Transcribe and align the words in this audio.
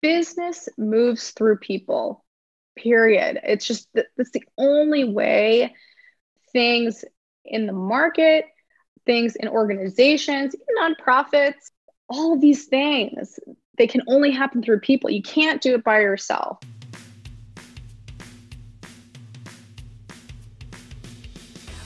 business 0.00 0.68
moves 0.76 1.30
through 1.30 1.58
people 1.58 2.24
period. 2.76 3.40
It's 3.42 3.66
just 3.66 3.88
that's 3.94 4.30
the 4.30 4.44
only 4.56 5.04
way 5.04 5.74
things 6.52 7.04
in 7.44 7.66
the 7.66 7.72
market 7.72 8.44
things 9.04 9.36
in 9.36 9.48
organizations 9.48 10.54
nonprofits 10.78 11.70
all 12.10 12.34
of 12.34 12.40
these 12.40 12.66
things 12.66 13.38
they 13.78 13.86
can 13.86 14.02
only 14.08 14.30
happen 14.30 14.62
through 14.62 14.80
people. 14.80 15.08
You 15.08 15.22
can't 15.22 15.62
do 15.62 15.74
it 15.74 15.84
by 15.84 16.00
yourself. 16.00 16.58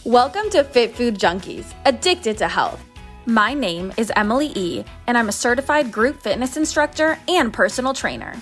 Welcome 0.05 0.51
to 0.51 0.65
fit 0.65 0.97
food 0.97 1.17
junkies 1.17 1.73
addicted 1.85 2.39
to 2.39 2.49
health 2.49 2.83
my 3.27 3.55
name 3.55 3.93
is 3.97 4.13
Emily 4.17 4.53
E., 4.57 4.85
and 5.07 5.17
I'm 5.17 5.29
a 5.29 5.33
certified 5.33 5.93
group 5.93 6.21
fitness 6.21 6.57
instructor 6.57 7.19
and 7.29 7.53
personal 7.53 7.95
trainer. 7.95 8.35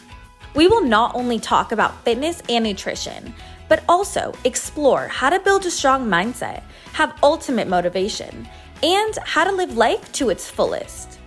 We 0.55 0.69
will 0.69 0.83
not 0.83 1.15
only 1.15 1.39
talk 1.39 1.73
about 1.73 2.03
fitness 2.03 2.43
and 2.49 2.65
nutrition, 2.65 3.35
but 3.69 3.85
also 3.89 4.33
explore 4.45 5.07
how 5.09 5.29
to 5.31 5.39
build 5.41 5.67
a 5.67 5.71
strong 5.71 6.09
mindset, 6.09 6.63
have 6.95 7.19
ultimate 7.23 7.69
motivation, 7.69 8.49
and 8.83 9.19
how 9.25 9.45
to 9.45 9.53
live 9.53 9.77
life 9.77 10.11
to 10.13 10.31
its 10.31 10.51
fullest. 10.51 11.19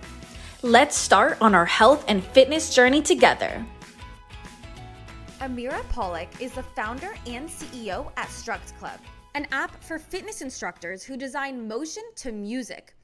Let's 0.62 0.96
start 0.96 1.38
on 1.40 1.54
our 1.54 1.66
health 1.66 2.04
and 2.08 2.24
fitness 2.24 2.74
journey 2.74 3.02
together. 3.02 3.64
Amira 5.40 5.82
Polack 5.92 6.40
is 6.40 6.52
the 6.52 6.62
founder 6.62 7.14
and 7.26 7.48
CEO 7.48 8.10
at 8.16 8.28
Struct 8.28 8.76
Club, 8.78 8.98
an 9.34 9.46
app 9.52 9.82
for 9.82 9.98
fitness 9.98 10.42
instructors 10.42 11.04
who 11.04 11.16
design 11.16 11.68
motion 11.68 12.02
to 12.16 12.32
music 12.32 12.94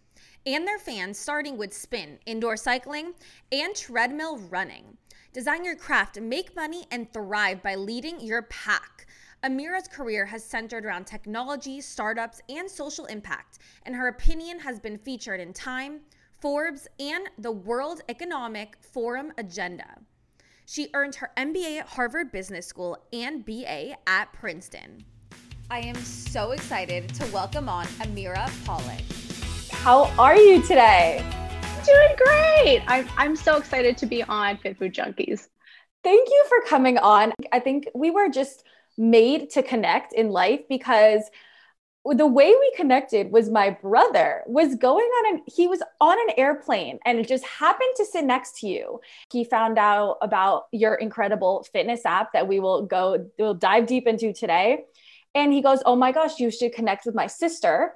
and 0.47 0.67
their 0.67 0.79
fans, 0.79 1.19
starting 1.19 1.57
with 1.57 1.73
spin, 1.73 2.19
indoor 2.27 2.57
cycling, 2.57 3.15
and 3.53 3.75
treadmill 3.75 4.39
running. 4.39 4.97
Design 5.33 5.65
your 5.65 5.77
craft, 5.77 6.21
make 6.21 6.57
money, 6.57 6.85
and 6.91 7.13
thrive 7.13 7.63
by 7.63 7.75
leading 7.75 8.21
your 8.21 8.43
pack. 8.43 9.07
Amira's 9.45 9.89
career 9.89 10.27
has 10.27 10.45
centered 10.45 10.85
around 10.85 11.07
technology, 11.07 11.81
startups, 11.81 12.43
and 12.49 12.71
social 12.71 13.07
impact, 13.07 13.59
and 13.85 13.95
her 13.95 14.09
opinion 14.09 14.59
has 14.61 14.79
been 14.81 14.99
featured 14.99 15.41
in 15.41 15.53
Time, 15.53 16.01
Forbes, 16.41 16.89
and 16.99 17.29
the 17.39 17.53
World 17.53 18.03
Economic 18.09 18.77
Forum 18.81 19.33
agenda. 19.39 19.99
She 20.67 20.91
earned 20.95 21.17
her 21.17 21.31
MBA 21.37 21.81
at 21.81 21.89
Harvard 21.89 22.33
Business 22.33 22.67
School 22.67 22.99
and 23.13 23.45
BA 23.45 23.97
at 24.07 24.33
Princeton. 24.33 25.05
I 25.71 25.81
am 25.81 25.97
so 25.97 26.53
excited 26.53 27.09
to 27.15 27.27
welcome 27.33 27.69
on 27.69 27.87
Amira 27.87 28.49
Polack. 28.65 29.20
How 29.83 30.13
are 30.19 30.37
you 30.37 30.61
today? 30.61 31.25
Doing 31.87 32.17
great. 32.19 32.83
I'm, 32.87 33.09
I'm 33.17 33.35
so 33.35 33.57
excited 33.57 33.97
to 33.97 34.05
be 34.05 34.23
on 34.23 34.59
Fit 34.59 34.79
Food 34.79 34.93
Junkies. 34.93 35.49
Thank 36.05 36.29
you 36.29 36.45
for 36.51 36.69
coming 36.69 36.99
on. 36.99 37.33
I 37.51 37.61
think 37.61 37.89
we 37.95 38.11
were 38.11 38.29
just 38.29 38.63
made 38.99 39.49
to 39.53 39.63
connect 39.63 40.13
in 40.13 40.29
life 40.29 40.61
because 40.69 41.23
the 42.05 42.27
way 42.27 42.51
we 42.51 42.73
connected 42.77 43.33
was 43.33 43.49
my 43.49 43.71
brother 43.71 44.43
was 44.47 44.75
going 44.75 45.07
on 45.07 45.35
an 45.35 45.43
he 45.47 45.67
was 45.67 45.83
on 45.99 46.19
an 46.29 46.35
airplane 46.37 46.99
and 47.07 47.19
it 47.19 47.27
just 47.27 47.47
happened 47.47 47.95
to 47.97 48.05
sit 48.05 48.25
next 48.25 48.59
to 48.59 48.67
you 48.67 49.01
he 49.31 49.45
found 49.45 49.79
out 49.79 50.17
about 50.23 50.65
your 50.73 50.95
incredible 50.95 51.67
fitness 51.73 52.05
app 52.07 52.33
that 52.33 52.49
we 52.49 52.59
will 52.59 52.87
go 52.87 53.29
we'll 53.39 53.55
dive 53.55 53.87
deep 53.87 54.07
into 54.07 54.33
today 54.33 54.79
and 55.35 55.53
he 55.53 55.61
goes 55.61 55.83
oh 55.85 55.95
my 55.95 56.11
gosh 56.11 56.39
you 56.39 56.51
should 56.51 56.73
connect 56.73 57.05
with 57.05 57.15
my 57.15 57.27
sister 57.27 57.93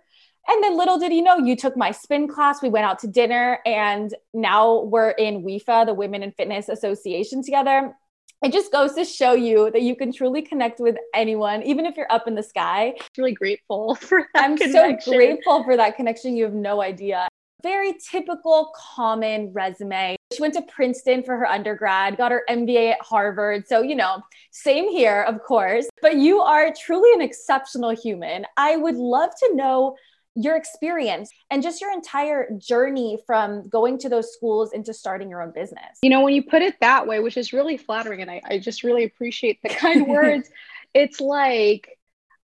and 0.49 0.63
then 0.63 0.77
little 0.77 0.99
did 0.99 1.13
he 1.13 1.23
know, 1.23 1.39
you 1.39 1.57
took 1.57 1.77
my 1.77 1.91
spin 1.91 2.29
class. 2.29 2.63
We 2.63 2.69
went 2.69 2.85
out 2.85 2.99
to 3.01 3.07
dinner, 3.07 3.61
and 3.65 4.15
now 4.33 4.83
we're 4.83 5.11
in 5.11 5.43
WIFA, 5.43 5.87
the 5.87 5.95
Women 5.95 6.23
in 6.23 6.33
Fitness 6.33 6.69
Association, 6.69 7.43
together. 7.43 7.95
It 8.43 8.53
just 8.53 8.71
goes 8.71 8.93
to 8.95 9.07
show 9.07 9.33
you 9.33 9.71
that 9.71 9.81
you 9.81 9.97
can 9.97 10.13
truly 10.13 10.43
connect 10.43 10.79
with 10.79 10.97
anyone, 11.15 11.63
even 11.63 11.87
if 11.87 11.97
you're 11.97 12.13
up 12.13 12.29
in 12.29 12.35
the 12.35 12.43
sky. 12.43 12.95
Really 13.17 13.33
grateful 13.33 13.95
for 14.01 14.29
that. 14.35 14.45
I'm 14.45 14.57
connection. 14.59 15.01
so 15.01 15.13
grateful 15.13 15.65
for 15.65 15.77
that 15.79 15.97
connection. 15.97 16.37
You 16.37 16.45
have 16.45 16.55
no 16.55 16.83
idea. 16.83 17.27
Very 17.63 17.95
typical, 18.11 18.71
common 18.77 19.51
resume. 19.55 20.17
She 20.35 20.43
went 20.43 20.53
to 20.55 20.63
Princeton 20.63 21.23
for 21.23 21.39
her 21.39 21.47
undergrad, 21.47 22.19
got 22.19 22.33
her 22.33 22.43
MBA 22.51 22.93
at 22.93 23.01
Harvard. 23.01 23.67
So, 23.67 23.81
you 23.81 23.95
know, 23.95 24.21
same 24.51 24.91
here, 24.91 25.23
of 25.23 25.43
course. 25.43 25.89
But 26.03 26.17
you 26.17 26.41
are 26.41 26.71
truly 26.79 27.15
an 27.15 27.23
exceptional 27.23 27.97
human. 27.97 28.45
I 28.59 28.77
would 28.77 28.97
love 28.97 29.31
to 29.31 29.55
know 29.55 29.97
your 30.35 30.57
experience 30.57 31.31
and 31.51 31.63
just 31.63 31.81
your 31.81 31.93
entire 31.93 32.49
journey 32.59 33.19
from 33.27 33.69
going 33.69 33.99
to 33.99 34.09
those 34.09 34.33
schools 34.33 34.73
into 34.73 34.93
starting 34.93 35.29
your 35.29 35.43
own 35.43 35.53
business. 35.53 35.99
You 36.03 36.11
know, 36.11 36.23
when 36.23 36.35
you 36.35 36.43
put 36.43 36.63
it 36.63 36.75
that 36.81 37.07
way, 37.07 37.21
which 37.21 37.37
is 37.37 37.53
really 37.53 37.77
flattering, 37.77 38.21
and 38.21 38.31
I, 38.31 38.43
I 38.45 38.59
just 38.59 38.83
really 38.83 39.05
appreciate 39.05 39.63
the 39.63 39.69
kind 39.69 40.07
words, 40.09 40.49
it's 40.93 41.21
like 41.21 41.99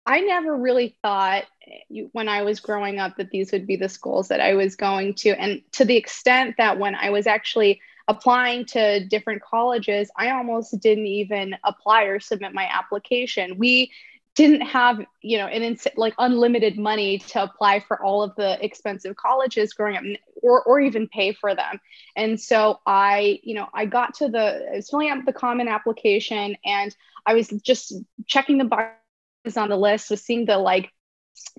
I 0.06 0.20
never 0.20 0.56
really 0.56 0.96
thought 1.02 1.44
eh, 1.66 2.04
when 2.12 2.28
I 2.28 2.42
was 2.42 2.60
growing 2.60 2.98
up 2.98 3.16
that 3.16 3.30
these 3.30 3.52
would 3.52 3.66
be 3.66 3.76
the 3.76 3.88
schools 3.88 4.28
that 4.28 4.40
I 4.40 4.54
was 4.54 4.76
going 4.76 5.14
to. 5.14 5.30
And 5.30 5.62
to 5.72 5.84
the 5.84 5.96
extent 5.96 6.54
that 6.58 6.78
when 6.78 6.94
I 6.94 7.10
was 7.10 7.26
actually 7.26 7.80
applying 8.08 8.64
to 8.66 9.04
different 9.06 9.42
colleges, 9.42 10.10
I 10.16 10.30
almost 10.30 10.78
didn't 10.80 11.06
even 11.06 11.56
apply 11.64 12.04
or 12.04 12.20
submit 12.20 12.54
my 12.54 12.68
application. 12.72 13.58
We 13.58 13.90
didn't 14.36 14.60
have 14.60 15.00
you 15.22 15.38
know 15.38 15.46
an 15.46 15.62
ins- 15.62 15.88
like 15.96 16.14
unlimited 16.18 16.78
money 16.78 17.18
to 17.18 17.42
apply 17.42 17.80
for 17.80 18.02
all 18.02 18.22
of 18.22 18.34
the 18.36 18.62
expensive 18.64 19.16
colleges 19.16 19.72
growing 19.72 19.96
up 19.96 20.04
or, 20.42 20.62
or 20.64 20.78
even 20.78 21.08
pay 21.08 21.32
for 21.32 21.54
them. 21.54 21.80
And 22.16 22.40
so 22.40 22.80
i 22.86 23.40
you 23.42 23.54
know 23.54 23.68
i 23.74 23.86
got 23.86 24.14
to 24.14 24.28
the 24.28 24.68
i 24.72 24.76
was 24.76 24.90
filling 24.90 25.08
out 25.10 25.24
the 25.24 25.32
common 25.32 25.68
application 25.68 26.56
and 26.64 26.94
i 27.26 27.34
was 27.34 27.48
just 27.48 27.94
checking 28.26 28.58
the 28.58 28.64
boxes 28.64 29.56
on 29.56 29.68
the 29.70 29.76
list 29.76 30.10
was 30.10 30.22
seeing 30.22 30.44
the 30.44 30.58
like 30.58 30.92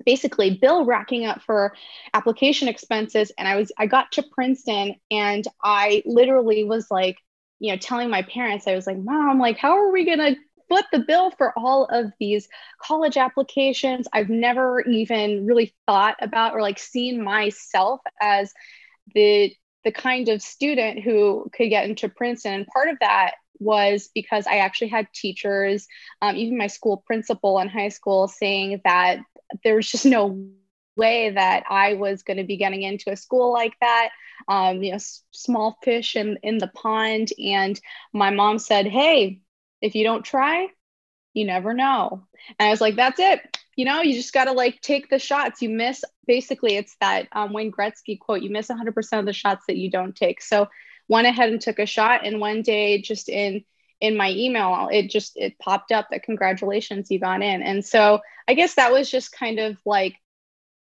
basically 0.06 0.58
bill 0.62 0.86
racking 0.86 1.26
up 1.26 1.42
for 1.42 1.74
application 2.14 2.68
expenses 2.68 3.32
and 3.38 3.48
i 3.48 3.56
was 3.56 3.72
i 3.78 3.86
got 3.86 4.12
to 4.12 4.24
princeton 4.32 4.96
and 5.12 5.46
i 5.64 6.02
literally 6.06 6.64
was 6.64 6.90
like 6.90 7.18
you 7.60 7.72
know 7.72 7.78
telling 7.78 8.10
my 8.10 8.22
parents 8.24 8.68
i 8.68 8.76
was 8.76 8.88
like 8.88 8.98
mom 8.98 9.40
like 9.40 9.58
how 9.58 9.78
are 9.78 9.92
we 9.92 10.06
going 10.06 10.20
to 10.20 10.36
foot 10.70 10.86
the 10.92 11.00
bill 11.00 11.32
for 11.32 11.54
all 11.58 11.86
of 11.86 12.12
these 12.20 12.48
college 12.82 13.18
applications. 13.18 14.08
I've 14.14 14.30
never 14.30 14.82
even 14.82 15.46
really 15.46 15.74
thought 15.86 16.18
about 16.22 16.54
or 16.54 16.62
like 16.62 16.80
seen 16.80 17.24
myself 17.24 18.02
as 18.22 18.54
the 19.14 19.54
the 19.84 19.92
kind 19.92 20.28
of 20.30 20.42
student 20.42 21.00
who 21.02 21.50
could 21.54 21.70
get 21.70 21.90
into 21.90 22.10
Princeton. 22.10 22.54
And 22.54 22.68
part 22.68 22.90
of 22.90 22.98
that 23.00 23.36
was 23.60 24.10
because 24.14 24.46
I 24.46 24.58
actually 24.58 24.90
had 24.90 25.08
teachers, 25.14 25.88
um, 26.22 26.36
even 26.36 26.58
my 26.58 26.68
school 26.68 27.04
principal 27.06 27.60
in 27.60 27.70
high 27.70 27.90
school, 27.90 28.28
saying 28.28 28.82
that 28.84 29.20
there 29.64 29.76
was 29.76 29.90
just 29.90 30.06
no 30.06 30.46
way 30.98 31.30
that 31.30 31.64
I 31.70 31.94
was 31.94 32.24
going 32.24 32.38
to 32.38 32.44
be 32.44 32.58
getting 32.58 32.84
into 32.84 33.12
a 33.12 33.16
school 33.16 33.54
like 33.54 33.74
that. 33.82 34.10
Um, 34.50 34.84
you 34.84 34.92
know, 34.92 34.96
s- 34.96 35.24
small 35.32 35.78
fish 35.84 36.16
in, 36.16 36.38
in 36.44 36.58
the 36.58 36.68
pond. 36.68 37.30
And 37.44 37.80
my 38.14 38.30
mom 38.30 38.60
said, 38.60 38.88
Hey, 38.88 39.40
if 39.82 39.96
you 39.96 40.04
don't 40.04 40.24
try, 40.24 40.68
you 41.34 41.46
never 41.46 41.74
know. 41.74 42.26
And 42.60 42.68
I 42.68 42.72
was 42.72 42.82
like, 42.82 42.96
that's 42.96 43.20
it. 43.20 43.58
You 43.76 43.86
know, 43.86 44.02
you 44.02 44.16
just 44.16 44.34
got 44.34 44.46
to 44.46 44.54
like 44.54 44.82
take 44.82 45.10
the 45.10 45.20
shots. 45.20 45.62
You 45.62 45.70
miss, 45.70 46.04
basically, 46.26 46.76
it's 46.76 46.96
that 47.00 47.28
um, 47.32 47.54
Wayne 47.54 47.72
Gretzky 47.72 48.20
quote 48.20 48.42
you 48.42 48.50
miss 48.50 48.68
100% 48.68 49.20
of 49.20 49.26
the 49.26 49.34
shots 49.34 49.66
that 49.68 49.78
you 49.78 49.92
don't 49.92 50.16
take. 50.16 50.42
So, 50.42 50.68
went 51.08 51.28
ahead 51.28 51.50
and 51.50 51.62
took 51.62 51.80
a 51.80 51.86
shot. 51.86 52.26
And 52.26 52.42
one 52.42 52.64
day, 52.64 53.02
just 53.02 53.30
in, 53.30 53.64
in 54.00 54.16
my 54.16 54.32
email 54.32 54.90
it 54.92 55.10
just 55.10 55.34
it 55.38 55.58
popped 55.58 55.92
up 55.92 56.08
that 56.12 56.24
congratulations 56.24 57.10
you 57.10 57.20
got 57.20 57.42
in 57.42 57.64
and 57.64 57.84
so 57.84 58.20
i 58.48 58.54
guess 58.54 58.76
that 58.76 58.92
was 58.92 59.10
just 59.10 59.32
kind 59.32 59.60
of 59.60 59.78
like 59.86 60.16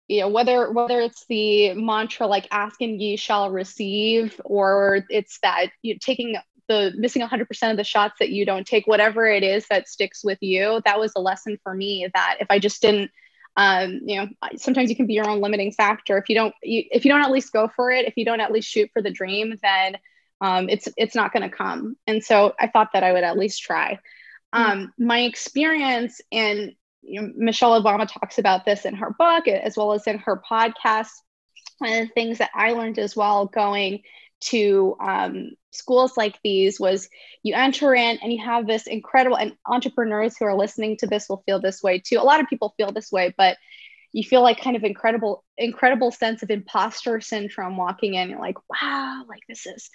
you 0.09 0.20
know 0.20 0.28
whether 0.28 0.70
whether 0.70 1.00
it's 1.00 1.25
the 1.28 1.75
mantra 1.75 2.26
like 2.26 2.47
ask 2.50 2.81
and 2.81 3.00
ye 3.00 3.16
shall 3.16 3.50
receive 3.50 4.41
or 4.44 5.04
it's 5.09 5.38
that 5.43 5.69
you 5.82 5.94
know, 5.94 5.99
taking 6.00 6.37
the 6.69 6.93
missing 6.97 7.23
100% 7.23 7.70
of 7.70 7.76
the 7.76 7.85
shots 7.85 8.14
that 8.19 8.31
you 8.31 8.47
don't 8.47 8.67
take 8.67 8.87
whatever 8.87 9.26
it 9.26 9.43
is 9.43 9.67
that 9.69 9.88
sticks 9.88 10.23
with 10.25 10.38
you 10.41 10.81
that 10.85 10.99
was 10.99 11.12
a 11.17 11.20
lesson 11.20 11.59
for 11.62 11.75
me 11.75 12.09
that 12.14 12.37
if 12.41 12.47
i 12.50 12.59
just 12.59 12.81
didn't 12.82 13.11
um, 13.56 14.00
you 14.05 14.17
know 14.17 14.29
sometimes 14.56 14.88
you 14.91 14.97
can 14.97 15.06
be 15.06 15.14
your 15.14 15.29
own 15.29 15.41
limiting 15.41 15.73
factor. 15.73 16.17
If 16.17 16.29
you 16.29 16.35
don't 16.35 16.55
you, 16.62 16.85
if 16.91 17.05
you 17.05 17.11
don't 17.11 17.23
at 17.23 17.31
least 17.31 17.53
go 17.53 17.69
for 17.75 17.91
it 17.91 18.06
if 18.06 18.14
you 18.17 18.25
don't 18.25 18.41
at 18.41 18.53
least 18.53 18.69
shoot 18.69 18.91
for 18.93 19.03
the 19.03 19.11
dream 19.11 19.55
then 19.62 19.97
um, 20.41 20.69
it's 20.69 20.88
it's 20.97 21.14
not 21.14 21.32
going 21.32 21.49
to 21.49 21.55
come. 21.55 21.97
And 22.06 22.23
so 22.25 22.55
i 22.59 22.67
thought 22.67 22.91
that 22.94 23.05
i 23.05 23.12
would 23.12 23.25
at 23.25 23.38
least 23.38 23.62
try. 23.62 23.99
Mm-hmm. 24.55 24.70
um, 24.70 24.93
my 24.99 25.20
experience 25.20 26.20
and 26.31 26.73
you 27.03 27.20
know, 27.20 27.32
michelle 27.37 27.81
obama 27.82 28.06
talks 28.06 28.38
about 28.38 28.64
this 28.64 28.85
in 28.85 28.94
her 28.94 29.14
book 29.19 29.49
as 29.49 29.76
well 29.76 29.93
as 29.93 30.06
in 30.06 30.19
her 30.19 30.41
podcast. 30.50 31.11
One 31.79 31.93
of 31.93 32.09
the 32.09 32.14
things 32.14 32.38
that 32.38 32.50
i 32.55 32.73
learned 32.73 32.99
as 32.99 33.14
well 33.17 33.47
going 33.47 34.03
to 34.43 34.97
um, 35.00 35.50
schools 35.71 36.17
like 36.17 36.39
these 36.43 36.79
was 36.79 37.09
you 37.43 37.55
enter 37.55 37.94
in 37.94 38.19
and 38.23 38.33
you 38.33 38.44
have 38.44 38.67
this 38.67 38.87
incredible 38.87 39.37
and 39.37 39.56
entrepreneurs 39.67 40.37
who 40.37 40.44
are 40.44 40.56
listening 40.56 40.97
to 40.97 41.06
this 41.06 41.29
will 41.29 41.43
feel 41.47 41.61
this 41.61 41.83
way 41.83 41.99
too. 41.99 42.19
A 42.19 42.23
lot 42.23 42.41
of 42.41 42.49
people 42.49 42.75
feel 42.77 42.93
this 42.93 43.12
way 43.12 43.35
but 43.37 43.56
you 44.15 44.23
feel 44.23 44.43
like 44.43 44.61
kind 44.61 44.77
of 44.77 44.85
incredible 44.85 45.43
incredible 45.56 46.11
sense 46.11 46.43
of 46.43 46.50
imposter 46.50 47.21
syndrome 47.21 47.77
walking 47.77 48.15
in. 48.15 48.29
You're 48.29 48.41
like 48.41 48.59
wow 48.69 49.25
like 49.29 49.43
this 49.49 49.65
is 49.67 49.89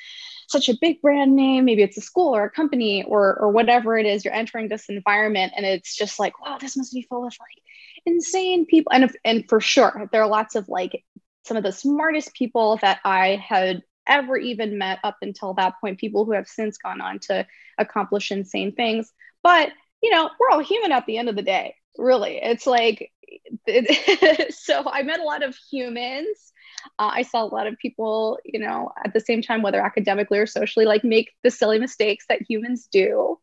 such 0.48 0.70
a 0.70 0.78
big 0.80 1.02
brand 1.02 1.36
name. 1.36 1.66
Maybe 1.66 1.84
it's 1.84 1.98
a 1.98 2.02
school 2.02 2.36
or 2.36 2.46
a 2.46 2.52
company 2.52 3.04
or 3.04 3.38
or 3.40 3.52
whatever 3.52 3.98
it 3.98 4.06
is. 4.06 4.26
You're 4.26 4.34
entering 4.34 4.70
this 4.70 4.90
environment 4.90 5.54
and 5.56 5.66
it's 5.66 5.96
just 5.96 6.20
like 6.20 6.40
wow 6.42 6.58
this 6.60 6.76
must 6.76 6.94
be 6.94 7.06
full 7.08 7.28
of 7.28 7.36
like 7.40 7.64
insane 8.06 8.66
people. 8.66 8.92
And 8.92 9.12
and 9.24 9.48
for 9.48 9.62
sure 9.62 10.10
there 10.12 10.24
are 10.24 10.28
lots 10.28 10.56
of 10.56 10.68
like 10.68 11.04
some 11.48 11.58
of 11.58 11.64
the 11.64 11.72
smartest 11.72 12.34
people 12.34 12.78
that 12.82 13.00
i 13.06 13.38
had 13.38 13.82
ever 14.08 14.38
even 14.38 14.78
met 14.78 15.00
up 15.04 15.18
until 15.22 15.54
that 15.54 15.74
point 15.82 16.00
people 16.00 16.26
who 16.26 16.32
have 16.32 16.48
since 16.48 16.78
gone 16.78 17.02
on 17.02 17.20
to 17.20 17.46
accomplish 17.78 18.32
insane 18.32 18.74
things 18.74 19.12
but 19.44 19.70
you 20.02 20.12
know 20.12 20.30
we're 20.40 20.50
all 20.50 20.60
human 20.60 20.92
at 20.92 21.06
the 21.06 21.18
end 21.18 21.30
of 21.30 21.36
the 21.36 21.42
day 21.42 21.76
really 21.98 22.40
it's 22.42 22.68
like 22.68 23.12
so 24.50 24.84
I 24.90 25.04
met 25.04 25.20
a 25.20 25.24
lot 25.24 25.44
of 25.44 25.56
humans. 25.70 26.54
Uh, 27.00 27.12
I 27.14 27.22
saw 27.24 27.44
a 27.44 27.46
lot 27.46 27.68
of 27.68 27.78
people, 27.78 28.40
you 28.46 28.60
know, 28.60 28.92
at 29.04 29.14
the 29.14 29.20
same 29.20 29.42
time, 29.42 29.62
whether 29.62 29.82
academically 29.82 30.40
or 30.40 30.46
socially, 30.46 30.86
like 30.86 31.04
make 31.04 31.34
the 31.44 31.52
silly 31.52 31.80
mistakes 31.80 32.26
that 32.30 32.42
humans 32.48 32.88
do. 32.92 33.40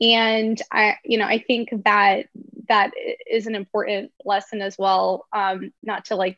And 0.00 0.60
I, 0.70 0.96
you 1.04 1.18
know, 1.18 1.24
I 1.24 1.38
think 1.38 1.70
that 1.84 2.26
that 2.68 2.92
is 3.30 3.46
an 3.46 3.54
important 3.54 4.12
lesson 4.24 4.60
as 4.60 4.76
well, 4.78 5.26
um, 5.32 5.72
not 5.82 6.06
to 6.06 6.16
like 6.16 6.36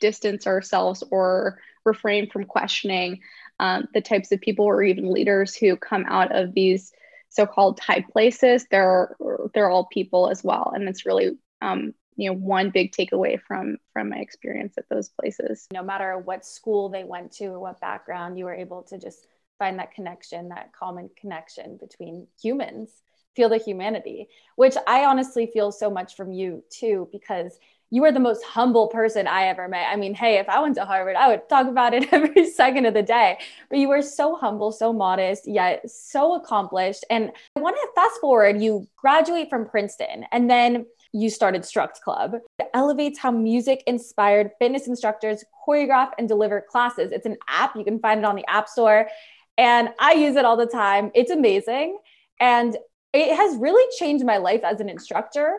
distance 0.00 0.46
ourselves 0.46 1.02
or 1.10 1.58
refrain 1.84 2.30
from 2.30 2.44
questioning 2.44 3.20
um, 3.60 3.86
the 3.94 4.00
types 4.00 4.32
of 4.32 4.40
people 4.40 4.64
or 4.64 4.82
even 4.82 5.12
leaders 5.12 5.54
who 5.54 5.76
come 5.76 6.04
out 6.08 6.34
of 6.34 6.52
these 6.54 6.92
so-called 7.28 7.80
high 7.80 8.04
places. 8.12 8.66
They're 8.70 9.16
they're 9.54 9.70
all 9.70 9.86
people 9.86 10.28
as 10.28 10.44
well, 10.44 10.72
and 10.74 10.88
it's 10.88 11.06
really 11.06 11.38
um, 11.62 11.94
you 12.16 12.30
know 12.30 12.36
one 12.36 12.70
big 12.70 12.92
takeaway 12.92 13.40
from 13.40 13.76
from 13.92 14.10
my 14.10 14.18
experience 14.18 14.74
at 14.78 14.88
those 14.88 15.08
places 15.08 15.66
no 15.72 15.82
matter 15.82 16.18
what 16.18 16.44
school 16.44 16.88
they 16.88 17.04
went 17.04 17.30
to 17.32 17.46
or 17.46 17.60
what 17.60 17.80
background 17.80 18.38
you 18.38 18.44
were 18.44 18.54
able 18.54 18.82
to 18.82 18.98
just 18.98 19.26
find 19.58 19.78
that 19.78 19.92
connection 19.92 20.48
that 20.48 20.72
common 20.72 21.10
connection 21.16 21.76
between 21.76 22.26
humans 22.42 22.90
feel 23.34 23.48
the 23.48 23.58
humanity 23.58 24.28
which 24.56 24.74
i 24.86 25.04
honestly 25.04 25.46
feel 25.52 25.70
so 25.70 25.90
much 25.90 26.16
from 26.16 26.32
you 26.32 26.64
too 26.70 27.08
because 27.12 27.58
you 27.90 28.04
are 28.04 28.12
the 28.12 28.20
most 28.20 28.42
humble 28.44 28.88
person 28.88 29.26
I 29.26 29.46
ever 29.46 29.68
met. 29.68 29.88
I 29.90 29.96
mean, 29.96 30.14
hey, 30.14 30.38
if 30.38 30.48
I 30.48 30.60
went 30.60 30.74
to 30.76 30.84
Harvard, 30.84 31.16
I 31.16 31.28
would 31.28 31.48
talk 31.48 31.68
about 31.68 31.94
it 31.94 32.08
every 32.12 32.50
second 32.50 32.86
of 32.86 32.94
the 32.94 33.02
day. 33.02 33.38
But 33.70 33.78
you 33.78 33.88
were 33.88 34.02
so 34.02 34.36
humble, 34.36 34.72
so 34.72 34.92
modest, 34.92 35.46
yet 35.46 35.88
so 35.88 36.34
accomplished. 36.34 37.04
And 37.10 37.30
I 37.54 37.60
want 37.60 37.76
to 37.76 37.88
fast 37.94 38.20
forward, 38.20 38.60
you 38.60 38.86
graduate 38.96 39.48
from 39.48 39.66
Princeton 39.66 40.24
and 40.32 40.50
then 40.50 40.86
you 41.12 41.30
started 41.30 41.62
Struct 41.62 42.00
Club. 42.02 42.34
It 42.58 42.68
elevates 42.74 43.18
how 43.18 43.30
music 43.30 43.82
inspired 43.86 44.50
fitness 44.58 44.86
instructors 44.86 45.44
choreograph 45.66 46.10
and 46.18 46.28
deliver 46.28 46.60
classes. 46.60 47.12
It's 47.12 47.26
an 47.26 47.36
app, 47.48 47.76
you 47.76 47.84
can 47.84 48.00
find 48.00 48.20
it 48.20 48.26
on 48.26 48.36
the 48.36 48.48
App 48.50 48.68
Store. 48.68 49.08
And 49.56 49.90
I 49.98 50.12
use 50.12 50.36
it 50.36 50.44
all 50.44 50.56
the 50.56 50.66
time. 50.66 51.10
It's 51.14 51.30
amazing. 51.30 51.98
And 52.40 52.76
it 53.14 53.34
has 53.34 53.56
really 53.56 53.84
changed 53.98 54.26
my 54.26 54.36
life 54.36 54.60
as 54.62 54.80
an 54.80 54.90
instructor. 54.90 55.58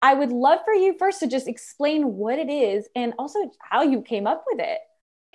I 0.00 0.14
would 0.14 0.30
love 0.30 0.60
for 0.64 0.74
you 0.74 0.96
first 0.98 1.20
to 1.20 1.26
just 1.26 1.48
explain 1.48 2.16
what 2.16 2.38
it 2.38 2.50
is 2.50 2.88
and 2.94 3.14
also 3.18 3.50
how 3.60 3.82
you 3.82 4.02
came 4.02 4.26
up 4.26 4.44
with 4.50 4.60
it. 4.60 4.78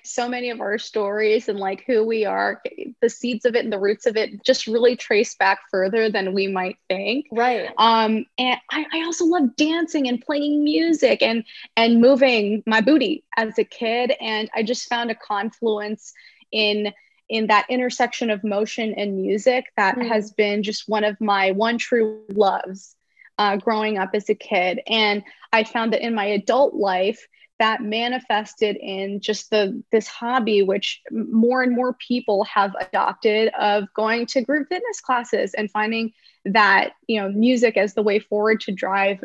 So 0.06 0.28
many 0.28 0.50
of 0.50 0.60
our 0.60 0.78
stories 0.78 1.48
and 1.48 1.58
like 1.58 1.86
who 1.88 2.06
we 2.06 2.26
are 2.26 2.62
the 3.02 3.10
seeds 3.10 3.46
of 3.46 3.56
it 3.56 3.64
and 3.64 3.72
the 3.72 3.80
roots 3.80 4.06
of 4.06 4.18
it 4.18 4.44
just 4.44 4.68
really 4.68 4.98
trace 4.98 5.36
back 5.36 5.60
further 5.72 6.10
than 6.10 6.34
we 6.34 6.48
might 6.48 6.78
think. 6.90 7.28
Right. 7.32 7.70
Um 7.78 8.26
and 8.38 8.60
I, 8.70 8.86
I 8.94 9.04
also 9.06 9.26
love 9.26 9.56
dancing 9.56 10.10
and 10.10 10.20
playing 10.20 10.64
music 10.64 11.22
and 11.22 11.46
and 11.78 12.02
moving 12.02 12.64
my 12.66 12.82
booty 12.82 13.24
as 13.38 13.58
a 13.58 13.64
kid. 13.64 14.14
And 14.20 14.50
i 14.54 14.62
just 14.62 14.90
found 14.90 15.10
a 15.10 15.16
confluence 15.16 16.12
in 16.52 16.92
in 17.30 17.48
that 17.48 17.66
intersection 17.70 18.30
of 18.30 18.44
motion 18.44 18.94
and 18.96 19.16
music 19.16 19.68
that 19.78 19.96
mm. 19.96 20.08
has 20.08 20.32
been 20.32 20.64
just 20.64 20.90
one 20.90 21.06
of 21.06 21.20
my 21.22 21.52
one 21.52 21.78
true 21.78 22.24
loves 22.30 22.96
uh, 23.38 23.58
growing 23.58 23.98
up 23.98 24.12
as 24.14 24.30
a 24.30 24.36
kid 24.36 24.80
and 24.88 25.24
i 25.52 25.64
found 25.64 25.94
that 25.94 26.02
in 26.02 26.14
my 26.14 26.26
adult 26.26 26.74
life 26.74 27.28
that 27.60 27.82
manifested 27.82 28.76
in 28.78 29.22
just 29.22 29.50
the 29.50 29.82
this 29.92 30.08
hobby 30.08 30.62
which 30.62 31.02
more 31.12 31.64
and 31.64 31.76
more 31.76 31.94
people 31.94 32.44
have 32.44 32.74
adopted 32.82 33.52
of 33.60 33.86
going 33.94 34.26
to 34.26 34.42
group 34.42 34.68
fitness 34.68 35.00
classes 35.00 35.54
and 35.54 35.72
finding 35.72 36.12
that 36.46 36.94
you 37.08 37.22
know 37.22 37.30
music 37.30 37.78
as 37.78 37.94
the 37.94 38.04
way 38.04 38.20
forward 38.20 38.60
to 38.60 38.72
drive 38.72 39.24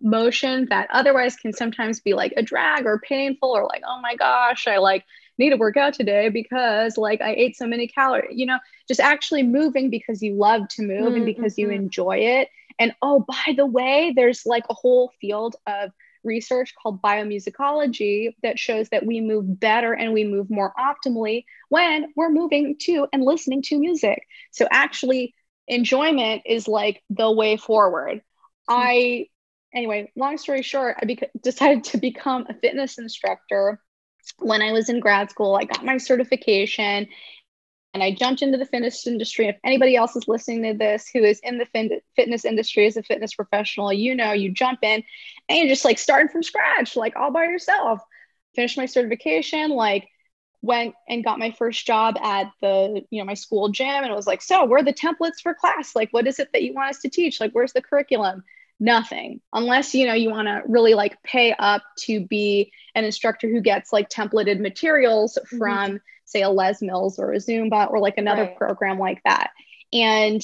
motion 0.00 0.66
that 0.70 0.88
otherwise 0.92 1.36
can 1.36 1.52
sometimes 1.52 2.00
be 2.00 2.14
like 2.14 2.32
a 2.36 2.42
drag 2.42 2.84
or 2.86 2.98
painful 3.00 3.50
or 3.50 3.64
like 3.64 3.82
oh 3.86 4.00
my 4.00 4.14
gosh 4.16 4.66
i 4.66 4.78
like 4.78 5.04
need 5.38 5.50
to 5.50 5.56
work 5.56 5.76
out 5.76 5.94
today 5.94 6.28
because 6.28 6.96
like 6.96 7.20
i 7.20 7.34
ate 7.34 7.56
so 7.56 7.66
many 7.66 7.86
calories 7.86 8.36
you 8.36 8.46
know 8.46 8.58
just 8.86 9.00
actually 9.00 9.42
moving 9.42 9.90
because 9.90 10.22
you 10.22 10.34
love 10.34 10.66
to 10.68 10.82
move 10.82 11.06
mm-hmm. 11.06 11.16
and 11.16 11.26
because 11.26 11.58
you 11.58 11.68
mm-hmm. 11.68 11.76
enjoy 11.84 12.16
it 12.16 12.48
and 12.78 12.92
oh 13.02 13.24
by 13.26 13.54
the 13.56 13.66
way 13.66 14.12
there's 14.16 14.42
like 14.46 14.64
a 14.68 14.74
whole 14.74 15.10
field 15.20 15.56
of 15.66 15.90
research 16.24 16.74
called 16.82 17.02
biomusicology 17.02 18.34
that 18.42 18.58
shows 18.58 18.88
that 18.88 19.06
we 19.06 19.20
move 19.20 19.60
better 19.60 19.92
and 19.92 20.12
we 20.12 20.24
move 20.24 20.50
more 20.50 20.72
optimally 20.78 21.44
when 21.68 22.06
we're 22.16 22.30
moving 22.30 22.76
to 22.80 23.06
and 23.12 23.22
listening 23.22 23.62
to 23.62 23.78
music. 23.78 24.22
So, 24.50 24.66
actually, 24.70 25.34
enjoyment 25.68 26.42
is 26.46 26.66
like 26.66 27.02
the 27.10 27.30
way 27.30 27.56
forward. 27.56 28.22
I, 28.68 29.26
anyway, 29.74 30.10
long 30.16 30.38
story 30.38 30.62
short, 30.62 30.96
I 31.00 31.04
beca- 31.04 31.28
decided 31.42 31.84
to 31.84 31.98
become 31.98 32.46
a 32.48 32.54
fitness 32.54 32.98
instructor 32.98 33.80
when 34.38 34.62
I 34.62 34.72
was 34.72 34.88
in 34.88 35.00
grad 35.00 35.30
school. 35.30 35.54
I 35.54 35.64
got 35.64 35.84
my 35.84 35.98
certification 35.98 37.06
and 37.94 38.02
I 38.02 38.12
jumped 38.12 38.42
into 38.42 38.58
the 38.58 38.66
fitness 38.66 39.06
industry. 39.06 39.46
If 39.46 39.56
anybody 39.62 39.94
else 39.94 40.16
is 40.16 40.26
listening 40.26 40.64
to 40.64 40.76
this 40.76 41.08
who 41.08 41.20
is 41.20 41.40
in 41.44 41.58
the 41.58 41.66
fin- 41.66 42.00
fitness 42.16 42.44
industry 42.44 42.86
as 42.86 42.96
a 42.96 43.04
fitness 43.04 43.34
professional, 43.34 43.92
you 43.92 44.16
know, 44.16 44.32
you 44.32 44.50
jump 44.50 44.80
in 44.82 45.04
and 45.48 45.58
you're 45.58 45.68
just 45.68 45.84
like 45.84 46.00
starting 46.00 46.28
from 46.28 46.42
scratch, 46.42 46.96
like 46.96 47.14
all 47.14 47.30
by 47.30 47.44
yourself. 47.44 48.00
Finished 48.56 48.76
my 48.76 48.86
certification, 48.86 49.70
like 49.70 50.08
went 50.60 50.94
and 51.08 51.22
got 51.22 51.38
my 51.38 51.52
first 51.52 51.86
job 51.86 52.16
at 52.20 52.50
the, 52.60 53.02
you 53.10 53.20
know, 53.20 53.24
my 53.24 53.34
school 53.34 53.68
gym 53.68 53.86
and 53.86 54.10
it 54.10 54.16
was 54.16 54.26
like, 54.26 54.42
so 54.42 54.64
where 54.64 54.80
are 54.80 54.84
the 54.84 54.92
templates 54.92 55.40
for 55.40 55.54
class? 55.54 55.94
Like, 55.94 56.08
what 56.10 56.26
is 56.26 56.40
it 56.40 56.48
that 56.52 56.62
you 56.62 56.74
want 56.74 56.90
us 56.90 57.00
to 57.02 57.08
teach? 57.08 57.40
Like, 57.40 57.52
where's 57.52 57.72
the 57.72 57.82
curriculum? 57.82 58.42
Nothing, 58.80 59.40
unless 59.52 59.94
you 59.94 60.04
know 60.04 60.14
you 60.14 60.30
want 60.30 60.48
to 60.48 60.62
really 60.66 60.94
like 60.94 61.22
pay 61.22 61.54
up 61.60 61.84
to 62.00 62.26
be 62.26 62.72
an 62.96 63.04
instructor 63.04 63.48
who 63.48 63.60
gets 63.60 63.92
like 63.92 64.10
templated 64.10 64.58
materials 64.58 65.38
mm-hmm. 65.38 65.58
from. 65.58 65.88
Mm-hmm 65.90 65.96
say 66.34 66.42
a 66.42 66.50
Les 66.50 66.82
Mills 66.82 67.18
or 67.18 67.32
a 67.32 67.36
Zumba 67.36 67.90
or 67.90 68.00
like 68.00 68.18
another 68.18 68.42
right. 68.42 68.56
program 68.56 68.98
like 68.98 69.22
that. 69.24 69.50
And 69.92 70.42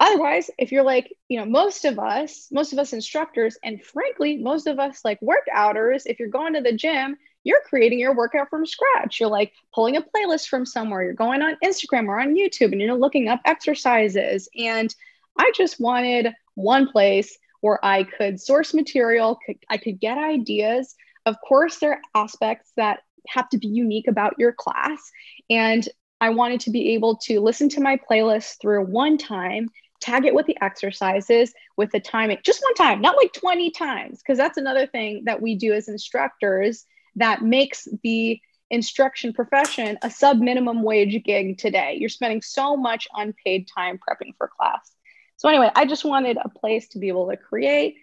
otherwise, 0.00 0.50
if 0.58 0.72
you're 0.72 0.82
like, 0.82 1.12
you 1.28 1.38
know, 1.38 1.46
most 1.46 1.84
of 1.84 1.98
us, 1.98 2.48
most 2.50 2.72
of 2.72 2.78
us 2.78 2.92
instructors, 2.92 3.56
and 3.62 3.82
frankly, 3.82 4.36
most 4.36 4.66
of 4.66 4.78
us 4.78 5.00
like 5.04 5.20
workouters, 5.20 6.02
if 6.06 6.18
you're 6.18 6.28
going 6.28 6.54
to 6.54 6.60
the 6.60 6.72
gym, 6.72 7.16
you're 7.44 7.62
creating 7.66 8.00
your 8.00 8.14
workout 8.14 8.50
from 8.50 8.66
scratch. 8.66 9.20
You're 9.20 9.30
like 9.30 9.52
pulling 9.74 9.96
a 9.96 10.02
playlist 10.02 10.48
from 10.48 10.66
somewhere, 10.66 11.02
you're 11.04 11.14
going 11.14 11.40
on 11.40 11.56
Instagram 11.64 12.08
or 12.08 12.20
on 12.20 12.34
YouTube 12.34 12.72
and 12.72 12.80
you're 12.80 12.94
looking 12.94 13.28
up 13.28 13.40
exercises. 13.44 14.48
And 14.56 14.94
I 15.38 15.52
just 15.56 15.80
wanted 15.80 16.34
one 16.54 16.90
place 16.90 17.38
where 17.60 17.84
I 17.84 18.02
could 18.02 18.40
source 18.40 18.74
material, 18.74 19.38
could, 19.46 19.58
I 19.70 19.78
could 19.78 20.00
get 20.00 20.18
ideas. 20.18 20.94
Of 21.26 21.36
course, 21.46 21.78
there 21.78 21.92
are 21.92 22.22
aspects 22.22 22.72
that 22.76 23.00
have 23.28 23.48
to 23.50 23.58
be 23.58 23.68
unique 23.68 24.08
about 24.08 24.34
your 24.38 24.52
class. 24.52 25.10
And 25.50 25.88
I 26.20 26.30
wanted 26.30 26.60
to 26.60 26.70
be 26.70 26.94
able 26.94 27.16
to 27.16 27.40
listen 27.40 27.68
to 27.70 27.80
my 27.80 27.98
playlist 28.10 28.60
through 28.60 28.86
one 28.86 29.18
time, 29.18 29.68
tag 30.00 30.24
it 30.24 30.34
with 30.34 30.46
the 30.46 30.56
exercises, 30.60 31.52
with 31.76 31.90
the 31.92 32.00
timing, 32.00 32.38
just 32.44 32.62
one 32.62 32.74
time, 32.74 33.00
not 33.00 33.16
like 33.16 33.32
20 33.32 33.70
times, 33.70 34.18
because 34.18 34.38
that's 34.38 34.58
another 34.58 34.86
thing 34.86 35.22
that 35.26 35.40
we 35.40 35.54
do 35.54 35.72
as 35.72 35.88
instructors 35.88 36.84
that 37.16 37.42
makes 37.42 37.86
the 38.02 38.40
instruction 38.70 39.32
profession 39.32 39.98
a 40.02 40.10
sub 40.10 40.38
minimum 40.38 40.82
wage 40.82 41.22
gig 41.24 41.58
today. 41.58 41.96
You're 41.98 42.08
spending 42.08 42.42
so 42.42 42.76
much 42.76 43.08
unpaid 43.14 43.68
time 43.74 43.98
prepping 43.98 44.32
for 44.36 44.48
class. 44.48 44.92
So, 45.36 45.48
anyway, 45.48 45.70
I 45.74 45.86
just 45.86 46.04
wanted 46.04 46.36
a 46.36 46.48
place 46.48 46.88
to 46.88 46.98
be 46.98 47.08
able 47.08 47.30
to 47.30 47.36
create, 47.36 47.96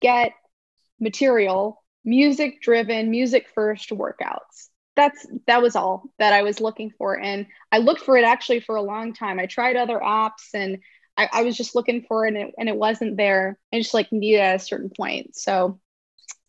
get 0.00 0.32
material 0.98 1.81
music 2.04 2.60
driven, 2.60 3.10
music 3.10 3.48
first 3.54 3.90
workouts. 3.90 4.68
That's 4.94 5.26
that 5.46 5.62
was 5.62 5.74
all 5.74 6.04
that 6.18 6.32
I 6.32 6.42
was 6.42 6.60
looking 6.60 6.90
for. 6.98 7.18
And 7.18 7.46
I 7.70 7.78
looked 7.78 8.02
for 8.02 8.16
it 8.16 8.24
actually 8.24 8.60
for 8.60 8.76
a 8.76 8.82
long 8.82 9.14
time. 9.14 9.38
I 9.38 9.46
tried 9.46 9.76
other 9.76 9.98
apps 9.98 10.52
and 10.54 10.78
I, 11.16 11.28
I 11.32 11.42
was 11.42 11.56
just 11.56 11.74
looking 11.74 12.02
for 12.02 12.26
it 12.26 12.34
and, 12.34 12.36
it 12.36 12.54
and 12.58 12.68
it 12.68 12.76
wasn't 12.76 13.16
there. 13.16 13.58
I 13.72 13.78
just 13.78 13.94
like 13.94 14.12
needed 14.12 14.40
at 14.40 14.56
a 14.56 14.58
certain 14.58 14.90
point. 14.90 15.34
So 15.36 15.80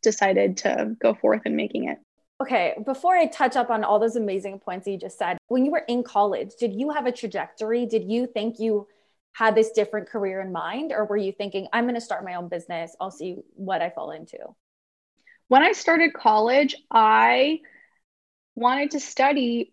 decided 0.01 0.57
to 0.57 0.95
go 1.01 1.13
forth 1.13 1.41
and 1.45 1.55
making 1.55 1.88
it. 1.88 1.98
Okay, 2.41 2.75
before 2.86 3.15
I 3.15 3.27
touch 3.27 3.55
up 3.55 3.69
on 3.69 3.86
all 3.86 4.00
those 4.00 4.17
amazing 4.17 4.60
points 4.60 4.86
you 4.86 4.98
just 4.98 5.17
said, 5.17 5.38
when 5.48 5.65
you 5.65 5.72
were 5.72 5.86
in 5.88 6.03
college, 6.03 6.51
did 6.60 6.74
you 6.74 6.89
have 6.89 7.05
a 7.05 7.12
trajectory? 7.12 7.86
Did 7.86 8.03
you 8.12 8.27
think 8.27 8.60
you 8.60 8.88
had 9.31 9.55
this 9.55 9.72
different 9.72 10.10
career 10.10 10.41
in 10.41 10.51
mind? 10.51 10.91
Or 10.91 11.05
were 11.05 11.17
you 11.17 11.31
thinking, 11.31 11.67
I'm 11.72 11.86
going 11.86 11.95
to 11.95 12.01
start 12.01 12.25
my 12.25 12.36
own 12.36 12.50
business? 12.50 12.95
I'll 13.00 13.12
see 13.12 13.38
what 13.53 13.81
I 13.81 13.91
fall 13.91 14.12
into? 14.12 14.39
When 15.53 15.62
I 15.62 15.74
started 15.74 16.15
college, 16.15 16.75
I 16.89 17.60
wanted 18.55 18.89
to 18.89 19.00
study 19.00 19.72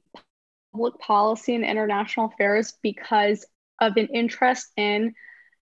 public 0.74 0.98
policy 0.98 1.54
and 1.54 1.64
international 1.64 2.26
affairs 2.26 2.74
because 2.82 3.46
of 3.80 3.96
an 3.96 4.08
interest 4.08 4.68
in 4.76 5.14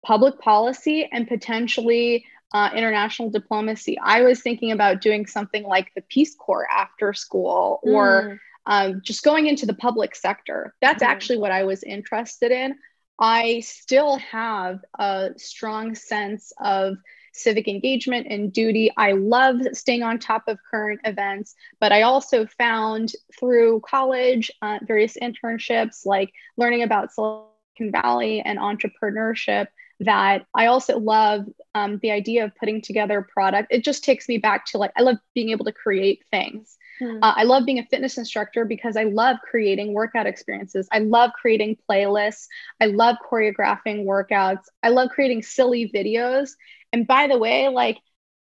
public 0.02 0.40
policy 0.40 1.06
and 1.12 1.28
potentially 1.28 2.24
uh, 2.54 2.70
international 2.74 3.28
diplomacy. 3.28 3.98
I 4.02 4.22
was 4.22 4.40
thinking 4.40 4.72
about 4.72 5.02
doing 5.02 5.26
something 5.26 5.64
like 5.64 5.92
the 5.94 6.00
Peace 6.08 6.34
Corps 6.34 6.66
after 6.74 7.12
school 7.12 7.80
or 7.82 8.22
mm. 8.22 8.38
um, 8.64 9.02
just 9.04 9.22
going 9.22 9.48
into 9.48 9.66
the 9.66 9.74
public 9.74 10.16
sector. 10.16 10.74
That's 10.80 11.02
mm. 11.02 11.08
actually 11.08 11.40
what 11.40 11.52
I 11.52 11.64
was 11.64 11.82
interested 11.82 12.52
in. 12.52 12.74
I 13.18 13.60
still 13.60 14.16
have 14.16 14.78
a 14.98 15.32
strong 15.36 15.94
sense 15.94 16.54
of 16.58 16.96
civic 17.32 17.68
engagement 17.68 18.26
and 18.30 18.52
duty. 18.52 18.90
I 18.96 19.12
love 19.12 19.60
staying 19.72 20.02
on 20.02 20.18
top 20.18 20.44
of 20.48 20.58
current 20.70 21.00
events, 21.04 21.54
but 21.80 21.92
I 21.92 22.02
also 22.02 22.46
found 22.46 23.12
through 23.38 23.80
college, 23.80 24.50
uh, 24.62 24.78
various 24.82 25.16
internships, 25.20 26.04
like 26.04 26.32
learning 26.56 26.82
about 26.82 27.12
Silicon 27.12 27.92
Valley 27.92 28.40
and 28.40 28.58
entrepreneurship, 28.58 29.68
that 30.00 30.46
I 30.54 30.66
also 30.66 30.98
love 30.98 31.44
um, 31.74 31.98
the 31.98 32.10
idea 32.10 32.44
of 32.44 32.56
putting 32.56 32.80
together 32.80 33.26
product. 33.34 33.68
It 33.70 33.84
just 33.84 34.02
takes 34.02 34.28
me 34.28 34.38
back 34.38 34.64
to 34.66 34.78
like, 34.78 34.92
I 34.96 35.02
love 35.02 35.18
being 35.34 35.50
able 35.50 35.66
to 35.66 35.72
create 35.72 36.24
things. 36.30 36.78
Hmm. 36.98 37.18
Uh, 37.22 37.34
I 37.36 37.42
love 37.44 37.66
being 37.66 37.78
a 37.78 37.86
fitness 37.86 38.16
instructor 38.16 38.64
because 38.64 38.96
I 38.96 39.04
love 39.04 39.36
creating 39.48 39.92
workout 39.92 40.26
experiences. 40.26 40.88
I 40.90 41.00
love 41.00 41.32
creating 41.34 41.76
playlists. 41.88 42.46
I 42.80 42.86
love 42.86 43.16
choreographing 43.30 44.04
workouts. 44.04 44.64
I 44.82 44.88
love 44.88 45.10
creating 45.10 45.42
silly 45.42 45.90
videos. 45.94 46.52
And 46.92 47.06
by 47.06 47.26
the 47.26 47.38
way, 47.38 47.68
like, 47.68 47.98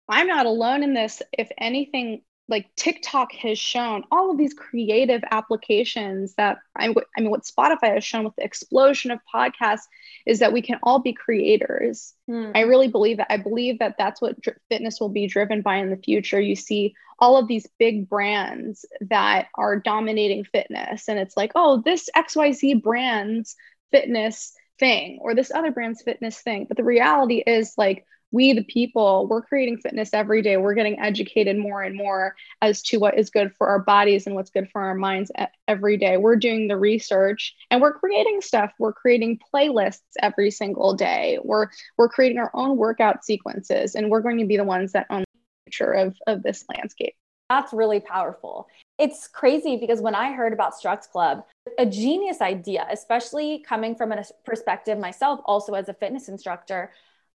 I'm 0.10 0.28
not 0.28 0.46
alone 0.46 0.84
in 0.84 0.94
this. 0.94 1.22
If 1.38 1.50
anything, 1.58 2.24
like 2.50 2.70
TikTok 2.76 3.32
has 3.34 3.58
shown 3.58 4.04
all 4.12 4.30
of 4.30 4.38
these 4.38 4.54
creative 4.54 5.24
applications 5.32 6.36
that 6.36 6.58
I, 6.76 6.94
I 7.18 7.22
mean, 7.22 7.32
what 7.32 7.44
Spotify 7.44 7.94
has 7.94 8.04
shown 8.04 8.26
with 8.26 8.36
the 8.36 8.44
explosion 8.44 9.12
of 9.12 9.20
podcasts 9.34 9.84
is 10.26 10.40
that 10.40 10.52
we 10.52 10.62
can 10.62 10.80
all 10.84 11.00
be 11.00 11.14
creators. 11.14 12.14
Hmm. 12.28 12.52
I 12.54 12.62
really 12.62 12.90
believe 12.90 13.18
that. 13.18 13.32
I 13.32 13.38
believe 13.38 13.80
that 13.80 13.96
that's 13.98 14.22
what 14.22 14.40
dr- 14.42 14.58
fitness 14.70 15.00
will 15.00 15.10
be 15.10 15.28
driven 15.28 15.62
by 15.62 15.78
in 15.78 15.90
the 15.90 15.98
future. 15.98 16.40
You 16.40 16.56
see 16.56 16.96
all 17.18 17.38
of 17.38 17.48
these 17.48 17.68
big 17.80 18.10
brands 18.10 18.86
that 19.10 19.48
are 19.56 19.80
dominating 19.80 20.44
fitness, 20.44 21.08
and 21.08 21.18
it's 21.18 21.38
like, 21.38 21.54
oh, 21.56 21.82
this 21.86 22.10
XYZ 22.16 22.84
brand's 22.84 23.56
fitness 23.92 24.54
thing 24.80 25.20
or 25.22 25.34
this 25.34 25.52
other 25.52 25.72
brand's 25.72 26.02
fitness 26.02 26.40
thing. 26.42 26.66
But 26.68 26.76
the 26.76 26.84
reality 26.84 27.38
is, 27.38 27.74
like, 27.78 28.06
we 28.34 28.52
the 28.52 28.64
people 28.64 29.28
we're 29.28 29.44
creating 29.44 29.78
fitness 29.78 30.10
every 30.12 30.42
day. 30.42 30.58
We're 30.58 30.74
getting 30.74 31.00
educated 31.00 31.58
more 31.58 31.84
and 31.84 31.96
more 31.96 32.36
as 32.62 32.82
to 32.84 32.98
what 32.98 33.18
is 33.18 33.30
good 33.30 33.54
for 33.56 33.68
our 33.68 33.80
bodies 33.80 34.26
and 34.26 34.36
what's 34.36 34.50
good 34.50 34.70
for 34.72 34.82
our 34.82 34.96
minds 34.96 35.32
every 35.68 35.96
day. 35.96 36.18
We're 36.18 36.36
doing 36.36 36.68
the 36.68 36.76
research 36.76 37.56
and 37.72 37.82
we're 37.82 37.94
creating 37.94 38.42
stuff. 38.42 38.74
We're 38.80 38.92
creating 38.92 39.40
playlists 39.54 40.02
every 40.22 40.52
single 40.52 40.96
day. 40.96 41.38
We're 41.44 41.68
we're 41.98 42.10
creating 42.10 42.40
our 42.40 42.52
own 42.54 42.76
workout 42.76 43.24
sequences 43.24 43.96
and 43.96 44.10
we're 44.10 44.22
going 44.22 44.40
to 44.40 44.48
be 44.48 44.58
the 44.58 44.64
ones 44.64 44.92
that 44.94 45.06
own 45.10 45.22
the 45.22 45.72
future 45.72 45.94
of 45.94 46.18
of 46.26 46.42
this 46.42 46.66
landscape. 46.76 47.14
That's 47.50 47.72
really 47.72 48.00
powerful. 48.00 48.68
It's 48.98 49.28
crazy 49.28 49.78
because 49.78 50.02
when 50.02 50.16
I 50.16 50.32
heard 50.32 50.54
about 50.54 50.74
Struct 50.74 51.12
Club, 51.12 51.44
a 51.78 51.86
genius 51.86 52.42
idea, 52.42 52.88
especially 52.90 53.60
coming 53.60 53.96
from 53.96 54.12
a 54.12 54.24
perspective 54.44 54.98
myself, 54.98 55.40
also 55.46 55.74
as 55.74 55.88
a 55.88 55.94
fitness 55.94 56.30
instructor, 56.30 56.92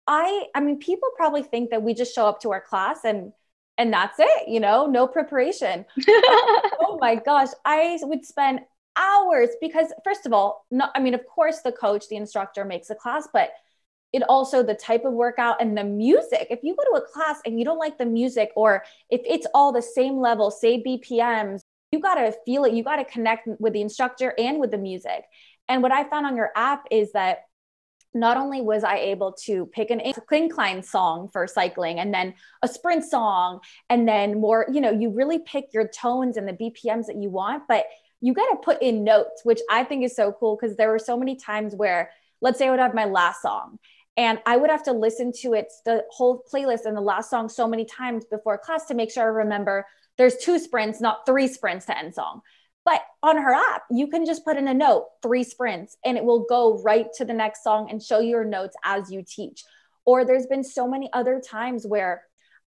I 0.07 0.45
I 0.55 0.61
mean 0.61 0.79
people 0.79 1.09
probably 1.17 1.43
think 1.43 1.71
that 1.71 1.83
we 1.83 1.95
just 1.95 2.15
show 2.15 2.27
up 2.27 2.41
to 2.43 2.53
our 2.53 2.61
class 2.61 3.01
and 3.05 3.33
and 3.77 3.93
that's 3.93 4.19
it, 4.21 4.49
you 4.49 4.61
know, 4.61 4.87
no 4.87 5.09
preparation. 5.09 5.85
oh 6.09 6.99
my 7.01 7.17
gosh, 7.17 7.49
I 7.65 7.99
would 8.03 8.25
spend 8.25 8.61
hours 8.97 9.49
because 9.61 9.93
first 10.05 10.27
of 10.27 10.33
all, 10.33 10.67
not 10.71 10.91
I 10.95 11.01
mean 11.01 11.15
of 11.15 11.27
course 11.27 11.61
the 11.63 11.73
coach, 11.73 12.09
the 12.09 12.17
instructor 12.17 12.65
makes 12.65 12.91
a 12.91 12.95
class, 12.95 13.29
but 13.33 13.51
it 14.13 14.23
also 14.29 14.63
the 14.63 14.75
type 14.75 15.05
of 15.05 15.13
workout 15.13 15.61
and 15.61 15.77
the 15.77 15.83
music. 15.83 16.47
If 16.49 16.61
you 16.63 16.77
go 16.77 16.85
to 16.85 17.05
a 17.05 17.09
class 17.13 17.41
and 17.45 17.59
you 17.59 17.65
don't 17.65 17.79
like 17.79 17.99
the 17.99 18.07
music 18.07 18.53
or 18.55 18.85
if 19.11 19.21
it's 19.25 19.47
all 19.55 19.73
the 19.73 19.83
same 19.83 20.19
level, 20.19 20.53
say 20.53 20.81
BPMs, 20.81 21.63
you 21.91 21.99
got 21.99 22.15
to 22.15 22.33
feel 22.45 22.65
it. 22.65 22.75
You 22.75 22.85
got 22.85 22.97
to 22.97 23.05
connect 23.05 23.49
with 23.59 23.73
the 23.73 23.81
instructor 23.81 24.33
and 24.39 24.61
with 24.61 24.71
the 24.71 24.79
music. 24.79 25.25
And 25.69 25.83
what 25.83 25.91
I 25.91 26.05
found 26.05 26.27
on 26.27 26.37
your 26.37 26.51
app 26.55 26.85
is 26.93 27.11
that 27.13 27.45
not 28.15 28.37
only 28.37 28.61
was 28.61 28.85
I 28.85 28.99
able 28.99 29.33
to 29.45 29.67
pick 29.67 29.91
an 29.91 30.01
incline 30.31 30.83
song 30.83 31.29
for 31.33 31.47
cycling 31.47 31.99
and 31.99 32.15
then 32.15 32.35
a 32.63 32.69
sprint 32.69 33.05
song, 33.05 33.61
and 33.91 34.09
then 34.09 34.41
more, 34.41 34.67
you 34.73 34.81
know, 34.81 34.93
you 34.93 35.11
really 35.11 35.41
pick 35.41 35.67
your 35.73 35.89
tones 35.89 36.37
and 36.37 36.49
the 36.49 36.53
BPMs 36.53 37.07
that 37.07 37.17
you 37.17 37.31
want, 37.31 37.65
but 37.69 37.87
you 38.21 38.33
got 38.33 38.49
to 38.51 38.57
put 38.57 38.81
in 38.81 39.05
notes, 39.05 39.43
which 39.45 39.61
I 39.71 39.85
think 39.85 40.05
is 40.05 40.17
so 40.17 40.33
cool 40.33 40.57
because 40.57 40.77
there 40.77 40.91
were 40.91 40.99
so 40.99 41.17
many 41.17 41.37
times 41.37 41.75
where, 41.75 42.11
let's 42.41 42.59
say 42.59 42.69
I 42.69 42.71
would 42.71 42.81
have 42.81 42.95
my 42.95 43.05
last 43.05 43.43
song 43.43 43.79
and 44.17 44.39
I 44.47 44.57
would 44.57 44.71
have 44.71 44.85
to 44.85 44.93
listen 44.93 45.33
to 45.41 45.55
it, 45.55 45.73
the 45.85 46.05
whole 46.11 46.43
playlist 46.51 46.87
and 46.87 46.97
the 46.97 47.01
last 47.01 47.31
song 47.31 47.49
so 47.49 47.67
many 47.67 47.85
times 47.85 48.25
before 48.25 48.59
class 48.59 48.87
to 48.87 48.95
make 48.95 49.11
sure 49.11 49.25
I 49.25 49.27
remember 49.27 49.87
there's 50.17 50.37
two 50.37 50.59
sprints, 50.59 51.01
not 51.01 51.27
three 51.27 51.49
sprints 51.49 51.87
to 51.87 51.99
end 51.99 52.15
song. 52.15 52.41
But 52.85 53.01
on 53.23 53.37
her 53.39 53.55
app, 53.55 53.85
you 53.91 54.09
can 54.09 54.27
just 54.27 54.45
put 54.45 54.57
in 54.57 54.69
a 54.69 54.75
note, 54.75 55.07
three 55.23 55.43
sprints, 55.43 55.97
and 56.05 56.17
it 56.17 56.25
will 56.25 56.45
go 56.45 56.83
right 56.83 57.07
to 57.17 57.25
the 57.25 57.33
next 57.33 57.65
song 57.65 57.89
and 57.91 58.03
show 58.03 58.21
your 58.21 58.45
notes 58.45 58.77
as 58.85 59.11
you 59.11 59.25
teach. 59.27 59.65
Or 60.05 60.25
there's 60.25 60.47
been 60.47 60.65
so 60.65 60.87
many 60.87 61.09
other 61.13 61.41
times 61.41 61.87
where 61.87 62.23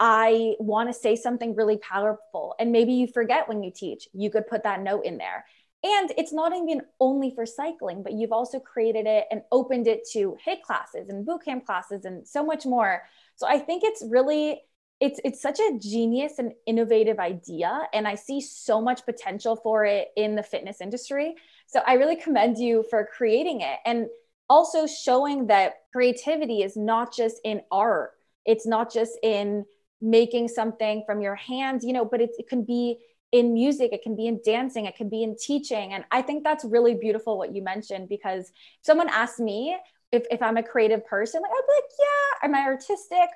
I 0.01 0.55
want 0.59 0.89
to 0.89 0.99
say 0.99 1.15
something 1.15 1.55
really 1.55 1.77
powerful, 1.77 2.55
and 2.59 2.73
maybe 2.73 2.93
you 2.93 3.07
forget 3.07 3.49
when 3.49 3.63
you 3.63 3.71
teach. 3.71 4.09
You 4.13 4.31
could 4.31 4.49
put 4.49 4.65
that 4.65 4.83
note 4.83 5.05
in 5.05 5.19
there. 5.19 5.45
And 5.83 6.13
it's 6.19 6.33
not 6.33 6.53
even 6.55 6.83
only 6.99 7.33
for 7.35 7.47
cycling, 7.47 8.03
but 8.03 8.13
you've 8.13 8.33
also 8.33 8.61
created 8.61 9.07
it 9.07 9.27
and 9.31 9.43
opened 9.51 9.87
it 9.87 10.07
to 10.13 10.37
HIIT 10.47 10.63
classes 10.63 11.09
and 11.09 11.27
bootcamp 11.27 11.65
classes 11.65 12.05
and 12.05 12.27
so 12.27 12.45
much 12.45 12.67
more. 12.67 13.03
So 13.37 13.47
I 13.47 13.59
think 13.59 13.83
it's 13.85 14.05
really 14.07 14.61
it's 15.01 15.19
it's 15.25 15.41
such 15.41 15.59
a 15.59 15.79
genius 15.79 16.39
and 16.39 16.53
innovative 16.67 17.19
idea 17.19 17.89
and 17.95 18.07
i 18.07 18.15
see 18.15 18.41
so 18.41 18.81
much 18.81 19.05
potential 19.07 19.57
for 19.57 19.85
it 19.85 20.09
in 20.17 20.35
the 20.37 20.43
fitness 20.43 20.81
industry. 20.81 21.35
So 21.67 21.81
i 21.87 21.95
really 21.95 22.17
commend 22.17 22.59
you 22.59 22.85
for 22.91 23.09
creating 23.17 23.63
it 23.63 23.79
and 23.85 24.07
also 24.49 24.87
showing 24.87 25.47
that 25.47 25.75
creativity 25.93 26.63
is 26.63 26.77
not 26.77 27.15
just 27.15 27.41
in 27.45 27.63
art. 27.71 28.11
It's 28.45 28.67
not 28.67 28.93
just 28.93 29.17
in 29.23 29.65
making 30.03 30.49
something 30.49 31.03
from 31.05 31.21
your 31.21 31.35
hands 31.35 31.85
you 31.85 31.93
know 31.93 32.05
but 32.05 32.21
it, 32.21 32.31
it 32.39 32.49
can 32.49 32.65
be 32.65 32.99
in 33.33 33.53
music 33.53 33.93
it 33.93 34.03
can 34.03 34.17
be 34.17 34.27
in 34.27 34.41
dancing 34.45 34.87
it 34.87 34.97
can 34.97 35.11
be 35.11 35.23
in 35.23 35.37
teaching 35.37 35.93
and 35.93 36.05
i 36.11 36.23
think 36.23 36.43
that's 36.43 36.65
really 36.65 36.95
beautiful 36.95 37.37
what 37.37 37.55
you 37.55 37.63
mentioned 37.63 38.09
because 38.09 38.51
someone 38.81 39.09
asked 39.11 39.39
me 39.39 39.77
if, 40.11 40.25
if 40.31 40.41
i'm 40.41 40.57
a 40.57 40.63
creative 40.63 41.07
person 41.07 41.43
like 41.43 41.51
i'd 41.51 41.67
be 41.67 41.73
like 41.75 41.91
yeah 41.99 42.49
am 42.49 42.55
i 42.55 42.67
artistic 42.67 43.29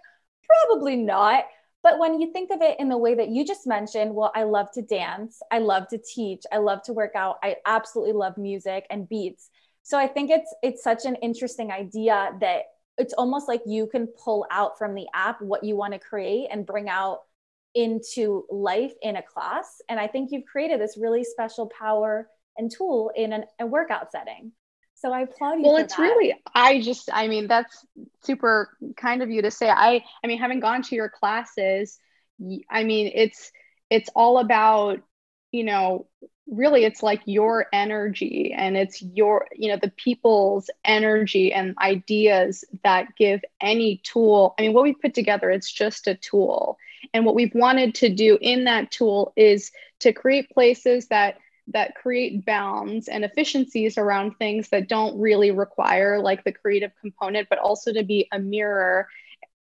Probably 0.46 0.96
not. 0.96 1.44
But 1.82 1.98
when 1.98 2.18
you 2.18 2.32
think 2.32 2.50
of 2.50 2.62
it 2.62 2.80
in 2.80 2.88
the 2.88 2.96
way 2.96 3.14
that 3.14 3.28
you 3.28 3.44
just 3.44 3.66
mentioned, 3.66 4.14
well, 4.14 4.32
I 4.34 4.44
love 4.44 4.68
to 4.72 4.82
dance, 4.82 5.42
I 5.50 5.58
love 5.58 5.86
to 5.88 5.98
teach, 5.98 6.42
I 6.50 6.56
love 6.56 6.82
to 6.84 6.94
work 6.94 7.12
out, 7.14 7.36
I 7.42 7.56
absolutely 7.66 8.14
love 8.14 8.38
music 8.38 8.86
and 8.88 9.06
beats. 9.06 9.50
So 9.82 9.98
I 9.98 10.06
think 10.06 10.30
it's 10.30 10.52
it's 10.62 10.82
such 10.82 11.04
an 11.04 11.16
interesting 11.16 11.70
idea 11.70 12.30
that 12.40 12.62
it's 12.96 13.12
almost 13.12 13.48
like 13.48 13.60
you 13.66 13.86
can 13.86 14.06
pull 14.06 14.46
out 14.50 14.78
from 14.78 14.94
the 14.94 15.06
app 15.14 15.42
what 15.42 15.62
you 15.62 15.76
want 15.76 15.92
to 15.92 15.98
create 15.98 16.48
and 16.50 16.64
bring 16.64 16.88
out 16.88 17.20
into 17.74 18.46
life 18.50 18.94
in 19.02 19.16
a 19.16 19.22
class. 19.22 19.82
And 19.88 20.00
I 20.00 20.06
think 20.06 20.30
you've 20.32 20.46
created 20.46 20.80
this 20.80 20.96
really 20.96 21.24
special 21.24 21.70
power 21.78 22.30
and 22.56 22.70
tool 22.70 23.10
in 23.14 23.32
an, 23.32 23.44
a 23.60 23.66
workout 23.66 24.10
setting. 24.10 24.52
So 25.04 25.12
I 25.12 25.20
applaud 25.20 25.56
you. 25.56 25.64
Well, 25.64 25.76
it's 25.76 25.96
that. 25.96 26.02
really, 26.02 26.34
I 26.54 26.80
just, 26.80 27.10
I 27.12 27.28
mean, 27.28 27.46
that's 27.46 27.84
super 28.22 28.74
kind 28.96 29.22
of 29.22 29.30
you 29.30 29.42
to 29.42 29.50
say. 29.50 29.68
I, 29.68 30.02
I 30.22 30.26
mean, 30.26 30.38
having 30.38 30.60
gone 30.60 30.80
to 30.80 30.94
your 30.94 31.10
classes, 31.10 31.98
I 32.70 32.84
mean, 32.84 33.12
it's, 33.14 33.52
it's 33.90 34.08
all 34.16 34.38
about, 34.38 35.02
you 35.52 35.62
know, 35.62 36.06
really 36.46 36.84
it's 36.84 37.02
like 37.02 37.20
your 37.26 37.66
energy 37.70 38.54
and 38.56 38.78
it's 38.78 39.02
your, 39.02 39.46
you 39.54 39.68
know, 39.68 39.76
the 39.76 39.92
people's 39.94 40.70
energy 40.86 41.52
and 41.52 41.76
ideas 41.76 42.64
that 42.82 43.14
give 43.18 43.42
any 43.60 44.00
tool. 44.04 44.54
I 44.58 44.62
mean, 44.62 44.72
what 44.72 44.84
we 44.84 44.94
put 44.94 45.12
together, 45.12 45.50
it's 45.50 45.70
just 45.70 46.06
a 46.06 46.14
tool. 46.14 46.78
And 47.12 47.26
what 47.26 47.34
we've 47.34 47.54
wanted 47.54 47.94
to 47.96 48.08
do 48.08 48.38
in 48.40 48.64
that 48.64 48.90
tool 48.90 49.34
is 49.36 49.70
to 50.00 50.14
create 50.14 50.48
places 50.48 51.08
that 51.08 51.36
that 51.68 51.94
create 51.94 52.44
bounds 52.44 53.08
and 53.08 53.24
efficiencies 53.24 53.96
around 53.96 54.36
things 54.36 54.68
that 54.68 54.88
don't 54.88 55.18
really 55.18 55.50
require 55.50 56.20
like 56.20 56.44
the 56.44 56.52
creative 56.52 56.92
component, 57.00 57.48
but 57.48 57.58
also 57.58 57.92
to 57.92 58.04
be 58.04 58.28
a 58.32 58.38
mirror 58.38 59.08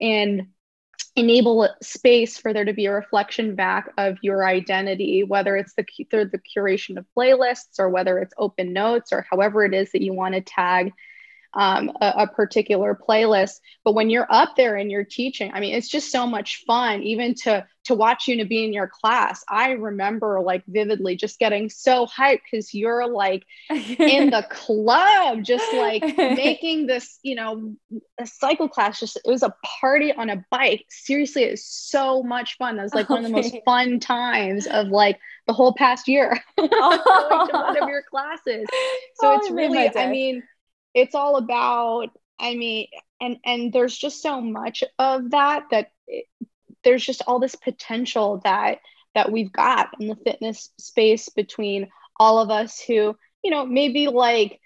and 0.00 0.48
enable 1.16 1.68
space 1.82 2.38
for 2.38 2.52
there 2.52 2.64
to 2.64 2.72
be 2.72 2.86
a 2.86 2.92
reflection 2.92 3.56
back 3.56 3.90
of 3.98 4.18
your 4.22 4.46
identity, 4.46 5.24
whether 5.24 5.56
it's 5.56 5.74
the, 5.74 5.84
the 6.10 6.40
curation 6.56 6.96
of 6.96 7.06
playlists 7.16 7.78
or 7.80 7.88
whether 7.88 8.18
it's 8.20 8.34
open 8.38 8.72
notes 8.72 9.12
or 9.12 9.26
however 9.28 9.64
it 9.64 9.74
is 9.74 9.90
that 9.92 10.02
you 10.02 10.12
want 10.12 10.34
to 10.34 10.40
tag 10.40 10.92
um, 11.54 11.90
a, 12.00 12.14
a, 12.18 12.26
particular 12.26 12.98
playlist. 13.08 13.60
But 13.84 13.94
when 13.94 14.10
you're 14.10 14.26
up 14.30 14.56
there 14.56 14.76
and 14.76 14.90
you're 14.90 15.04
teaching, 15.04 15.50
I 15.52 15.60
mean, 15.60 15.74
it's 15.74 15.88
just 15.88 16.12
so 16.12 16.26
much 16.26 16.64
fun, 16.66 17.02
even 17.02 17.34
to 17.44 17.66
to 17.84 17.94
watch 17.94 18.28
you 18.28 18.36
to 18.36 18.44
be 18.44 18.64
in 18.64 18.74
your 18.74 18.86
class, 18.86 19.42
I 19.48 19.70
remember 19.70 20.40
like 20.42 20.62
vividly 20.68 21.16
just 21.16 21.38
getting 21.38 21.70
so 21.70 22.06
hyped 22.06 22.40
because 22.50 22.74
you're 22.74 23.08
like 23.08 23.44
in 23.70 24.28
the 24.28 24.46
club, 24.50 25.42
just 25.42 25.72
like 25.72 26.02
making 26.18 26.86
this, 26.86 27.18
you 27.22 27.34
know, 27.34 27.74
a 28.20 28.26
cycle 28.26 28.68
class. 28.68 29.00
Just 29.00 29.16
it 29.16 29.22
was 29.26 29.42
a 29.42 29.54
party 29.80 30.12
on 30.12 30.28
a 30.28 30.44
bike. 30.50 30.84
Seriously, 30.90 31.44
it 31.44 31.52
was 31.52 31.64
so 31.64 32.22
much 32.22 32.58
fun. 32.58 32.76
That 32.76 32.82
was 32.82 32.94
like 32.94 33.08
one 33.08 33.24
of 33.24 33.24
the 33.24 33.36
most 33.36 33.56
fun 33.64 34.00
times 34.00 34.66
of 34.66 34.88
like 34.88 35.18
the 35.46 35.54
whole 35.54 35.72
past 35.72 36.08
year 36.08 36.38
one 36.56 37.76
of 37.76 37.88
your 37.88 38.02
classes. 38.02 38.66
So 39.14 39.32
oh, 39.32 39.38
it's 39.38 39.50
really, 39.50 39.90
I 39.96 40.08
mean, 40.08 40.42
it's 40.94 41.14
all 41.14 41.36
about 41.36 42.10
I 42.40 42.54
mean, 42.54 42.86
and 43.20 43.38
and 43.44 43.72
there's 43.72 43.96
just 43.96 44.22
so 44.22 44.40
much 44.40 44.84
of 44.98 45.30
that 45.30 45.64
that 45.70 45.90
it, 46.06 46.26
there's 46.84 47.04
just 47.04 47.22
all 47.26 47.40
this 47.40 47.56
potential 47.56 48.40
that 48.44 48.78
that 49.14 49.32
we've 49.32 49.52
got 49.52 49.88
in 49.98 50.08
the 50.08 50.16
fitness 50.16 50.70
space 50.78 51.28
between 51.28 51.88
all 52.20 52.38
of 52.40 52.50
us 52.50 52.80
who, 52.80 53.16
you 53.42 53.50
know, 53.50 53.66
maybe 53.66 54.06
like 54.06 54.60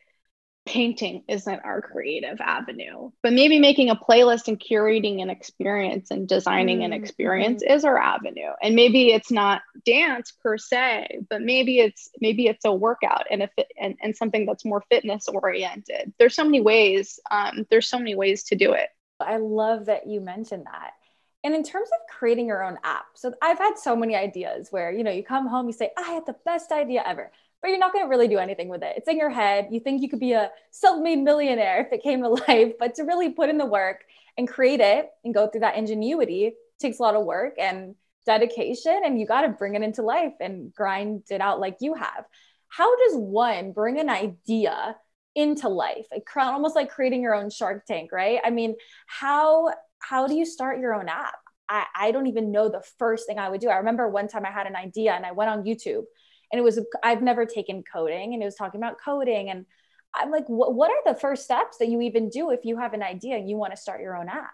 painting 0.65 1.25
isn't 1.29 1.61
our 1.65 1.83
creative 1.83 2.41
avenue, 2.41 3.11
but 3.23 3.33
maybe 3.33 3.59
making 3.59 3.91
a 3.91 3.97
playlist 3.97 4.47
and 4.47 4.61
curating 4.61 5.21
an 5.21 5.29
experience 5.29 6.11
and 6.11 6.29
designing 6.29 6.79
mm-hmm. 6.79 6.93
an 6.93 7.03
experience 7.03 7.63
is 7.67 7.85
our 7.85 7.99
avenue. 7.99 8.51
And 8.63 8.77
maybe 8.77 9.09
it's 9.11 9.31
not 9.31 9.63
dance 9.85 10.33
per 10.43 10.57
se, 10.59 11.21
but 11.29 11.43
maybe 11.43 11.81
it's 11.81 12.11
maybe 12.21 12.47
it's 12.47 12.65
a 12.65 12.73
workout 12.73 13.27
and 13.31 13.43
a 13.43 13.49
fit 13.49 13.73
and, 13.81 13.97
and 14.03 14.17
something 14.17 14.47
that's 14.47 14.65
more 14.65 14.83
fitness 14.89 15.27
oriented. 15.29 16.13
There's 16.19 16.37
so 16.37 16.45
many 16.45 16.61
ways. 16.61 17.19
Um, 17.31 17.67
there's 17.71 17.89
so 17.89 17.99
many 17.99 18.15
ways 18.15 18.45
to 18.45 18.55
do 18.55 18.73
it. 18.73 18.89
I 19.19 19.39
love 19.39 19.87
that 19.87 20.07
you 20.07 20.21
mentioned 20.21 20.67
that. 20.67 20.93
And 21.45 21.57
in 21.57 21.65
terms 21.65 21.89
of 21.89 22.17
creating 22.17 22.47
your 22.47 22.63
own 22.63 22.79
app, 22.85 23.07
so 23.15 23.35
I've 23.43 23.59
had 23.59 23.77
so 23.77 23.97
many 23.97 24.15
ideas 24.15 24.69
where 24.71 24.93
you 24.93 25.03
know 25.03 25.11
you 25.11 25.25
come 25.25 25.49
home, 25.49 25.67
you 25.67 25.73
say, 25.73 25.91
I 25.99 26.03
had 26.03 26.25
the 26.25 26.37
best 26.45 26.71
idea 26.71 27.03
ever 27.05 27.33
but 27.63 27.69
you're 27.69 27.79
not 27.79 27.93
going 27.93 28.05
to 28.05 28.09
really 28.09 28.29
do 28.29 28.39
anything 28.39 28.69
with 28.69 28.83
it. 28.83 28.95
It's 28.97 29.09
in 29.09 29.17
your 29.17 29.31
head. 29.31 29.69
You 29.71 29.79
think 29.79 30.03
you 30.03 30.09
could 30.09 30.21
be 30.21 30.33
a 30.33 30.51
self 30.73 31.01
made 31.01 31.21
millionaire 31.21 31.81
if 31.81 31.93
it 31.93 32.03
came 32.03 32.23
to 32.23 32.29
life, 32.49 32.73
but 32.79 32.97
to 32.97 33.05
really 33.05 33.31
put 33.31 33.49
in 33.49 33.57
the 33.57 33.65
work 33.65 34.05
and 34.37 34.49
create 34.49 34.81
it 34.81 35.09
and 35.25 35.33
go 35.33 35.47
through 35.47 35.61
that 35.61 35.77
ingenuity 35.77 36.55
takes 36.81 36.99
a 36.99 37.03
lot 37.03 37.15
of 37.15 37.25
work 37.25 37.55
and 37.59 37.95
dedication. 38.27 39.03
And 39.05 39.19
you 39.19 39.27
got 39.27 39.43
to 39.43 39.49
bring 39.49 39.77
it 39.77 39.83
into 39.83 40.03
life 40.03 40.35
and 40.41 40.75
grind 40.75 41.23
it 41.31 41.41
out 41.41 41.61
like 41.61 41.77
you 41.81 41.95
have. 41.95 42.25
How 42.69 42.97
does 42.97 43.17
one 43.17 43.73
bring 43.73 44.01
an 44.01 44.11
idea 44.11 44.97
into 45.35 45.69
life? 45.69 46.07
Almost 46.37 46.75
like 46.75 46.91
creating 46.91 47.23
your 47.23 47.35
own 47.35 47.49
Shark 47.49 47.87
Tank, 47.87 48.11
right? 48.11 48.41
I 48.45 48.51
mean, 48.51 48.75
how 49.07 49.73
how 50.01 50.27
do 50.27 50.35
you 50.35 50.45
start 50.45 50.81
your 50.81 50.95
own 50.95 51.09
app? 51.09 51.35
I, 51.69 51.85
I 51.95 52.11
don't 52.11 52.27
even 52.27 52.51
know 52.51 52.69
the 52.69 52.83
first 52.99 53.27
thing 53.27 53.39
I 53.39 53.49
would 53.49 53.61
do. 53.61 53.69
I 53.69 53.77
remember 53.77 54.09
one 54.09 54.27
time 54.27 54.45
I 54.45 54.51
had 54.51 54.67
an 54.67 54.75
idea 54.75 55.13
and 55.13 55.25
I 55.25 55.31
went 55.31 55.51
on 55.51 55.63
YouTube 55.63 56.03
and 56.53 56.59
it 56.59 56.63
was 56.63 56.79
I've 57.03 57.23
never 57.23 57.47
taken 57.47 57.83
coding 57.83 58.35
and 58.35 58.43
it 58.43 58.47
was 58.47 58.55
talking 58.55 58.81
about 58.81 59.01
coding 59.03 59.51
and 59.51 59.67
I'm 60.15 60.31
like 60.31 60.47
what, 60.49 60.75
what 60.75 60.91
are 60.91 61.13
the 61.13 61.19
first 61.19 61.45
steps 61.45 61.79
that 61.79 61.89
you 61.89 62.03
even 62.03 62.29
do 62.29 62.51
if 62.51 62.65
you 62.65 62.79
have 62.79 62.95
an 62.95 63.03
idea 63.03 63.37
and 63.37 63.49
you 63.49 63.57
want 63.57 63.73
to 63.73 63.81
start 63.81 64.03
your 64.03 64.17
own 64.17 64.29
app? 64.29 64.53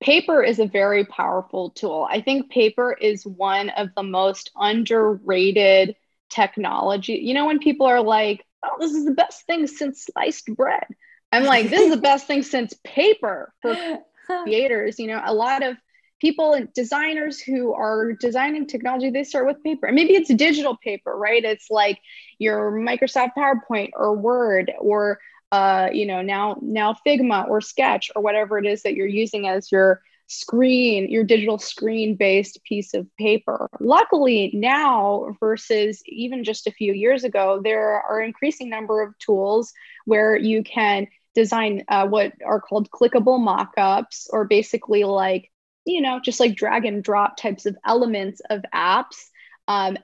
Paper 0.00 0.42
is 0.42 0.58
a 0.58 0.66
very 0.66 1.04
powerful 1.04 1.70
tool. 1.70 2.06
I 2.10 2.20
think 2.20 2.50
paper 2.50 2.92
is 2.92 3.24
one 3.24 3.68
of 3.70 3.90
the 3.94 4.02
most 4.02 4.50
underrated 4.56 5.94
technology. 6.28 7.14
You 7.14 7.34
know 7.34 7.46
when 7.46 7.60
people 7.60 7.86
are 7.86 8.02
like, 8.02 8.44
"Oh, 8.64 8.76
this 8.80 8.92
is 8.92 9.04
the 9.04 9.12
best 9.12 9.46
thing 9.46 9.66
since 9.66 10.06
sliced 10.06 10.46
bread." 10.56 10.86
I'm 11.30 11.44
like, 11.44 11.70
"This 11.70 11.82
is 11.82 11.90
the 11.90 12.00
best 12.10 12.26
thing 12.26 12.42
since 12.42 12.74
paper 12.84 13.54
for 13.62 13.76
creators." 14.42 14.98
You 14.98 15.08
know, 15.08 15.22
a 15.24 15.34
lot 15.34 15.62
of 15.62 15.76
people 16.22 16.52
and 16.52 16.72
designers 16.72 17.40
who 17.40 17.74
are 17.74 18.12
designing 18.12 18.64
technology 18.64 19.10
they 19.10 19.24
start 19.24 19.44
with 19.44 19.62
paper. 19.64 19.86
And 19.86 19.96
maybe 19.96 20.14
it's 20.14 20.32
digital 20.32 20.76
paper 20.76 21.18
right? 21.18 21.44
It's 21.44 21.68
like 21.68 21.98
your 22.38 22.70
microsoft 22.70 23.32
powerpoint 23.36 23.90
or 23.94 24.16
word 24.16 24.72
or 24.78 25.18
uh, 25.50 25.88
you 25.92 26.06
know 26.06 26.22
now 26.22 26.56
now 26.62 26.96
figma 27.04 27.46
or 27.48 27.60
sketch 27.60 28.10
or 28.14 28.22
whatever 28.22 28.56
it 28.58 28.66
is 28.66 28.82
that 28.84 28.94
you're 28.94 29.06
using 29.06 29.46
as 29.48 29.70
your 29.70 30.00
screen 30.28 31.10
your 31.10 31.24
digital 31.24 31.58
screen 31.58 32.14
based 32.14 32.62
piece 32.64 32.94
of 32.94 33.04
paper. 33.18 33.68
Luckily 33.80 34.52
now 34.54 35.36
versus 35.40 36.02
even 36.06 36.44
just 36.44 36.68
a 36.68 36.72
few 36.72 36.92
years 36.92 37.24
ago 37.24 37.60
there 37.62 38.00
are 38.00 38.20
increasing 38.22 38.70
number 38.70 39.02
of 39.02 39.18
tools 39.18 39.72
where 40.06 40.36
you 40.36 40.62
can 40.62 41.08
design 41.34 41.84
uh, 41.88 42.06
what 42.06 42.32
are 42.46 42.60
called 42.60 42.90
clickable 42.90 43.40
mock-ups 43.40 44.28
or 44.32 44.44
basically 44.44 45.04
like 45.04 45.51
you 45.84 46.00
know, 46.00 46.20
just 46.20 46.40
like 46.40 46.54
drag 46.54 46.84
and 46.84 47.02
drop 47.02 47.36
types 47.36 47.66
of 47.66 47.76
elements 47.84 48.40
of 48.50 48.62
apps. 48.74 49.28
Um, 49.68 49.96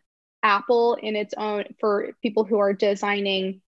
Apple, 0.42 0.94
in 0.94 1.16
its 1.16 1.34
own, 1.36 1.64
for 1.80 2.12
people 2.22 2.44
who 2.44 2.58
are 2.58 2.72
designing 2.72 3.60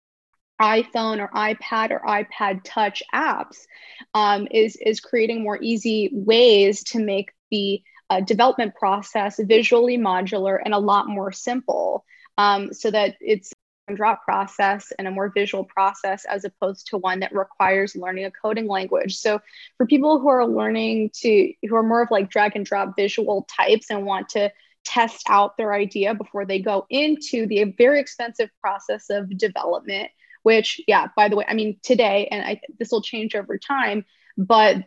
iPhone 0.61 1.19
or 1.19 1.29
iPad 1.29 1.91
or 1.91 2.01
iPad 2.01 2.61
Touch 2.63 3.01
apps, 3.13 3.65
um, 4.13 4.47
is 4.51 4.75
is 4.75 4.99
creating 4.99 5.43
more 5.43 5.57
easy 5.61 6.09
ways 6.11 6.83
to 6.85 6.99
make 6.99 7.31
the 7.49 7.81
uh, 8.09 8.21
development 8.21 8.75
process 8.75 9.39
visually 9.39 9.97
modular 9.97 10.59
and 10.63 10.73
a 10.73 10.79
lot 10.79 11.07
more 11.07 11.31
simple, 11.31 12.05
um, 12.37 12.73
so 12.73 12.91
that 12.91 13.15
it's 13.19 13.51
and 13.89 13.97
drop 13.97 14.23
process 14.23 14.93
and 14.97 15.07
a 15.07 15.11
more 15.11 15.29
visual 15.29 15.65
process 15.65 16.23
as 16.25 16.45
opposed 16.45 16.87
to 16.87 16.97
one 16.97 17.19
that 17.19 17.35
requires 17.35 17.95
learning 17.95 18.25
a 18.25 18.31
coding 18.31 18.67
language. 18.67 19.17
So 19.17 19.41
for 19.77 19.85
people 19.85 20.19
who 20.19 20.29
are 20.29 20.47
learning 20.47 21.11
to 21.15 21.53
who 21.67 21.75
are 21.75 21.83
more 21.83 22.01
of 22.01 22.11
like 22.11 22.29
drag 22.29 22.55
and 22.55 22.65
drop 22.65 22.95
visual 22.95 23.47
types 23.49 23.89
and 23.89 24.05
want 24.05 24.29
to 24.29 24.51
test 24.85 25.23
out 25.27 25.57
their 25.57 25.73
idea 25.73 26.15
before 26.15 26.45
they 26.45 26.59
go 26.59 26.85
into 26.89 27.45
the 27.47 27.63
very 27.77 27.99
expensive 27.99 28.49
process 28.61 29.09
of 29.09 29.37
development 29.37 30.09
which 30.43 30.79
yeah 30.87 31.07
by 31.17 31.27
the 31.27 31.35
way 31.35 31.45
i 31.47 31.53
mean 31.53 31.77
today 31.83 32.27
and 32.31 32.41
I, 32.43 32.61
this 32.79 32.89
will 32.89 33.01
change 33.01 33.35
over 33.35 33.57
time 33.57 34.05
but 34.37 34.77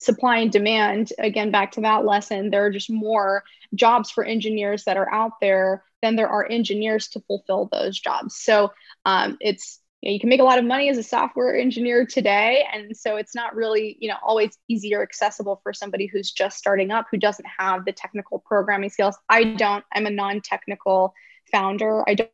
supply 0.00 0.38
and 0.38 0.50
demand 0.50 1.12
again 1.18 1.50
back 1.50 1.72
to 1.72 1.82
that 1.82 2.06
lesson 2.06 2.50
there 2.50 2.64
are 2.64 2.70
just 2.70 2.90
more 2.90 3.44
jobs 3.74 4.10
for 4.10 4.24
engineers 4.24 4.84
that 4.84 4.96
are 4.96 5.12
out 5.12 5.32
there 5.40 5.84
than 6.04 6.16
there 6.16 6.28
are 6.28 6.46
engineers 6.48 7.08
to 7.08 7.20
fulfill 7.20 7.68
those 7.72 7.98
jobs. 7.98 8.36
So 8.36 8.72
um, 9.06 9.38
it's 9.40 9.80
you, 10.02 10.10
know, 10.10 10.12
you 10.12 10.20
can 10.20 10.28
make 10.28 10.40
a 10.40 10.44
lot 10.44 10.58
of 10.58 10.66
money 10.66 10.90
as 10.90 10.98
a 10.98 11.02
software 11.02 11.56
engineer 11.56 12.04
today, 12.04 12.62
and 12.72 12.94
so 12.94 13.16
it's 13.16 13.34
not 13.34 13.56
really 13.56 13.96
you 13.98 14.08
know 14.08 14.16
always 14.22 14.56
easy 14.68 14.94
or 14.94 15.02
accessible 15.02 15.60
for 15.62 15.72
somebody 15.72 16.06
who's 16.06 16.30
just 16.30 16.58
starting 16.58 16.90
up 16.90 17.06
who 17.10 17.16
doesn't 17.16 17.46
have 17.58 17.86
the 17.86 17.92
technical 17.92 18.38
programming 18.38 18.90
skills. 18.90 19.16
I 19.30 19.44
don't. 19.44 19.84
I'm 19.94 20.06
a 20.06 20.10
non-technical 20.10 21.14
founder. 21.50 22.04
I 22.06 22.14
don't 22.14 22.30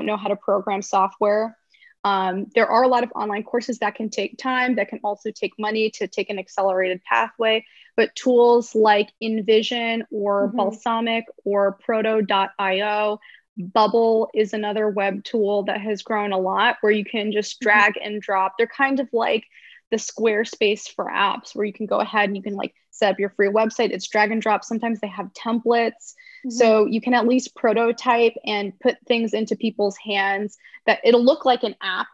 know 0.00 0.16
how 0.16 0.28
to 0.28 0.36
program 0.36 0.82
software. 0.82 1.56
Um, 2.04 2.46
there 2.54 2.66
are 2.66 2.82
a 2.82 2.88
lot 2.88 3.04
of 3.04 3.12
online 3.14 3.44
courses 3.44 3.78
that 3.78 3.94
can 3.94 4.10
take 4.10 4.36
time, 4.38 4.76
that 4.76 4.88
can 4.88 5.00
also 5.04 5.30
take 5.30 5.52
money 5.58 5.90
to 5.90 6.08
take 6.08 6.30
an 6.30 6.38
accelerated 6.38 7.02
pathway. 7.04 7.64
But 7.96 8.14
tools 8.16 8.74
like 8.74 9.10
InVision 9.22 10.02
or 10.10 10.48
mm-hmm. 10.48 10.58
Balsamiq 10.58 11.24
or 11.44 11.72
Proto.io, 11.72 13.20
Bubble 13.58 14.30
is 14.34 14.54
another 14.54 14.88
web 14.88 15.24
tool 15.24 15.64
that 15.64 15.80
has 15.80 16.02
grown 16.02 16.32
a 16.32 16.38
lot 16.38 16.78
where 16.80 16.92
you 16.92 17.04
can 17.04 17.32
just 17.32 17.56
mm-hmm. 17.56 17.64
drag 17.64 17.94
mm-hmm. 17.94 18.14
and 18.14 18.22
drop. 18.22 18.54
They're 18.56 18.66
kind 18.66 18.98
of 18.98 19.08
like 19.12 19.44
the 19.92 19.98
Squarespace 19.98 20.88
for 20.88 21.04
apps 21.04 21.54
where 21.54 21.66
you 21.66 21.72
can 21.72 21.86
go 21.86 22.00
ahead 22.00 22.24
and 22.24 22.36
you 22.36 22.42
can 22.42 22.54
like 22.54 22.74
set 22.90 23.12
up 23.12 23.20
your 23.20 23.28
free 23.28 23.48
website. 23.48 23.90
It's 23.90 24.08
drag 24.08 24.32
and 24.32 24.40
drop. 24.40 24.64
Sometimes 24.64 24.98
they 24.98 25.08
have 25.08 25.32
templates. 25.34 26.14
Mm-hmm. 26.44 26.50
So 26.50 26.86
you 26.86 27.02
can 27.02 27.12
at 27.12 27.28
least 27.28 27.54
prototype 27.54 28.32
and 28.44 28.72
put 28.80 28.96
things 29.06 29.34
into 29.34 29.54
people's 29.54 29.96
hands 29.98 30.56
that 30.86 31.00
it'll 31.04 31.22
look 31.22 31.44
like 31.44 31.62
an 31.62 31.76
app 31.82 32.08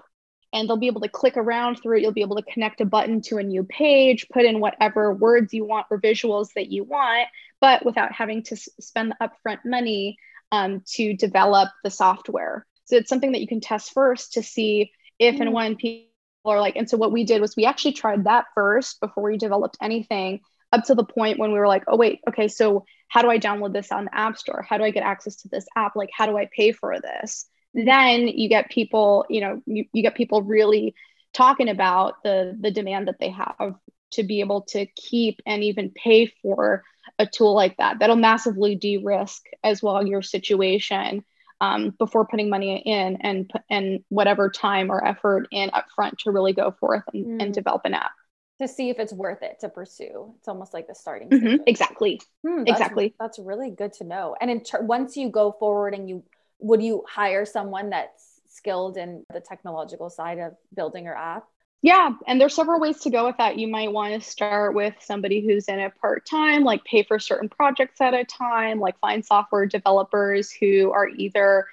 and 0.53 0.69
they'll 0.69 0.77
be 0.77 0.89
able 0.89 1.03
to 1.03 1.09
click 1.09 1.37
around 1.37 1.77
through 1.77 1.99
it. 1.99 2.03
You'll 2.03 2.13
be 2.13 2.23
able 2.23 2.37
to 2.37 2.53
connect 2.53 2.81
a 2.81 2.85
button 2.85 3.21
to 3.23 3.39
a 3.39 3.45
new 3.45 3.63
page, 3.63 4.27
put 4.33 4.45
in 4.45 4.59
whatever 4.59 5.15
words 5.15 5.55
you 5.55 5.65
want 5.65 5.87
or 5.89 6.01
visuals 6.01 6.49
that 6.57 6.73
you 6.73 6.83
want, 6.83 7.29
but 7.61 7.85
without 7.87 8.13
having 8.13 8.43
to 8.45 8.57
spend 8.57 9.13
the 9.13 9.29
upfront 9.29 9.61
money 9.65 10.19
um, 10.51 10.83
to 10.95 11.15
develop 11.15 11.69
the 11.85 11.91
software. 11.91 12.67
So 12.87 12.97
it's 12.97 13.09
something 13.09 13.33
that 13.33 13.41
you 13.41 13.47
can 13.47 13.61
test 13.61 13.93
first 13.93 14.33
to 14.33 14.43
see 14.43 14.91
if 15.21 15.41
and 15.41 15.53
when 15.53 15.77
people 15.77 16.09
are 16.45 16.61
like, 16.61 16.77
and 16.77 16.89
so 16.89 16.97
what 16.97 17.13
we 17.13 17.25
did 17.25 17.41
was 17.41 17.57
we 17.57 17.67
actually 17.67 17.93
tried 17.93 18.25
that 18.25 18.47
first 18.55 19.01
before 19.01 19.25
we 19.25 19.37
developed 19.37 19.77
anything 19.83 20.41
up 20.73 20.85
to 20.85 20.95
the 20.95 21.05
point 21.05 21.39
when 21.39 21.53
we 21.53 21.59
were 21.59 21.69
like, 21.69 21.85
oh, 21.89 21.97
wait, 21.97 22.21
okay, 22.29 22.49
so 22.49 22.85
how 23.09 23.23
do 23.23 23.31
I 23.31 23.39
download 23.39 23.73
this 23.73 23.91
on 23.91 24.05
the 24.05 24.15
App 24.15 24.39
Store? 24.39 24.65
How 24.69 24.79
do 24.79 24.85
I 24.85 24.91
get 24.91 25.03
access 25.03 25.37
to 25.37 25.49
this 25.49 25.67
app? 25.77 25.97
Like, 25.97 26.11
how 26.13 26.27
do 26.27 26.37
I 26.37 26.49
pay 26.55 26.73
for 26.73 27.01
this? 27.01 27.49
Then 27.75 28.29
you 28.29 28.49
get 28.49 28.71
people, 28.71 29.25
you 29.29 29.41
know, 29.41 29.63
you, 29.67 29.85
you 29.93 30.03
get 30.03 30.15
people 30.15 30.43
really 30.43 30.95
talking 31.35 31.69
about 31.69 32.23
the 32.23 32.57
the 32.59 32.71
demand 32.71 33.09
that 33.09 33.19
they 33.21 33.31
have 33.31 33.75
to 34.13 34.23
be 34.23 34.41
able 34.41 34.63
to 34.63 34.87
keep 34.87 35.41
and 35.47 35.63
even 35.63 35.91
pay 35.91 36.27
for 36.43 36.83
a 37.19 37.27
tool 37.27 37.55
like 37.55 37.77
that. 37.77 37.99
That'll 37.99 38.17
massively 38.17 38.75
de-risk 38.75 39.45
as 39.63 39.83
well 39.83 40.07
your 40.07 40.23
situation 40.23 41.25
um, 41.61 41.95
before 41.99 42.27
putting 42.27 42.49
money 42.51 42.79
in 42.79 43.17
and 43.23 43.51
and 43.69 44.01
whatever 44.09 44.51
time 44.51 44.91
or 44.91 45.05
effort 45.05 45.49
in 45.51 45.71
upfront 45.71 46.19
to 46.19 46.31
really 46.31 46.53
go 46.53 46.75
forth 46.79 47.03
and, 47.13 47.27
mm. 47.27 47.43
and 47.43 47.55
develop 47.55 47.83
an 47.85 47.95
app. 47.95 48.13
to 48.61 48.69
see 48.69 48.91
if 48.91 48.99
it's 48.99 49.13
worth 49.13 49.43
it 49.43 49.61
to 49.61 49.69
pursue. 49.69 50.35
It's 50.39 50.49
almost 50.49 50.75
like 50.75 50.89
the 50.89 50.95
starting. 50.95 51.31
Mm-hmm. 51.31 51.63
Exactly. 51.67 52.21
Hmm, 52.47 52.65
that's, 52.65 52.71
exactly. 52.71 53.15
That's 53.19 53.39
really 53.39 53.71
good 53.71 53.93
to 53.95 54.05
know. 54.05 54.37
And 54.41 54.51
in 54.51 54.63
ter- 54.65 54.83
once 54.83 55.17
you 55.17 55.31
go 55.31 55.53
forward 55.59 55.95
and 55.95 56.09
you 56.09 56.25
would 56.61 56.83
you 56.83 57.05
hire 57.09 57.45
someone 57.47 57.91
that's 57.91 58.41
skilled 58.49 58.97
in 58.97 59.25
the 59.33 59.41
technological 59.41 60.11
side 60.11 60.39
of 60.39 60.55
building 60.75 61.05
your 61.05 61.17
app? 61.17 61.45
Yeah, 61.81 62.11
and 62.27 62.41
there's 62.41 62.55
several 62.55 62.81
ways 62.81 62.99
to 63.01 63.11
go 63.11 63.27
with 63.27 63.37
that. 63.37 63.57
You 63.57 63.69
might 63.69 63.93
want 63.93 64.15
to 64.15 64.29
start 64.29 64.75
with 64.75 64.95
somebody 65.01 65.47
who's 65.47 65.67
in 65.67 65.79
it 65.79 65.93
part 66.01 66.27
time, 66.27 66.65
like 66.65 66.85
pay 66.85 67.05
for 67.05 67.21
certain 67.21 67.49
projects 67.49 68.01
at 68.01 68.15
a 68.15 68.25
time, 68.25 68.81
like 68.81 68.99
find 68.99 69.25
software 69.25 69.65
developers 69.65 70.51
who 70.51 70.91
are 70.91 71.09
either 71.09 71.67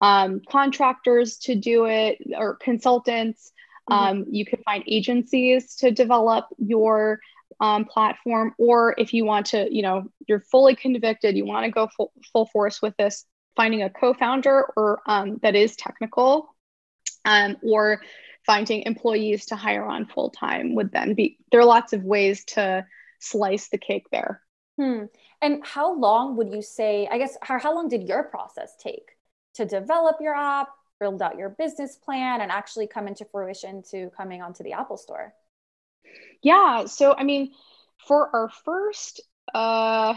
um, 0.00 0.40
contractors 0.48 1.36
to 1.38 1.54
do 1.54 1.84
it 1.84 2.18
or 2.34 2.56
consultants. 2.56 3.52
Mm-hmm. 3.90 4.02
Um, 4.02 4.24
you 4.30 4.46
could 4.46 4.62
find 4.64 4.82
agencies 4.86 5.76
to 5.76 5.90
develop 5.90 6.46
your 6.56 7.20
um, 7.60 7.84
platform, 7.84 8.54
or 8.56 8.94
if 8.96 9.12
you 9.12 9.26
want 9.26 9.46
to, 9.46 9.68
you 9.70 9.82
know, 9.82 10.06
you're 10.26 10.40
fully 10.40 10.74
convicted, 10.74 11.36
you 11.36 11.44
want 11.44 11.66
to 11.66 11.70
go 11.70 11.88
full, 11.94 12.12
full 12.32 12.46
force 12.46 12.80
with 12.80 12.96
this, 12.96 13.26
finding 13.56 13.82
a 13.82 13.90
co-founder 13.90 14.68
or 14.74 15.02
um, 15.04 15.38
that 15.42 15.54
is 15.54 15.76
technical, 15.76 16.54
um, 17.26 17.58
or 17.62 18.00
finding 18.44 18.82
employees 18.82 19.46
to 19.46 19.56
hire 19.56 19.84
on 19.84 20.06
full 20.06 20.30
time 20.30 20.74
would 20.74 20.92
then 20.92 21.14
be. 21.14 21.38
There 21.50 21.60
are 21.60 21.66
lots 21.66 21.92
of 21.92 22.04
ways 22.04 22.44
to 22.46 22.86
slice 23.18 23.68
the 23.68 23.78
cake 23.78 24.06
there. 24.10 24.42
Hmm. 24.78 25.04
And 25.42 25.64
how 25.64 25.94
long 25.94 26.36
would 26.36 26.52
you 26.52 26.62
say? 26.62 27.08
I 27.10 27.18
guess 27.18 27.36
how, 27.42 27.58
how 27.58 27.74
long 27.74 27.88
did 27.88 28.08
your 28.08 28.24
process 28.24 28.76
take 28.78 29.16
to 29.54 29.64
develop 29.64 30.16
your 30.20 30.34
app, 30.34 30.68
build 30.98 31.22
out 31.22 31.38
your 31.38 31.50
business 31.50 31.96
plan, 31.96 32.40
and 32.40 32.50
actually 32.50 32.86
come 32.86 33.06
into 33.06 33.24
fruition 33.24 33.82
to 33.90 34.10
coming 34.16 34.42
onto 34.42 34.62
the 34.62 34.72
Apple 34.72 34.96
Store? 34.96 35.34
Yeah. 36.42 36.86
So 36.86 37.14
I 37.16 37.24
mean, 37.24 37.52
for 38.06 38.34
our 38.34 38.50
first 38.64 39.20
uh 39.54 40.14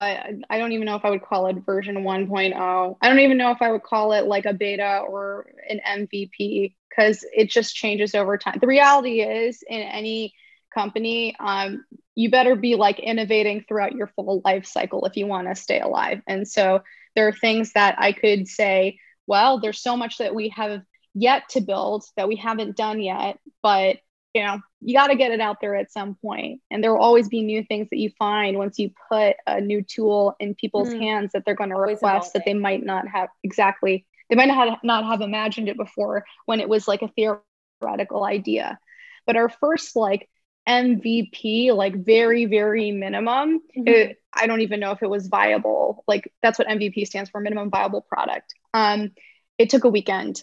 I, 0.00 0.34
I 0.50 0.58
don't 0.58 0.72
even 0.72 0.86
know 0.86 0.96
if 0.96 1.04
I 1.04 1.10
would 1.10 1.22
call 1.22 1.46
it 1.46 1.56
version 1.64 1.96
1.0. 1.96 2.96
I 3.00 3.08
don't 3.08 3.20
even 3.20 3.38
know 3.38 3.52
if 3.52 3.62
I 3.62 3.70
would 3.70 3.82
call 3.82 4.12
it 4.12 4.26
like 4.26 4.44
a 4.44 4.52
beta 4.52 5.02
or 5.08 5.46
an 5.68 5.80
MVP 5.86 6.74
because 6.94 7.24
it 7.34 7.50
just 7.50 7.74
changes 7.74 8.14
over 8.14 8.38
time. 8.38 8.58
The 8.60 8.66
reality 8.66 9.20
is, 9.20 9.62
in 9.68 9.80
any 9.80 10.34
company, 10.72 11.34
um, 11.38 11.84
you 12.14 12.30
better 12.30 12.56
be 12.56 12.76
like 12.76 12.98
innovating 12.98 13.64
throughout 13.66 13.92
your 13.92 14.08
full 14.08 14.42
life 14.44 14.66
cycle 14.66 15.04
if 15.04 15.16
you 15.16 15.26
want 15.26 15.48
to 15.48 15.54
stay 15.54 15.80
alive. 15.80 16.20
And 16.26 16.46
so 16.46 16.82
there 17.14 17.28
are 17.28 17.32
things 17.32 17.72
that 17.72 17.96
I 17.98 18.12
could 18.12 18.48
say, 18.48 18.98
well, 19.26 19.60
there's 19.60 19.80
so 19.80 19.96
much 19.96 20.18
that 20.18 20.34
we 20.34 20.50
have 20.50 20.82
yet 21.14 21.48
to 21.50 21.60
build 21.60 22.04
that 22.16 22.28
we 22.28 22.36
haven't 22.36 22.76
done 22.76 23.00
yet, 23.00 23.38
but 23.62 23.98
you 24.34 24.42
know 24.42 24.58
you 24.80 24.94
got 24.96 25.06
to 25.06 25.14
get 25.14 25.30
it 25.30 25.40
out 25.40 25.58
there 25.60 25.76
at 25.76 25.92
some 25.92 26.16
point. 26.16 26.60
and 26.70 26.82
there 26.82 26.92
will 26.92 27.00
always 27.00 27.28
be 27.28 27.40
new 27.40 27.62
things 27.64 27.88
that 27.90 27.98
you 27.98 28.10
find 28.18 28.58
once 28.58 28.80
you 28.80 28.90
put 29.08 29.36
a 29.46 29.60
new 29.60 29.80
tool 29.80 30.34
in 30.40 30.56
people's 30.56 30.88
mm. 30.88 31.00
hands 31.00 31.30
that 31.32 31.44
they're 31.44 31.54
going 31.54 31.70
to 31.70 31.76
request 31.76 32.32
that 32.32 32.44
they 32.44 32.52
might 32.52 32.84
not 32.84 33.06
have 33.06 33.28
exactly 33.44 34.04
they 34.28 34.36
might 34.36 34.46
not 34.46 34.68
have, 34.68 34.78
not 34.82 35.04
have 35.04 35.20
imagined 35.20 35.68
it 35.68 35.76
before 35.76 36.24
when 36.46 36.60
it 36.60 36.68
was 36.68 36.88
like 36.88 37.02
a 37.02 37.08
theoretical 37.08 38.24
idea 38.24 38.78
but 39.26 39.36
our 39.36 39.48
first 39.48 39.96
like 39.96 40.28
mvp 40.68 41.74
like 41.74 41.94
very 41.94 42.46
very 42.46 42.90
minimum 42.90 43.60
mm-hmm. 43.76 43.86
it, 43.86 44.22
i 44.32 44.46
don't 44.46 44.62
even 44.62 44.80
know 44.80 44.92
if 44.92 45.02
it 45.02 45.10
was 45.10 45.26
viable 45.26 46.02
like 46.06 46.32
that's 46.42 46.58
what 46.58 46.68
mvp 46.68 47.06
stands 47.06 47.28
for 47.28 47.40
minimum 47.40 47.70
viable 47.70 48.00
product 48.00 48.54
um 48.72 49.10
it 49.58 49.68
took 49.68 49.84
a 49.84 49.88
weekend 49.90 50.42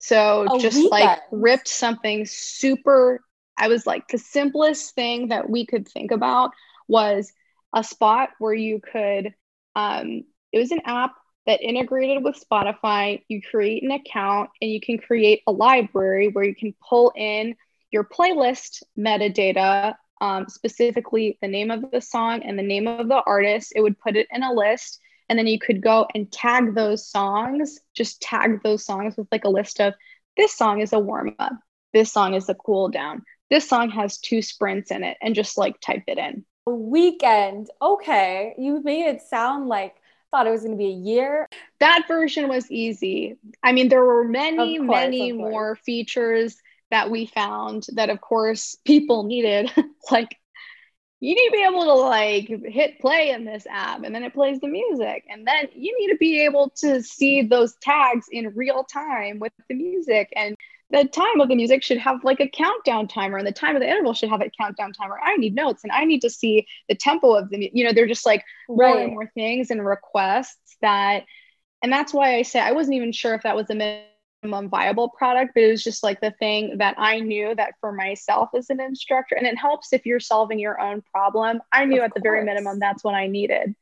so 0.00 0.46
a 0.56 0.58
just 0.58 0.76
weekend. 0.76 0.90
like 0.90 1.20
ripped 1.30 1.68
something 1.68 2.26
super 2.26 3.20
I 3.60 3.68
was 3.68 3.86
like, 3.86 4.08
the 4.08 4.18
simplest 4.18 4.94
thing 4.94 5.28
that 5.28 5.48
we 5.48 5.66
could 5.66 5.86
think 5.86 6.12
about 6.12 6.52
was 6.88 7.30
a 7.74 7.84
spot 7.84 8.30
where 8.38 8.54
you 8.54 8.80
could, 8.80 9.34
um, 9.76 10.24
it 10.50 10.58
was 10.58 10.72
an 10.72 10.80
app 10.86 11.12
that 11.50 11.62
integrated 11.62 12.22
with 12.22 12.40
Spotify. 12.40 13.24
You 13.26 13.42
create 13.42 13.82
an 13.82 13.90
account 13.90 14.50
and 14.62 14.70
you 14.70 14.80
can 14.80 14.98
create 14.98 15.42
a 15.48 15.52
library 15.52 16.28
where 16.28 16.44
you 16.44 16.54
can 16.54 16.72
pull 16.88 17.12
in 17.16 17.56
your 17.90 18.04
playlist 18.04 18.84
metadata, 18.96 19.96
um, 20.20 20.48
specifically 20.48 21.38
the 21.42 21.48
name 21.48 21.72
of 21.72 21.90
the 21.90 22.00
song 22.00 22.44
and 22.44 22.56
the 22.56 22.62
name 22.62 22.86
of 22.86 23.08
the 23.08 23.20
artist. 23.26 23.72
It 23.74 23.80
would 23.80 23.98
put 23.98 24.14
it 24.14 24.28
in 24.30 24.44
a 24.44 24.52
list. 24.52 25.00
And 25.28 25.36
then 25.36 25.48
you 25.48 25.58
could 25.58 25.82
go 25.82 26.06
and 26.14 26.30
tag 26.30 26.76
those 26.76 27.08
songs, 27.08 27.80
just 27.94 28.22
tag 28.22 28.62
those 28.62 28.84
songs 28.84 29.16
with 29.16 29.26
like 29.32 29.44
a 29.44 29.50
list 29.50 29.80
of 29.80 29.94
this 30.36 30.56
song 30.56 30.80
is 30.80 30.92
a 30.92 31.00
warm 31.00 31.34
up, 31.40 31.54
this 31.92 32.12
song 32.12 32.34
is 32.34 32.48
a 32.48 32.54
cool 32.54 32.90
down, 32.90 33.24
this 33.50 33.68
song 33.68 33.90
has 33.90 34.18
two 34.18 34.40
sprints 34.40 34.92
in 34.92 35.02
it 35.02 35.16
and 35.20 35.34
just 35.34 35.58
like 35.58 35.80
type 35.80 36.04
it 36.06 36.18
in. 36.18 36.44
A 36.68 36.70
weekend. 36.70 37.70
Okay. 37.82 38.54
You 38.56 38.82
made 38.84 39.06
it 39.06 39.22
sound 39.22 39.68
like 39.68 39.96
thought 40.30 40.46
it 40.46 40.50
was 40.50 40.62
going 40.62 40.72
to 40.72 40.78
be 40.78 40.86
a 40.86 40.96
year. 40.96 41.48
That 41.80 42.04
version 42.08 42.48
was 42.48 42.70
easy. 42.70 43.36
I 43.62 43.72
mean, 43.72 43.88
there 43.88 44.04
were 44.04 44.24
many, 44.24 44.78
course, 44.78 44.88
many 44.88 45.32
more 45.32 45.76
features 45.76 46.56
that 46.90 47.10
we 47.10 47.26
found 47.26 47.86
that, 47.94 48.10
of 48.10 48.20
course, 48.20 48.76
people 48.84 49.24
needed. 49.24 49.70
like, 50.10 50.36
you 51.20 51.34
need 51.34 51.48
to 51.48 51.52
be 51.52 51.64
able 51.64 51.84
to 51.84 51.94
like 51.94 52.48
hit 52.64 52.98
play 52.98 53.30
in 53.30 53.44
this 53.44 53.66
app 53.68 54.02
and 54.04 54.14
then 54.14 54.22
it 54.24 54.32
plays 54.32 54.58
the 54.60 54.68
music. 54.68 55.24
And 55.28 55.46
then 55.46 55.68
you 55.74 55.94
need 55.98 56.12
to 56.12 56.18
be 56.18 56.40
able 56.44 56.70
to 56.76 57.02
see 57.02 57.42
those 57.42 57.76
tags 57.82 58.26
in 58.32 58.54
real 58.56 58.84
time 58.84 59.38
with 59.38 59.52
the 59.68 59.74
music. 59.74 60.32
And 60.34 60.56
the 60.90 61.04
time 61.04 61.40
of 61.40 61.48
the 61.48 61.54
music 61.54 61.82
should 61.82 61.98
have 61.98 62.22
like 62.24 62.40
a 62.40 62.48
countdown 62.48 63.06
timer 63.06 63.38
and 63.38 63.46
the 63.46 63.52
time 63.52 63.76
of 63.76 63.80
the 63.80 63.88
interval 63.88 64.12
should 64.12 64.28
have 64.28 64.40
a 64.40 64.50
countdown 64.50 64.92
timer 64.92 65.18
i 65.22 65.36
need 65.36 65.54
notes 65.54 65.84
and 65.84 65.92
i 65.92 66.04
need 66.04 66.20
to 66.20 66.30
see 66.30 66.66
the 66.88 66.94
tempo 66.94 67.34
of 67.34 67.48
the 67.50 67.70
you 67.72 67.84
know 67.84 67.92
they're 67.92 68.06
just 68.06 68.26
like 68.26 68.44
right. 68.68 68.88
more 68.88 69.02
and 69.02 69.12
more 69.12 69.30
things 69.34 69.70
and 69.70 69.84
requests 69.84 70.76
that 70.82 71.24
and 71.82 71.92
that's 71.92 72.12
why 72.12 72.36
i 72.36 72.42
say 72.42 72.60
i 72.60 72.72
wasn't 72.72 72.94
even 72.94 73.12
sure 73.12 73.34
if 73.34 73.42
that 73.42 73.56
was 73.56 73.66
the 73.66 73.74
minimum 74.42 74.68
viable 74.68 75.08
product 75.08 75.52
but 75.54 75.62
it 75.62 75.70
was 75.70 75.84
just 75.84 76.02
like 76.02 76.20
the 76.20 76.32
thing 76.38 76.78
that 76.78 76.94
i 76.98 77.20
knew 77.20 77.54
that 77.54 77.74
for 77.80 77.92
myself 77.92 78.50
as 78.56 78.70
an 78.70 78.80
instructor 78.80 79.34
and 79.34 79.46
it 79.46 79.56
helps 79.56 79.92
if 79.92 80.06
you're 80.06 80.20
solving 80.20 80.58
your 80.58 80.80
own 80.80 81.02
problem 81.12 81.60
i 81.72 81.84
knew 81.84 81.98
of 81.98 82.04
at 82.04 82.10
course. 82.10 82.22
the 82.22 82.28
very 82.28 82.44
minimum 82.44 82.78
that's 82.78 83.04
what 83.04 83.14
i 83.14 83.26
needed 83.26 83.74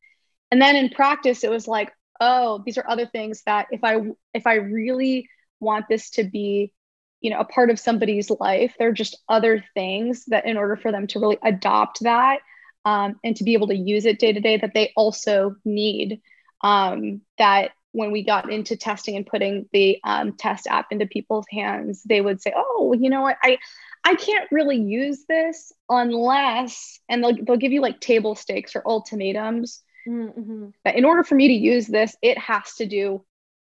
and 0.51 0.61
then 0.61 0.77
in 0.77 0.89
practice 0.91 1.45
it 1.45 1.51
was 1.51 1.69
like 1.69 1.93
oh 2.21 2.63
these 2.67 2.77
are 2.77 2.89
other 2.89 3.07
things 3.07 3.43
that 3.47 3.69
if 3.71 3.85
i 3.85 4.01
if 4.35 4.47
i 4.47 4.55
really 4.55 5.29
want 5.61 5.87
this 5.89 6.11
to 6.11 6.25
be 6.25 6.73
you 7.21 7.31
know 7.31 7.39
a 7.39 7.45
part 7.45 7.71
of 7.71 7.79
somebody's 7.79 8.31
life 8.41 8.75
there 8.79 8.89
are 8.89 8.93
just 8.93 9.17
other 9.29 9.65
things 9.75 10.25
that 10.27 10.47
in 10.47 10.57
order 10.57 10.77
for 10.77 10.93
them 10.93 11.07
to 11.07 11.19
really 11.19 11.39
adopt 11.43 12.01
that 12.03 12.41
um, 12.85 13.19
and 13.25 13.37
to 13.37 13.45
be 13.45 13.55
able 13.55 13.67
to 13.69 13.77
use 13.77 14.07
it 14.07 14.19
day 14.19 14.33
to 14.33 14.41
day 14.41 14.57
that 14.57 14.75
they 14.75 14.93
also 14.97 15.57
need 15.65 16.21
um, 16.63 17.21
that 17.39 17.73
when 17.93 18.13
we 18.13 18.23
got 18.23 18.53
into 18.53 18.77
testing 18.77 19.17
and 19.17 19.27
putting 19.27 19.69
the 19.73 19.99
um, 20.05 20.33
test 20.33 20.67
app 20.67 20.87
into 20.91 21.07
people's 21.07 21.47
hands 21.51 22.03
they 22.05 22.21
would 22.21 22.41
say 22.41 22.53
oh 22.57 22.95
you 22.99 23.11
know 23.11 23.23
what 23.23 23.37
i 23.43 23.59
i 24.05 24.15
can't 24.15 24.51
really 24.51 24.81
use 24.81 25.25
this 25.29 25.73
unless 25.89 27.01
and 27.09 27.23
they'll, 27.23 27.45
they'll 27.45 27.57
give 27.57 27.73
you 27.73 27.81
like 27.81 28.01
table 28.01 28.35
stakes 28.35 28.77
or 28.77 28.83
ultimatums 28.87 29.83
mm-hmm. 30.07 30.69
that 30.85 30.97
in 30.97 31.05
order 31.05 31.25
for 31.25 31.35
me 31.35 31.49
to 31.49 31.55
use 31.55 31.87
this 31.87 32.17
it 32.23 32.39
has 32.39 32.75
to 32.75 32.87
do 32.87 33.25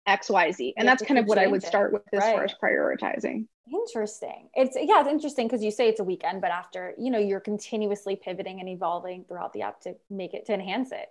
XYZ. 0.08 0.74
And 0.78 0.88
that's 0.88 1.04
kind 1.04 1.20
of 1.20 1.26
what 1.26 1.38
I 1.38 1.48
would 1.48 1.63
start 1.63 1.93
with 1.93 2.04
as 2.13 2.22
right. 2.22 2.36
far 2.36 2.43
as 2.43 2.54
prioritizing. 2.62 3.48
Interesting. 3.72 4.50
It's 4.54 4.76
yeah, 4.76 5.02
it's 5.02 5.10
interesting 5.10 5.48
because 5.48 5.63
you 5.63 5.72
say 5.72 5.89
it's 5.89 6.00
a 6.00 6.04
weekend, 6.04 6.41
but 6.41 6.52
after, 6.52 6.93
you 6.98 7.12
know, 7.12 7.20
you're 7.20 7.41
continuously 7.41 8.15
pivoting 8.15 8.60
and 8.60 8.70
evolving 8.70 9.26
throughout 9.28 9.54
the 9.54 9.63
app 9.63 9.82
to 9.82 9.96
make 10.10 10.34
it 10.34 10.46
to 10.46 10.54
enhance 10.54 10.91
it 10.91 11.08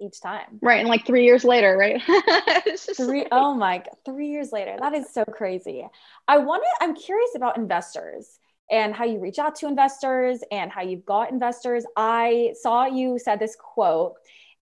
each 0.00 0.20
time. 0.20 0.58
Right. 0.60 0.80
And 0.80 0.88
like 0.88 1.06
three 1.06 1.24
years 1.24 1.42
later, 1.42 1.76
right? 1.76 2.02
three 2.96 3.20
like... 3.20 3.28
oh 3.32 3.54
my 3.54 3.78
god, 3.78 3.96
three 4.04 4.28
years 4.28 4.52
later. 4.52 4.76
That 4.78 4.94
is 4.94 5.12
so 5.12 5.24
crazy. 5.24 5.86
I 6.28 6.38
want 6.38 6.62
to, 6.62 6.84
I'm 6.84 6.94
curious 6.94 7.30
about 7.34 7.56
investors 7.56 8.38
and 8.70 8.94
how 8.94 9.04
you 9.04 9.18
reach 9.18 9.38
out 9.38 9.54
to 9.56 9.66
investors 9.66 10.40
and 10.50 10.70
how 10.70 10.82
you've 10.82 11.06
got 11.06 11.30
investors. 11.30 11.84
I 11.96 12.52
saw 12.60 12.86
you 12.86 13.18
said 13.18 13.38
this 13.38 13.56
quote 13.58 14.14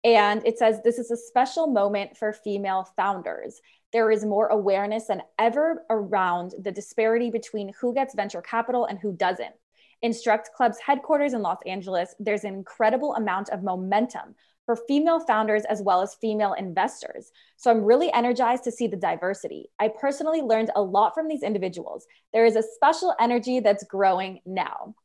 and 0.03 0.45
it 0.45 0.57
says, 0.57 0.81
This 0.83 0.99
is 0.99 1.11
a 1.11 1.17
special 1.17 1.67
moment 1.67 2.17
for 2.17 2.33
female 2.33 2.87
founders. 2.95 3.61
There 3.91 4.11
is 4.11 4.25
more 4.25 4.47
awareness 4.47 5.05
than 5.07 5.21
ever 5.39 5.83
around 5.89 6.53
the 6.59 6.71
disparity 6.71 7.29
between 7.29 7.73
who 7.79 7.93
gets 7.93 8.15
venture 8.15 8.41
capital 8.41 8.85
and 8.85 8.99
who 8.99 9.13
doesn't. 9.13 9.53
Instruct 10.01 10.49
Club's 10.55 10.79
headquarters 10.79 11.33
in 11.33 11.41
Los 11.41 11.59
Angeles, 11.65 12.13
there's 12.19 12.43
an 12.43 12.53
incredible 12.53 13.15
amount 13.15 13.49
of 13.49 13.63
momentum 13.63 14.35
for 14.65 14.75
female 14.75 15.19
founders 15.19 15.63
as 15.65 15.81
well 15.81 16.01
as 16.01 16.15
female 16.15 16.53
investors. 16.53 17.31
So 17.57 17.71
I'm 17.71 17.83
really 17.83 18.11
energized 18.11 18.63
to 18.65 18.71
see 18.71 18.87
the 18.87 18.97
diversity. 18.97 19.69
I 19.79 19.89
personally 19.89 20.41
learned 20.41 20.71
a 20.75 20.81
lot 20.81 21.13
from 21.13 21.27
these 21.27 21.43
individuals. 21.43 22.05
There 22.33 22.45
is 22.45 22.55
a 22.55 22.63
special 22.63 23.13
energy 23.19 23.59
that's 23.59 23.83
growing 23.85 24.39
now. 24.45 24.95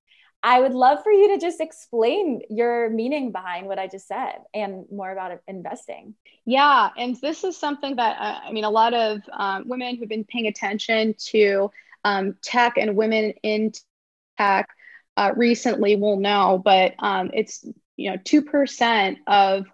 I 0.42 0.60
would 0.60 0.72
love 0.72 1.02
for 1.02 1.10
you 1.10 1.34
to 1.34 1.38
just 1.38 1.60
explain 1.60 2.42
your 2.48 2.90
meaning 2.90 3.32
behind 3.32 3.66
what 3.66 3.78
I 3.78 3.88
just 3.88 4.06
said 4.06 4.36
and 4.54 4.84
more 4.90 5.10
about 5.10 5.40
investing. 5.48 6.14
Yeah. 6.46 6.90
And 6.96 7.16
this 7.20 7.42
is 7.42 7.56
something 7.56 7.96
that, 7.96 8.16
uh, 8.20 8.38
I 8.46 8.52
mean, 8.52 8.64
a 8.64 8.70
lot 8.70 8.94
of 8.94 9.20
um, 9.32 9.68
women 9.68 9.96
who've 9.96 10.08
been 10.08 10.24
paying 10.24 10.46
attention 10.46 11.14
to 11.30 11.70
um, 12.04 12.36
tech 12.42 12.74
and 12.76 12.96
women 12.96 13.34
in 13.42 13.72
tech 14.38 14.68
uh, 15.16 15.32
recently 15.36 15.96
will 15.96 16.18
know, 16.18 16.62
but 16.64 16.94
um, 17.00 17.30
it's 17.34 17.64
you 17.96 18.10
know 18.10 18.16
two 18.24 18.42
percent 18.42 19.18
of 19.26 19.66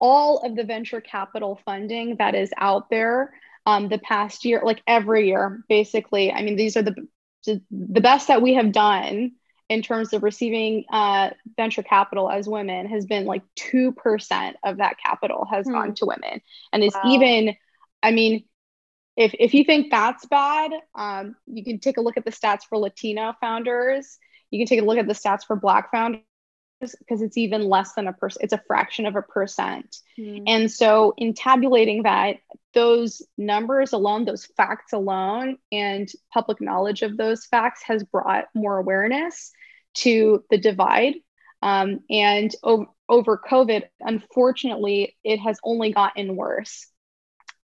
all 0.00 0.38
of 0.38 0.56
the 0.56 0.64
venture 0.64 1.02
capital 1.02 1.60
funding 1.64 2.16
that 2.16 2.34
is 2.34 2.50
out 2.56 2.88
there 2.88 3.34
um, 3.66 3.88
the 3.88 3.98
past 3.98 4.44
year, 4.46 4.62
like 4.64 4.82
every 4.86 5.28
year, 5.28 5.62
basically. 5.68 6.32
I 6.32 6.42
mean, 6.42 6.56
these 6.56 6.76
are 6.78 6.82
the 6.82 7.06
the 7.44 8.00
best 8.00 8.28
that 8.28 8.42
we 8.42 8.54
have 8.54 8.72
done 8.72 9.32
in 9.68 9.82
terms 9.82 10.12
of 10.12 10.22
receiving 10.22 10.84
uh, 10.92 11.30
venture 11.56 11.82
capital 11.82 12.30
as 12.30 12.48
women 12.48 12.86
has 12.86 13.04
been 13.04 13.24
like 13.24 13.42
2% 13.56 14.54
of 14.64 14.76
that 14.76 14.96
capital 15.04 15.46
has 15.50 15.66
hmm. 15.66 15.72
gone 15.72 15.94
to 15.94 16.06
women. 16.06 16.40
And 16.72 16.84
it's 16.84 16.94
wow. 16.94 17.12
even, 17.12 17.56
I 18.02 18.12
mean, 18.12 18.44
if, 19.16 19.34
if 19.38 19.54
you 19.54 19.64
think 19.64 19.90
that's 19.90 20.26
bad, 20.26 20.72
um, 20.94 21.36
you 21.46 21.64
can 21.64 21.80
take 21.80 21.96
a 21.96 22.00
look 22.00 22.16
at 22.16 22.24
the 22.24 22.30
stats 22.30 22.62
for 22.68 22.78
Latino 22.78 23.34
founders. 23.40 24.18
You 24.50 24.60
can 24.60 24.66
take 24.66 24.80
a 24.80 24.84
look 24.84 24.98
at 24.98 25.08
the 25.08 25.14
stats 25.14 25.44
for 25.44 25.56
Black 25.56 25.90
founders 25.90 26.22
because 26.80 27.22
it's 27.22 27.36
even 27.36 27.68
less 27.68 27.94
than 27.94 28.06
a 28.06 28.12
percent, 28.12 28.44
it's 28.44 28.52
a 28.52 28.62
fraction 28.66 29.06
of 29.06 29.16
a 29.16 29.22
percent. 29.22 29.96
Hmm. 30.16 30.38
And 30.46 30.70
so, 30.70 31.14
in 31.16 31.34
tabulating 31.34 32.02
that, 32.04 32.36
those 32.74 33.22
numbers 33.38 33.92
alone, 33.92 34.24
those 34.24 34.44
facts 34.44 34.92
alone, 34.92 35.58
and 35.72 36.10
public 36.32 36.60
knowledge 36.60 37.02
of 37.02 37.16
those 37.16 37.46
facts 37.46 37.82
has 37.84 38.04
brought 38.04 38.44
more 38.54 38.78
awareness 38.78 39.52
to 39.94 40.44
the 40.50 40.58
divide. 40.58 41.14
Um, 41.62 42.00
and 42.10 42.54
o- 42.62 42.94
over 43.08 43.38
COVID, 43.38 43.84
unfortunately, 44.00 45.16
it 45.24 45.38
has 45.38 45.58
only 45.64 45.92
gotten 45.92 46.36
worse. 46.36 46.86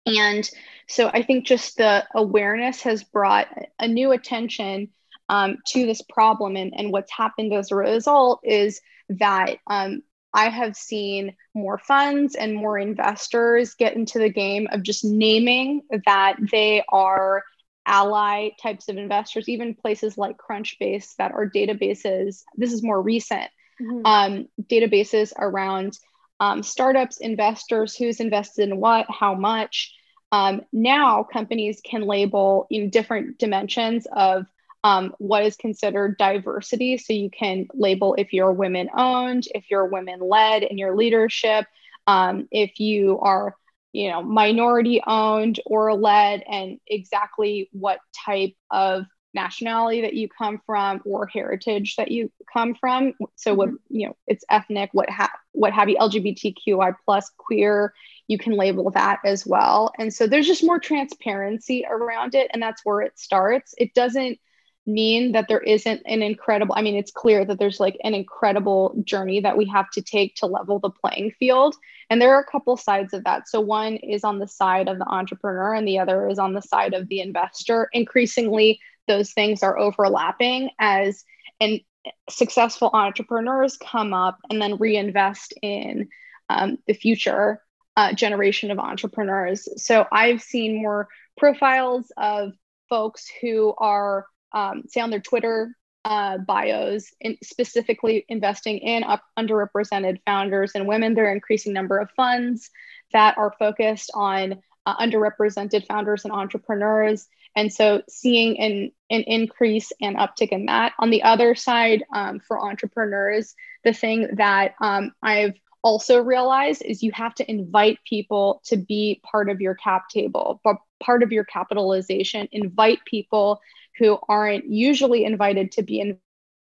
And 0.07 0.49
so 0.89 1.09
I 1.09 1.23
think 1.23 1.47
just 1.47 1.77
the 1.77 2.05
awareness 2.15 2.83
has 2.83 3.05
brought 3.05 3.49
a 3.79 3.87
new 3.87 4.13
attention 4.13 4.89
um, 5.29 5.59
to 5.69 5.87
this 5.87 6.03
problem. 6.03 6.57
And, 6.57 6.73
and 6.77 6.91
what's 6.91 7.13
happened 7.13 7.53
as 7.53 7.71
a 7.71 7.77
result 7.77 8.41
is 8.43 8.81
that 9.19 9.57
um, 9.67 10.03
I 10.35 10.49
have 10.49 10.77
seen 10.77 11.37
more 11.55 11.79
funds 11.79 12.35
and 12.35 12.55
more 12.55 12.79
investors 12.79 13.75
get 13.75 13.95
into 13.97 14.19
the 14.19 14.31
game 14.31 14.69
of 14.71 14.83
just 14.83 15.05
naming 15.05 15.83
that 16.07 16.37
they 16.51 16.83
are 16.89 17.45
ally 17.87 18.51
types 18.63 18.89
of 18.89 18.97
investors, 18.97 19.49
even 19.49 19.75
places 19.75 20.17
like 20.17 20.37
Crunchbase 20.39 21.17
that 21.17 21.33
are 21.33 21.51
databases. 21.51 22.43
This 22.57 22.73
is 22.73 22.83
more 22.83 23.01
recent 23.01 23.51
mm-hmm. 23.81 24.07
um, 24.07 24.49
databases 24.63 25.33
around 25.37 25.99
um, 26.41 26.63
startups, 26.63 27.19
investors, 27.19 27.95
who's 27.95 28.21
invested 28.21 28.69
in 28.69 28.79
what, 28.79 29.07
how 29.09 29.35
much. 29.35 29.95
Um, 30.31 30.63
now 30.73 31.25
companies 31.25 31.81
can 31.85 32.03
label 32.03 32.67
in 32.71 32.89
different 32.89 33.39
dimensions 33.39 34.07
of 34.11 34.47
um, 34.85 35.15
what 35.19 35.45
is 35.45 35.57
considered 35.57 36.17
diversity. 36.19 36.99
So 36.99 37.13
you 37.13 37.31
can 37.31 37.69
label 37.75 38.15
if 38.19 38.33
you're 38.33 38.53
women 38.53 38.89
owned, 38.97 39.45
if 39.55 39.71
you're 39.71 39.87
women 39.87 40.21
led 40.21 40.63
in 40.63 40.79
your 40.79 40.97
leadership, 40.97 41.67
um, 42.07 42.49
if 42.51 42.81
you 42.81 43.19
are 43.21 43.55
you 43.93 44.11
know 44.11 44.23
minority 44.23 45.03
owned 45.07 45.61
or 45.67 45.95
led 45.95 46.43
and 46.49 46.79
exactly 46.87 47.69
what 47.73 48.01
type 48.25 48.55
of 48.71 49.05
nationality 49.35 50.03
that 50.03 50.15
you 50.15 50.29
come 50.29 50.61
from 50.67 51.01
or 51.05 51.27
heritage 51.27 51.97
that 51.97 52.11
you 52.11 52.31
come 52.53 52.75
from 52.75 53.13
so 53.37 53.55
what 53.55 53.69
mm-hmm. 53.69 53.97
you 53.97 54.07
know 54.07 54.17
it's 54.27 54.45
ethnic 54.51 54.91
what 54.93 55.09
ha- 55.09 55.33
what 55.53 55.73
have 55.73 55.89
you 55.89 55.97
lgbtqi 55.97 56.95
plus 57.05 57.31
queer 57.37 57.93
you 58.29 58.39
can 58.39 58.55
label 58.55 58.91
that 58.91 59.19
as 59.25 59.47
well 59.47 59.93
and 59.99 60.13
so 60.13 60.27
there's 60.27 60.47
just 60.47 60.65
more 60.65 60.79
transparency 60.79 61.85
around 61.89 62.35
it 62.35 62.51
and 62.53 62.63
that's 62.63 62.85
where 62.85 63.01
it 63.01 63.19
starts 63.19 63.75
it 63.79 63.95
doesn't 63.95 64.39
mean 64.87 65.33
that 65.33 65.47
there 65.49 65.61
isn't 65.61 66.03
an 66.07 66.23
incredible 66.23 66.75
i 66.77 66.83
mean 66.83 66.97
it's 66.97 67.13
clear 67.13 67.45
that 67.45 67.59
there's 67.59 67.79
like 67.79 67.97
an 68.03 68.15
incredible 68.15 68.95
journey 69.05 69.41
that 69.41 69.57
we 69.57 69.65
have 69.67 69.89
to 69.91 70.03
take 70.03 70.35
to 70.35 70.47
level 70.47 70.79
the 70.79 70.91
playing 70.91 71.33
field. 71.39 71.75
And 72.11 72.21
there 72.21 72.35
are 72.35 72.41
a 72.41 72.51
couple 72.51 72.77
sides 72.77 73.15
of 73.15 73.25
that. 73.25 73.49
So 73.49 73.61
one 73.61 73.97
is 73.97 74.25
on 74.25 74.39
the 74.39 74.49
side 74.49 74.89
of 74.89 74.99
the 74.99 75.09
entrepreneur 75.09 75.75
and 75.75 75.87
the 75.87 75.99
other 75.99 76.29
is 76.29 76.39
on 76.39 76.53
the 76.53 76.61
side 76.61 76.95
of 76.95 77.09
the 77.09 77.21
investor. 77.21 77.89
Increasingly 77.93 78.81
those 79.09 79.33
things 79.33 79.63
are 79.63 79.79
overlapping 79.79 80.71
as 80.79 81.25
and 81.61 81.81
successful 82.29 82.91
entrepreneurs 82.93 83.77
come 83.77 84.13
up 84.13 84.39
and 84.51 84.61
then 84.61 84.77
reinvest 84.77 85.55
in 85.63 86.09
um, 86.49 86.79
the 86.87 86.95
future 86.95 87.63
uh, 87.97 88.13
generation 88.13 88.71
of 88.71 88.79
entrepreneurs. 88.79 89.69
So 89.77 90.07
i've 90.11 90.43
seen 90.43 90.83
more 90.83 91.09
profiles 91.37 92.11
of 92.17 92.53
folks 92.89 93.31
who 93.41 93.75
are 93.79 94.27
um, 94.55 94.85
say 94.89 95.01
on 95.01 95.11
their 95.11 95.21
Twitter 95.21 95.77
uh, 96.05 96.39
bios, 96.39 97.13
in 97.21 97.37
specifically 97.43 98.25
investing 98.29 98.79
in 98.79 99.05
up, 99.05 99.23
underrepresented 99.39 100.19
founders 100.27 100.73
and 100.75 100.87
women. 100.87 101.15
There 101.15 101.29
are 101.29 101.33
increasing 101.33 101.73
number 101.73 101.99
of 101.99 102.11
funds 102.17 102.71
that 103.13 103.39
are 103.39 103.55
focused 103.59 104.11
on 104.15 104.61
uh, 104.85 104.97
underrepresented 104.97 105.87
founders 105.87 106.25
and 106.25 106.33
entrepreneurs. 106.33 107.29
And 107.55 107.73
so 107.73 108.03
seeing 108.09 108.59
an, 108.59 108.93
an 109.11 109.21
increase 109.23 109.93
and 110.01 110.17
uptick 110.17 110.49
in 110.49 110.67
that. 110.67 110.93
On 110.99 111.11
the 111.11 111.23
other 111.23 111.55
side, 111.55 112.03
um, 112.13 112.41
for 112.41 112.61
entrepreneurs, 112.61 113.55
the 113.85 113.93
thing 113.93 114.29
that 114.37 114.75
um, 114.81 115.13
I've 115.23 115.55
also 115.85 116.23
realized 116.23 116.83
is 116.85 117.03
you 117.03 117.13
have 117.13 117.35
to 117.35 117.51
invite 117.51 117.99
people 118.09 118.63
to 118.65 118.77
be 118.77 119.21
part 119.31 119.51
of 119.51 119.61
your 119.61 119.75
cap 119.75 120.09
table, 120.09 120.61
but 120.65 120.77
part 121.03 121.23
of 121.23 121.33
your 121.33 121.45
capitalization, 121.45 122.49
invite 122.53 123.05
people 123.05 123.61
who 123.99 124.19
aren't 124.29 124.67
usually 124.67 125.25
invited 125.25 125.73
to 125.73 125.83
be 125.83 126.19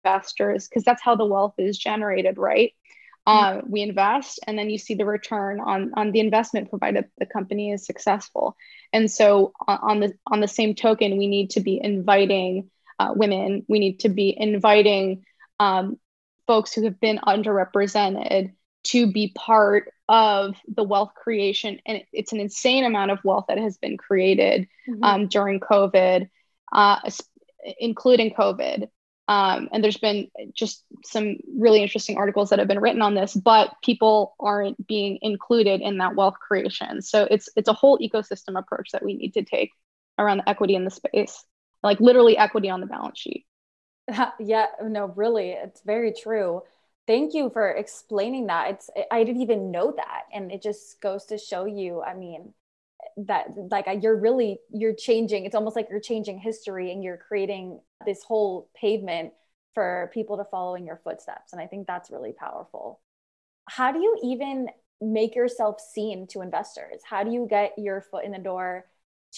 investors 0.05 0.67
because 0.67 0.83
that's 0.83 1.01
how 1.01 1.15
the 1.15 1.25
wealth 1.25 1.55
is 1.57 1.77
generated, 1.77 2.37
right? 2.37 2.73
Mm-hmm. 3.27 3.59
Uh, 3.59 3.61
we 3.67 3.81
invest 3.81 4.39
and 4.47 4.57
then 4.57 4.69
you 4.69 4.77
see 4.77 4.95
the 4.95 5.05
return 5.05 5.59
on, 5.59 5.91
on 5.95 6.11
the 6.11 6.21
investment 6.21 6.69
provided 6.69 7.05
the 7.17 7.25
company 7.25 7.71
is 7.71 7.85
successful. 7.85 8.55
And 8.93 9.11
so 9.11 9.51
uh, 9.67 9.77
on 9.81 9.99
the 9.99 10.13
on 10.27 10.39
the 10.39 10.47
same 10.47 10.75
token, 10.75 11.17
we 11.17 11.27
need 11.27 11.51
to 11.51 11.59
be 11.59 11.79
inviting 11.81 12.69
uh, 12.99 13.13
women. 13.15 13.65
We 13.67 13.79
need 13.79 13.99
to 14.01 14.09
be 14.09 14.33
inviting 14.37 15.25
um, 15.59 15.99
folks 16.47 16.73
who 16.73 16.83
have 16.85 16.99
been 16.99 17.19
underrepresented 17.19 18.53
to 18.85 19.11
be 19.11 19.33
part 19.35 19.91
of 20.07 20.55
the 20.73 20.83
wealth 20.83 21.11
creation. 21.13 21.79
And 21.85 22.03
it's 22.13 22.31
an 22.31 22.39
insane 22.39 22.85
amount 22.85 23.11
of 23.11 23.19
wealth 23.23 23.45
that 23.49 23.57
has 23.57 23.77
been 23.77 23.97
created 23.97 24.67
mm-hmm. 24.87 25.03
um, 25.03 25.27
during 25.27 25.59
COVID 25.59 26.29
uh, 26.71 26.99
including 27.79 28.31
COVID. 28.31 28.87
Um, 29.29 29.67
and 29.73 29.83
there's 29.83 29.97
been 29.97 30.29
just 30.53 30.85
some 31.03 31.35
really 31.57 31.81
interesting 31.81 32.17
articles 32.17 32.49
that 32.49 32.59
have 32.59 32.67
been 32.67 32.79
written 32.79 33.01
on 33.01 33.13
this, 33.13 33.33
but 33.33 33.73
people 33.83 34.35
aren't 34.39 34.87
being 34.87 35.19
included 35.21 35.81
in 35.81 35.97
that 35.97 36.15
wealth 36.15 36.35
creation. 36.39 37.01
So 37.01 37.27
it's 37.29 37.49
it's 37.57 37.67
a 37.67 37.73
whole 37.73 37.99
ecosystem 37.99 38.57
approach 38.57 38.91
that 38.91 39.03
we 39.03 39.15
need 39.15 39.33
to 39.33 39.43
take 39.43 39.71
around 40.17 40.37
the 40.37 40.49
equity 40.49 40.75
in 40.75 40.85
the 40.85 40.91
space, 40.91 41.43
like 41.83 41.99
literally 41.99 42.37
equity 42.37 42.69
on 42.69 42.79
the 42.79 42.87
balance 42.87 43.19
sheet. 43.19 43.45
Yeah, 44.39 44.67
no, 44.81 45.07
really, 45.07 45.49
it's 45.51 45.81
very 45.81 46.13
true. 46.13 46.61
Thank 47.05 47.33
you 47.33 47.49
for 47.49 47.69
explaining 47.69 48.47
that. 48.47 48.71
It's 48.71 48.89
I 49.11 49.25
didn't 49.25 49.41
even 49.41 49.71
know 49.71 49.93
that, 49.95 50.23
and 50.33 50.51
it 50.51 50.61
just 50.61 51.01
goes 51.01 51.25
to 51.25 51.37
show 51.37 51.65
you. 51.65 52.01
I 52.01 52.13
mean, 52.13 52.53
that 53.17 53.47
like 53.71 53.87
uh, 53.87 53.91
you're 53.91 54.15
really 54.15 54.59
you're 54.71 54.93
changing 54.93 55.45
it's 55.45 55.55
almost 55.55 55.75
like 55.75 55.87
you're 55.89 55.99
changing 55.99 56.37
history 56.37 56.91
and 56.91 57.03
you're 57.03 57.17
creating 57.17 57.79
this 58.05 58.21
whole 58.23 58.69
pavement 58.79 59.33
for 59.73 60.11
people 60.13 60.37
to 60.37 60.45
follow 60.45 60.75
in 60.75 60.85
your 60.85 61.01
footsteps 61.03 61.51
and 61.51 61.61
i 61.61 61.65
think 61.65 61.87
that's 61.87 62.11
really 62.11 62.33
powerful. 62.33 63.01
How 63.67 63.91
do 63.91 63.99
you 63.99 64.17
even 64.23 64.69
make 65.01 65.35
yourself 65.35 65.79
seen 65.79 66.27
to 66.27 66.41
investors? 66.41 67.01
How 67.03 67.23
do 67.23 67.31
you 67.31 67.47
get 67.49 67.73
your 67.77 68.01
foot 68.01 68.25
in 68.25 68.31
the 68.31 68.39
door 68.39 68.85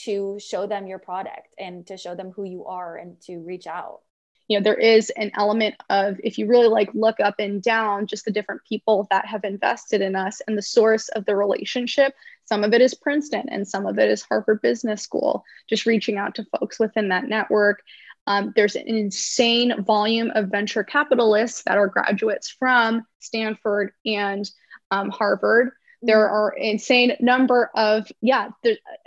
to 0.06 0.39
show 0.39 0.68
them 0.68 0.88
your 0.88 1.00
product 1.00 1.54
and 1.58 1.86
to 1.88 1.98
show 1.98 2.15
them 2.15 2.32
who 2.32 2.44
you 2.44 2.65
are 2.65 2.96
and 2.98 3.20
to 3.22 3.39
reach 3.39 3.68
out? 3.68 4.00
You 4.48 4.58
know 4.58 4.63
there 4.63 4.76
is 4.76 5.12
an 5.12 5.32
element 5.36 5.76
of 5.89 6.20
if 6.24 6.39
you 6.39 6.48
really 6.48 6.70
like 6.70 6.89
look 6.96 7.20
up 7.20 7.36
and 7.38 7.62
down 7.62 8.08
just 8.08 8.26
the 8.26 8.32
different 8.32 8.62
people 8.68 9.08
that 9.12 9.28
have 9.28 9.44
invested 9.44 10.02
in 10.02 10.15
us 10.15 10.42
and 10.48 10.58
the 10.58 10.62
source 10.63 11.08
of 11.10 11.26
the 11.26 11.36
relationship 11.36 12.15
some 12.50 12.64
of 12.64 12.74
it 12.74 12.82
is 12.82 12.96
princeton 12.96 13.48
and 13.50 13.68
some 13.68 13.86
of 13.86 14.00
it 14.00 14.10
is 14.10 14.24
harvard 14.24 14.62
business 14.62 15.02
school 15.02 15.44
just 15.70 15.86
reaching 15.86 16.18
out 16.18 16.36
to 16.36 16.46
folks 16.60 16.80
within 16.80 17.10
that 17.10 17.26
network 17.26 17.82
um, 18.28 18.54
there's 18.56 18.76
an 18.76 18.88
insane 18.88 19.84
volume 19.84 20.32
of 20.36 20.50
venture 20.50 20.84
capitalists 20.84 21.64
that 21.64 21.78
are 21.78 21.88
graduates 21.88 22.50
from 22.50 23.06
stanford 23.20 23.92
and 24.06 24.50
um, 24.92 25.10
harvard 25.10 25.72
there 26.02 26.26
mm-hmm. 26.26 26.34
are 26.34 26.54
insane 26.58 27.16
number 27.20 27.70
of 27.76 28.12
yeah 28.22 28.50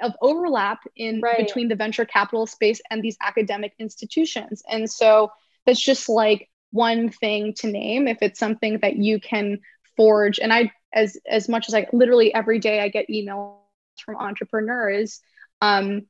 of 0.00 0.12
overlap 0.20 0.80
in 0.96 1.20
right. 1.20 1.38
between 1.38 1.68
the 1.68 1.76
venture 1.76 2.04
capital 2.04 2.46
space 2.46 2.80
and 2.90 3.02
these 3.02 3.16
academic 3.20 3.74
institutions 3.78 4.62
and 4.70 4.88
so 4.90 5.30
that's 5.66 5.80
just 5.80 6.08
like 6.08 6.48
one 6.70 7.10
thing 7.10 7.54
to 7.54 7.66
name 7.66 8.08
if 8.08 8.18
it's 8.22 8.38
something 8.38 8.78
that 8.78 8.96
you 8.96 9.20
can 9.20 9.58
forge 9.96 10.38
and 10.38 10.52
i 10.52 10.70
as 10.94 11.16
as 11.28 11.48
much 11.48 11.68
as 11.68 11.74
i 11.74 11.86
literally 11.92 12.34
every 12.34 12.58
day 12.58 12.80
i 12.80 12.88
get 12.88 13.08
emails 13.08 13.56
from 14.04 14.16
entrepreneurs 14.16 15.20
um, 15.60 16.02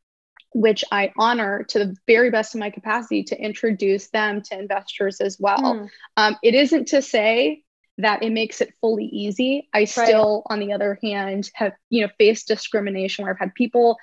which 0.54 0.84
I 0.92 1.12
honor 1.18 1.64
to 1.68 1.78
the 1.78 1.96
very 2.06 2.30
best 2.30 2.54
of 2.54 2.60
my 2.60 2.70
capacity 2.70 3.22
to 3.24 3.40
introduce 3.40 4.08
them 4.10 4.42
to 4.42 4.58
investors 4.58 5.20
as 5.20 5.38
well. 5.40 5.58
Mm. 5.58 5.88
Um, 6.16 6.36
it 6.42 6.54
isn't 6.54 6.88
to 6.88 7.02
say 7.02 7.62
that 7.98 8.22
it 8.22 8.30
makes 8.30 8.60
it 8.60 8.74
fully 8.80 9.04
easy. 9.04 9.68
I 9.72 9.84
still, 9.84 10.44
right. 10.48 10.54
on 10.54 10.60
the 10.60 10.72
other 10.72 10.98
hand, 11.02 11.50
have 11.54 11.72
you 11.90 12.02
know 12.02 12.12
faced 12.18 12.48
discrimination 12.48 13.24
where 13.24 13.32
I've 13.32 13.38
had 13.38 13.54
people 13.54 13.98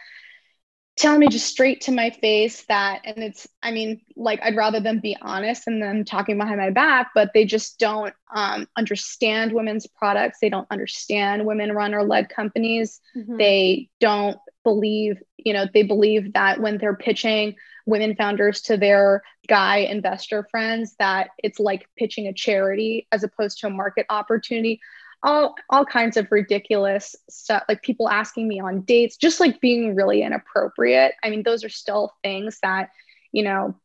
telling 0.99 1.19
me 1.19 1.27
just 1.27 1.47
straight 1.47 1.81
to 1.81 1.91
my 1.91 2.09
face 2.09 2.65
that 2.65 3.01
and 3.05 3.19
it's 3.19 3.47
i 3.63 3.71
mean 3.71 4.01
like 4.15 4.39
i'd 4.43 4.55
rather 4.55 4.79
them 4.79 4.99
be 4.99 5.15
honest 5.21 5.65
and 5.65 5.81
them 5.81 6.03
talking 6.03 6.37
behind 6.37 6.57
my 6.57 6.69
back 6.69 7.09
but 7.15 7.31
they 7.33 7.45
just 7.45 7.79
don't 7.79 8.13
um, 8.33 8.67
understand 8.77 9.53
women's 9.53 9.87
products. 9.87 10.39
They 10.39 10.49
don't 10.49 10.67
understand 10.69 11.45
women 11.45 11.71
run 11.71 11.93
or 11.93 12.03
led 12.03 12.29
companies. 12.29 13.01
Mm-hmm. 13.15 13.37
they 13.37 13.89
don't 13.99 14.37
believe 14.63 15.21
you 15.37 15.53
know 15.53 15.65
they 15.73 15.83
believe 15.83 16.33
that 16.33 16.59
when 16.59 16.77
they're 16.77 16.95
pitching 16.95 17.55
women 17.85 18.15
founders 18.15 18.61
to 18.61 18.77
their 18.77 19.23
guy 19.47 19.77
investor 19.77 20.45
friends 20.51 20.95
that 20.99 21.29
it's 21.39 21.59
like 21.59 21.87
pitching 21.97 22.27
a 22.27 22.33
charity 22.33 23.07
as 23.11 23.23
opposed 23.23 23.57
to 23.59 23.67
a 23.67 23.69
market 23.69 24.05
opportunity 24.09 24.79
all 25.21 25.55
all 25.69 25.85
kinds 25.85 26.17
of 26.17 26.31
ridiculous 26.31 27.15
stuff 27.29 27.63
like 27.67 27.81
people 27.81 28.09
asking 28.09 28.47
me 28.47 28.59
on 28.59 28.81
dates 28.81 29.17
just 29.17 29.39
like 29.39 29.59
being 29.59 29.95
really 29.95 30.21
inappropriate. 30.21 31.13
I 31.23 31.29
mean 31.29 31.43
those 31.43 31.63
are 31.63 31.69
still 31.69 32.13
things 32.23 32.59
that 32.63 32.89
you 33.31 33.43
know 33.43 33.75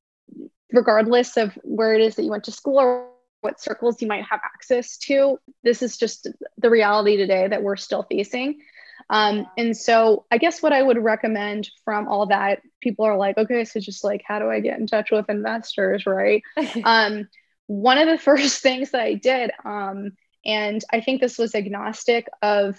regardless 0.72 1.36
of 1.36 1.56
where 1.62 1.94
it 1.94 2.00
is 2.00 2.16
that 2.16 2.22
you 2.22 2.30
went 2.30 2.44
to 2.44 2.52
school 2.52 2.78
or 2.78 3.08
what 3.40 3.60
circles 3.60 4.00
you 4.00 4.08
might 4.08 4.24
have 4.24 4.40
access 4.42 4.96
to 4.96 5.38
this 5.62 5.82
is 5.82 5.96
just 5.96 6.28
the 6.58 6.70
reality 6.70 7.16
today 7.16 7.46
that 7.46 7.62
we're 7.62 7.76
still 7.76 8.04
facing. 8.04 8.60
Um, 9.10 9.46
and 9.58 9.76
so 9.76 10.24
i 10.30 10.38
guess 10.38 10.62
what 10.62 10.72
i 10.72 10.82
would 10.82 10.96
recommend 10.96 11.68
from 11.84 12.08
all 12.08 12.26
that 12.26 12.62
people 12.80 13.04
are 13.04 13.18
like 13.18 13.36
okay 13.36 13.66
so 13.66 13.78
just 13.78 14.02
like 14.02 14.22
how 14.24 14.38
do 14.38 14.48
i 14.48 14.60
get 14.60 14.78
in 14.78 14.86
touch 14.86 15.10
with 15.10 15.28
investors? 15.28 16.06
Right? 16.06 16.42
Um, 16.84 17.28
one 17.66 17.98
of 17.98 18.08
the 18.08 18.18
first 18.30 18.62
things 18.62 18.92
that 18.92 19.00
i 19.02 19.14
did 19.14 19.50
um, 19.64 20.12
and 20.46 20.82
I 20.92 21.00
think 21.00 21.20
this 21.20 21.38
was 21.38 21.54
agnostic 21.54 22.28
of 22.42 22.78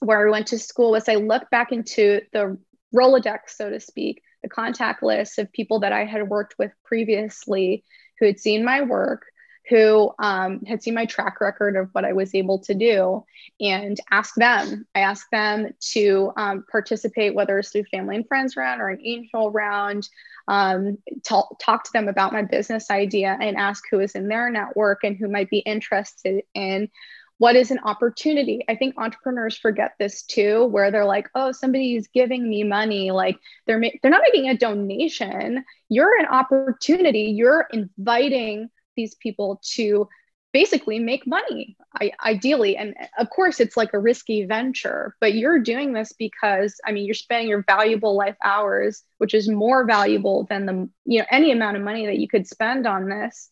where 0.00 0.26
I 0.26 0.30
went 0.30 0.48
to 0.48 0.58
school 0.58 0.92
was 0.92 1.08
I 1.08 1.16
looked 1.16 1.50
back 1.50 1.72
into 1.72 2.20
the 2.32 2.58
Rolodex, 2.94 3.40
so 3.48 3.70
to 3.70 3.80
speak, 3.80 4.22
the 4.42 4.48
contact 4.48 5.02
list 5.02 5.38
of 5.38 5.52
people 5.52 5.80
that 5.80 5.92
I 5.92 6.04
had 6.04 6.28
worked 6.28 6.54
with 6.58 6.72
previously 6.84 7.84
who 8.18 8.26
had 8.26 8.38
seen 8.38 8.64
my 8.64 8.82
work, 8.82 9.24
who 9.68 10.12
um, 10.18 10.60
had 10.66 10.82
seen 10.82 10.94
my 10.94 11.04
track 11.04 11.40
record 11.40 11.76
of 11.76 11.90
what 11.92 12.04
I 12.04 12.12
was 12.12 12.34
able 12.34 12.58
to 12.60 12.74
do, 12.74 13.24
and 13.60 13.98
asked 14.10 14.36
them. 14.36 14.86
I 14.94 15.00
asked 15.00 15.30
them 15.30 15.72
to 15.92 16.32
um, 16.36 16.64
participate, 16.70 17.34
whether 17.34 17.58
it's 17.58 17.70
through 17.70 17.84
family 17.84 18.16
and 18.16 18.26
friends 18.26 18.56
round 18.56 18.80
or 18.80 18.88
an 18.88 19.00
angel 19.04 19.50
round, 19.50 20.08
um, 20.48 20.98
talk, 21.24 21.58
talk 21.60 21.84
to 21.84 21.90
them 21.92 22.08
about 22.08 22.32
my 22.32 22.42
business 22.42 22.90
idea 22.90 23.36
and 23.40 23.56
ask 23.56 23.84
who 23.90 24.00
is 24.00 24.14
in 24.14 24.28
their 24.28 24.50
network 24.50 25.04
and 25.04 25.16
who 25.16 25.28
might 25.28 25.50
be 25.50 25.58
interested 25.58 26.42
in 26.54 26.88
what 27.36 27.54
is 27.54 27.70
an 27.70 27.78
opportunity. 27.84 28.64
I 28.68 28.74
think 28.74 28.94
entrepreneurs 28.98 29.56
forget 29.56 29.92
this 29.98 30.22
too 30.22 30.64
where 30.66 30.90
they're 30.90 31.04
like 31.04 31.28
oh 31.36 31.52
somebody's 31.52 32.08
giving 32.08 32.48
me 32.48 32.64
money 32.64 33.12
like 33.12 33.38
they're 33.66 33.78
ma- 33.78 33.88
they're 34.02 34.10
not 34.10 34.22
making 34.24 34.48
a 34.48 34.56
donation. 34.56 35.64
You're 35.88 36.18
an 36.18 36.26
opportunity. 36.26 37.32
You're 37.36 37.68
inviting 37.72 38.70
these 38.98 39.14
people 39.14 39.62
to 39.76 40.08
basically 40.52 40.98
make 40.98 41.26
money 41.26 41.76
ideally. 42.24 42.76
And 42.76 42.94
of 43.18 43.30
course 43.30 43.60
it's 43.60 43.76
like 43.76 43.92
a 43.92 43.98
risky 43.98 44.44
venture 44.44 45.14
but 45.20 45.34
you're 45.34 45.60
doing 45.60 45.92
this 45.92 46.12
because 46.12 46.80
i 46.84 46.92
mean 46.92 47.04
you're 47.04 47.14
spending 47.14 47.48
your 47.48 47.64
valuable 47.66 48.16
life 48.16 48.36
hours 48.42 49.02
which 49.18 49.34
is 49.34 49.48
more 49.48 49.86
valuable 49.86 50.46
than 50.48 50.66
the 50.66 50.88
you 51.04 51.20
know 51.20 51.26
any 51.30 51.52
amount 51.52 51.76
of 51.76 51.82
money 51.82 52.06
that 52.06 52.18
you 52.18 52.28
could 52.28 52.46
spend 52.46 52.86
on 52.86 53.08
this 53.08 53.48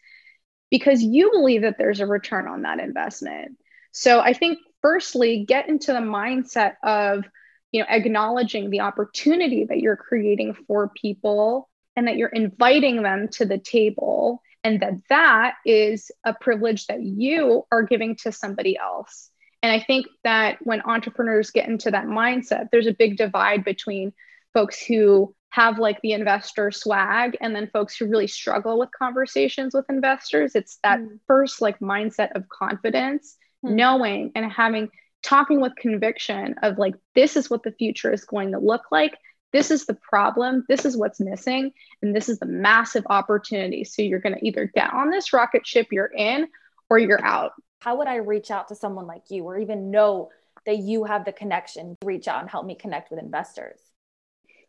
because 0.71 1.03
you 1.03 1.31
believe 1.31 1.63
that 1.63 1.77
there's 1.79 2.01
a 2.01 2.07
return 2.07 2.49
on 2.49 2.63
that 2.63 2.81
investment. 2.81 3.57
So 3.93 4.21
i 4.21 4.33
think 4.33 4.59
firstly 4.83 5.45
get 5.47 5.69
into 5.69 5.93
the 5.93 6.01
mindset 6.01 6.75
of 6.83 7.25
you 7.73 7.81
know 7.81 7.87
acknowledging 7.89 8.71
the 8.71 8.81
opportunity 8.81 9.65
that 9.65 9.81
you're 9.81 9.97
creating 9.97 10.55
for 10.67 10.91
people 11.01 11.69
and 11.95 12.09
that 12.09 12.17
you're 12.17 12.29
inviting 12.29 13.03
them 13.03 13.29
to 13.29 13.45
the 13.45 13.59
table 13.59 14.43
and 14.67 14.81
that 14.81 14.95
that 15.09 15.55
is 15.65 16.11
a 16.25 16.35
privilege 16.35 16.87
that 16.89 17.01
you 17.01 17.65
are 17.71 17.85
giving 17.85 18.17
to 18.17 18.33
somebody 18.33 18.77
else 18.77 19.31
and 19.63 19.73
i 19.73 19.83
think 19.83 20.07
that 20.25 20.59
when 20.63 20.83
entrepreneurs 20.83 21.51
get 21.51 21.69
into 21.69 21.91
that 21.91 22.07
mindset 22.07 22.67
there's 22.73 22.89
a 22.89 22.95
big 22.95 23.17
divide 23.17 23.65
between 23.65 24.13
folks 24.53 24.83
who 24.83 25.33
have 25.51 25.79
like 25.79 26.01
the 26.03 26.13
investor 26.13 26.71
swag 26.73 27.37
and 27.41 27.55
then 27.55 27.71
folks 27.73 27.97
who 27.97 28.07
really 28.07 28.27
struggle 28.27 28.79
with 28.79 28.89
conversations 28.99 29.73
with 29.73 29.85
investors 29.89 30.57
it's 30.57 30.79
that 30.83 30.99
mm. 30.99 31.19
first 31.29 31.63
like 31.63 31.79
mindset 31.79 32.33
of 32.35 32.49
confidence 32.49 33.37
mm. 33.65 33.71
knowing 33.71 34.33
and 34.35 34.51
having 34.51 34.89
talking 35.23 35.61
with 35.61 35.75
conviction 35.77 36.57
of 36.63 36.77
like 36.77 36.95
this 37.15 37.37
is 37.37 37.49
what 37.49 37.63
the 37.63 37.73
future 37.73 38.13
is 38.13 38.25
going 38.25 38.53
to 38.53 38.59
look 38.59 38.83
like 38.91 39.17
this 39.53 39.71
is 39.71 39.87
the 39.87 39.95
problem, 39.95 40.65
this 40.69 40.85
is 40.85 40.97
what's 40.97 41.21
missing, 41.21 41.73
and 42.03 42.15
this 42.15 42.29
is 42.29 42.39
the 42.39 42.47
massive 42.47 43.05
opportunity. 43.09 43.85
So 43.85 44.03
you're 44.03 44.21
going 44.21 44.35
to 44.35 44.47
either 44.47 44.71
get 44.75 44.93
on 44.93 45.11
this 45.11 45.33
rocket 45.33 45.67
ship 45.67 45.89
you're 45.91 46.11
in 46.15 46.49
or 46.91 46.99
you're 46.99 47.25
out. 47.25 47.53
How 47.81 47.97
would 47.97 48.09
I 48.09 48.17
reach 48.17 48.51
out 48.51 48.69
to 48.69 48.75
someone 48.75 49.07
like 49.07 49.31
you 49.31 49.45
or 49.45 49.59
even 49.59 49.91
know 49.91 50.31
that 50.65 50.79
you 50.79 51.05
have 51.05 51.25
the 51.25 51.33
connection 51.33 51.97
to 52.01 52.07
reach 52.07 52.29
out 52.29 52.41
and 52.41 52.51
help 52.51 52.67
me 52.67 52.75
connect 52.75 53.11
with 53.11 53.21
investors? 53.21 53.81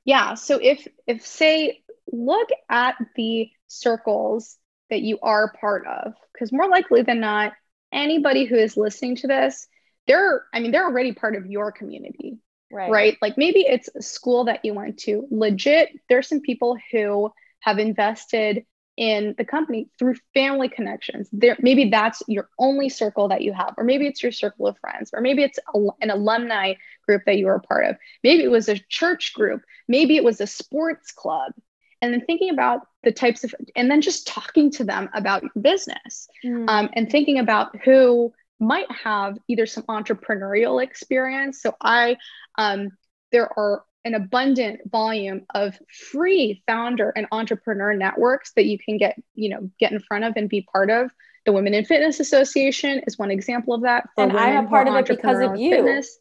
Yeah, 0.05 0.35
so 0.35 0.59
if 0.61 0.87
if 1.05 1.25
say 1.25 1.81
look 2.11 2.49
at 2.69 2.95
the 3.15 3.49
circles 3.67 4.57
that 4.89 5.01
you 5.01 5.19
are 5.21 5.53
part 5.59 5.85
of 5.85 6.13
because 6.33 6.53
more 6.53 6.69
likely 6.69 7.01
than 7.01 7.19
not 7.19 7.53
anybody 7.91 8.45
who 8.45 8.55
is 8.55 8.77
listening 8.77 9.15
to 9.17 9.27
this 9.27 9.67
they're 10.07 10.43
i 10.53 10.59
mean 10.59 10.71
they're 10.71 10.85
already 10.85 11.11
part 11.11 11.35
of 11.35 11.45
your 11.45 11.71
community 11.71 12.37
right. 12.71 12.91
right? 12.91 13.17
Like 13.21 13.37
maybe 13.37 13.59
it's 13.61 13.89
a 13.95 14.01
school 14.01 14.45
that 14.45 14.63
you 14.63 14.73
went 14.73 14.97
to. 14.99 15.27
Legit, 15.31 15.89
there's 16.09 16.27
some 16.27 16.41
people 16.41 16.77
who 16.91 17.31
have 17.59 17.79
invested 17.79 18.65
in 18.97 19.35
the 19.37 19.45
company 19.45 19.89
through 19.99 20.15
family 20.33 20.67
connections. 20.67 21.29
There, 21.31 21.55
maybe 21.59 21.89
that's 21.89 22.23
your 22.27 22.49
only 22.57 22.89
circle 22.89 23.27
that 23.27 23.41
you 23.41 23.53
have, 23.53 23.75
or 23.77 23.83
maybe 23.83 24.07
it's 24.07 24.23
your 24.23 24.31
circle 24.31 24.67
of 24.67 24.77
friends, 24.79 25.11
or 25.13 25.21
maybe 25.21 25.43
it's 25.43 25.59
a, 25.73 25.79
an 26.01 26.09
alumni 26.09 26.73
group 27.05 27.21
that 27.25 27.37
you 27.37 27.45
were 27.45 27.55
a 27.55 27.61
part 27.61 27.85
of. 27.85 27.95
Maybe 28.23 28.43
it 28.43 28.51
was 28.51 28.67
a 28.67 28.79
church 28.89 29.33
group. 29.33 29.61
Maybe 29.87 30.17
it 30.17 30.23
was 30.23 30.41
a 30.41 30.47
sports 30.47 31.11
club. 31.11 31.53
And 32.01 32.13
then 32.13 32.21
thinking 32.25 32.49
about 32.49 32.81
the 33.03 33.11
types 33.11 33.43
of, 33.43 33.53
and 33.75 33.89
then 33.89 34.01
just 34.01 34.27
talking 34.27 34.71
to 34.71 34.83
them 34.83 35.09
about 35.13 35.43
your 35.43 35.51
business, 35.61 36.27
mm. 36.43 36.67
um, 36.67 36.89
and 36.93 37.09
thinking 37.09 37.39
about 37.39 37.75
who 37.83 38.33
might 38.59 38.91
have 38.91 39.37
either 39.47 39.65
some 39.65 39.83
entrepreneurial 39.83 40.83
experience. 40.83 41.61
So 41.61 41.75
I, 41.81 42.17
um, 42.57 42.89
there 43.31 43.49
are 43.57 43.83
an 44.05 44.13
abundant 44.13 44.89
volume 44.89 45.45
of 45.53 45.77
free 46.11 46.63
founder 46.65 47.11
and 47.15 47.27
entrepreneur 47.31 47.93
networks 47.93 48.53
that 48.53 48.65
you 48.65 48.79
can 48.79 48.97
get, 48.97 49.15
you 49.35 49.49
know, 49.49 49.69
get 49.79 49.91
in 49.91 49.99
front 49.99 50.23
of 50.23 50.33
and 50.37 50.49
be 50.49 50.61
part 50.61 50.89
of. 50.89 51.11
The 51.45 51.51
Women 51.51 51.73
in 51.73 51.85
Fitness 51.85 52.19
Association 52.19 53.01
is 53.05 53.17
one 53.17 53.31
example 53.31 53.73
of 53.73 53.81
that. 53.81 54.07
and 54.17 54.35
I'm 54.35 54.65
a 54.65 54.69
part 54.69 54.87
of 54.87 54.95
it 54.95 55.07
because 55.07 55.39
of 55.39 55.57
you. 55.57 55.71
Fitness. 55.71 56.17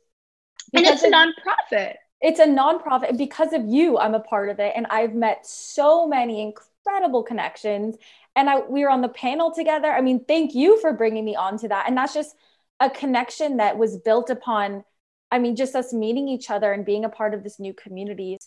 and 0.75 0.87
it's 0.87 1.03
a 1.03 1.11
nonprofit. 1.11 1.94
It's 2.20 2.40
a 2.40 2.46
nonprofit 2.46 3.18
because 3.18 3.53
of 3.53 3.66
you. 3.66 3.99
I'm 3.99 4.14
a 4.14 4.20
part 4.20 4.49
of 4.49 4.59
it, 4.59 4.72
and 4.75 4.87
I've 4.87 5.14
met 5.14 5.46
so 5.46 6.07
many 6.07 6.42
incredible 6.42 7.22
connections 7.22 7.96
and 8.37 8.49
I 8.49 8.61
we 8.61 8.83
were 8.83 8.90
on 8.90 9.01
the 9.01 9.09
panel 9.09 9.51
together. 9.51 9.90
I 9.90 10.01
mean, 10.01 10.25
thank 10.25 10.55
you 10.55 10.81
for 10.81 10.92
bringing 10.92 11.25
me 11.25 11.35
on 11.35 11.59
to 11.59 11.68
that. 11.68 11.88
And 11.88 11.96
that's 11.96 12.14
just 12.14 12.37
a 12.79 12.90
connection 12.90 13.57
that 13.57 13.79
was 13.79 13.99
built 13.99 14.31
upon 14.31 14.85
I 15.31 15.38
mean, 15.38 15.57
just 15.57 15.75
us 15.75 15.92
meeting 15.92 16.29
each 16.29 16.51
other 16.51 16.72
and 16.72 16.85
being 16.85 17.05
a 17.05 17.09
part 17.09 17.35
of 17.35 17.42
this 17.42 17.59
new 17.59 17.75
community. 17.75 18.38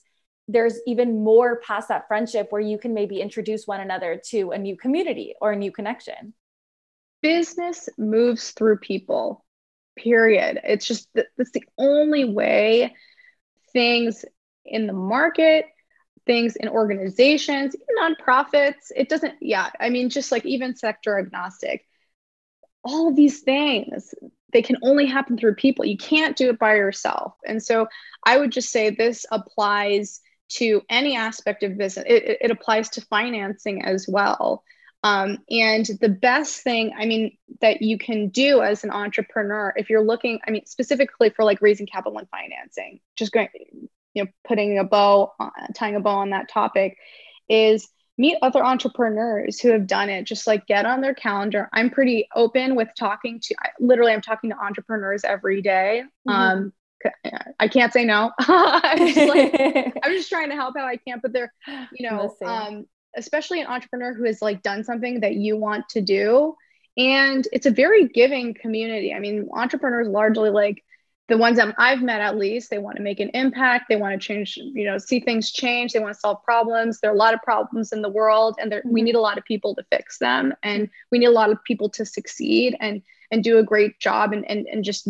There's 0.48 0.80
even 0.88 1.24
more 1.24 1.60
past 1.60 1.90
that 1.90 2.08
friendship 2.08 2.48
where 2.52 2.62
you 2.62 2.78
can 2.78 2.94
maybe 2.94 3.22
introduce 3.22 3.68
one 3.68 3.82
another 3.82 4.20
to 4.30 4.52
a 4.52 4.58
new 4.58 4.78
community 4.78 5.36
or 5.42 5.52
a 5.52 5.56
new 5.56 5.72
connection. 5.72 6.34
Business 7.22 7.90
moves 7.98 8.52
through 8.52 8.78
people, 8.78 9.46
period. 9.98 10.62
It's 10.64 10.88
just 10.88 11.10
that's 11.14 11.52
the 11.52 11.66
only 11.78 12.26
way 12.26 12.96
things 13.74 14.24
in 14.66 14.88
the 14.88 14.94
market 14.94 15.66
things 16.30 16.56
in 16.56 16.70
organizations, 16.70 17.76
nonprofits. 18.00 18.92
It 18.96 19.10
doesn't, 19.10 19.34
yeah, 19.42 19.72
I 19.80 19.90
mean, 19.90 20.12
just 20.12 20.32
like 20.32 20.46
even 20.46 20.76
sector 20.76 21.18
agnostic, 21.18 21.88
all 22.84 23.08
of 23.08 23.16
these 23.16 23.40
things, 23.40 24.14
they 24.54 24.62
can 24.62 24.78
only 24.84 25.08
happen 25.08 25.40
through 25.40 25.56
people. 25.56 25.86
You 25.86 25.98
can't 25.98 26.38
do 26.38 26.50
it 26.50 26.60
by 26.60 26.76
yourself. 26.76 27.34
And 27.48 27.64
so 27.64 27.88
I 28.24 28.38
would 28.38 28.52
just 28.52 28.70
say 28.70 28.92
this 28.92 29.26
applies 29.32 30.22
to 30.50 30.84
any 30.88 31.16
aspect 31.16 31.64
of 31.64 31.80
business, 31.80 32.06
it, 32.08 32.38
it 32.42 32.52
applies 32.52 32.90
to 32.90 33.02
financing 33.02 33.84
as 33.84 34.06
well. 34.08 34.64
Um, 35.02 35.40
and 35.50 35.88
the 36.00 36.10
best 36.10 36.62
thing, 36.62 36.94
I 36.96 37.08
mean, 37.08 37.38
that 37.62 37.82
you 37.82 37.98
can 37.98 38.30
do 38.30 38.62
as 38.62 38.84
an 38.84 38.92
entrepreneur, 38.92 39.74
if 39.76 39.90
you're 39.90 40.04
looking, 40.04 40.40
I 40.48 40.52
mean, 40.52 40.68
specifically 40.68 41.32
for 41.32 41.44
like 41.44 41.60
raising 41.62 41.88
capital 41.88 42.20
and 42.20 42.30
financing, 42.30 43.00
just 43.16 43.32
going, 43.32 43.48
you 44.20 44.26
know 44.26 44.30
putting 44.48 44.78
a 44.78 44.84
bow 44.84 45.32
tying 45.76 45.96
a 45.96 46.00
bow 46.00 46.16
on 46.16 46.30
that 46.32 46.50
topic 46.50 46.98
is 47.48 47.88
meet 48.18 48.38
other 48.42 48.64
entrepreneurs 48.64 49.60
who 49.60 49.70
have 49.70 49.88
done 49.88 50.10
it 50.10 50.24
just 50.26 50.46
like 50.46 50.68
get 50.68 50.86
on 50.86 51.02
their 51.02 51.14
calendar 51.14 51.70
i'm 51.74 51.90
pretty 51.90 52.28
open 52.36 52.76
with 52.76 52.90
talking 52.98 53.40
to 53.40 53.56
I, 53.64 53.70
literally 53.80 54.12
i'm 54.12 54.22
talking 54.22 54.50
to 54.50 54.58
entrepreneurs 54.58 55.24
every 55.24 55.62
day. 55.62 56.04
Mm-hmm. 56.28 56.30
um 56.30 56.74
I 57.60 57.70
can't 57.70 57.94
say 57.94 58.04
no. 58.04 58.32
I'm, 58.40 58.98
just 58.98 59.30
like, 59.30 59.54
I'm 60.04 60.12
just 60.12 60.28
trying 60.28 60.50
to 60.50 60.56
help 60.56 60.76
how 60.78 60.86
I 60.86 60.98
can, 60.98 61.20
but 61.22 61.32
they're, 61.32 61.54
you 61.94 62.10
know, 62.10 62.36
um, 62.46 62.88
especially 63.16 63.62
an 63.62 63.68
entrepreneur 63.68 64.14
who 64.14 64.26
has 64.26 64.42
like 64.42 64.62
done 64.64 64.84
something 64.84 65.22
that 65.22 65.36
you 65.36 65.56
want 65.56 65.88
to 65.92 66.02
do. 66.02 66.56
And 66.98 67.48
it's 67.54 67.66
a 67.66 67.72
very 67.72 68.10
giving 68.10 68.54
community. 68.54 69.14
I 69.14 69.20
mean, 69.20 69.48
entrepreneurs 69.54 70.10
largely 70.10 70.50
like 70.50 70.84
the 71.30 71.38
ones 71.38 71.58
that 71.58 71.74
I've 71.78 72.02
met 72.02 72.22
at 72.22 72.38
least, 72.38 72.70
they 72.70 72.78
want 72.78 72.98
to 72.98 73.04
make 73.04 73.20
an 73.20 73.30
impact. 73.34 73.86
They 73.88 73.96
want 73.96 74.20
to 74.20 74.28
change, 74.28 74.58
you 74.58 74.86
know, 74.86 74.98
see 74.98 75.20
things 75.20 75.52
change. 75.52 75.94
They 75.94 76.00
want 76.00 76.14
to 76.14 76.20
solve 76.20 76.44
problems. 76.44 77.00
There 77.00 77.12
are 77.12 77.14
a 77.14 77.18
lot 77.18 77.34
of 77.34 77.42
problems 77.42 77.94
in 77.94 78.02
the 78.02 78.10
world, 78.10 78.58
and 78.60 78.72
there, 78.72 78.82
we 78.84 79.00
mm-hmm. 79.00 79.06
need 79.06 79.16
a 79.16 79.22
lot 79.22 79.38
of 79.38 79.46
people 79.46 79.76
to 79.76 79.84
fix 79.92 80.18
them, 80.18 80.54
and 80.64 80.90
we 81.12 81.20
need 81.20 81.28
a 81.28 81.32
lot 81.32 81.52
of 81.52 81.64
people 81.64 81.90
to 81.92 82.06
succeed 82.06 82.76
and 82.80 83.02
and 83.32 83.44
do 83.44 83.60
a 83.60 83.64
great 83.64 84.00
job 84.00 84.34
and 84.34 84.50
and, 84.50 84.68
and 84.68 84.84
just 84.84 85.08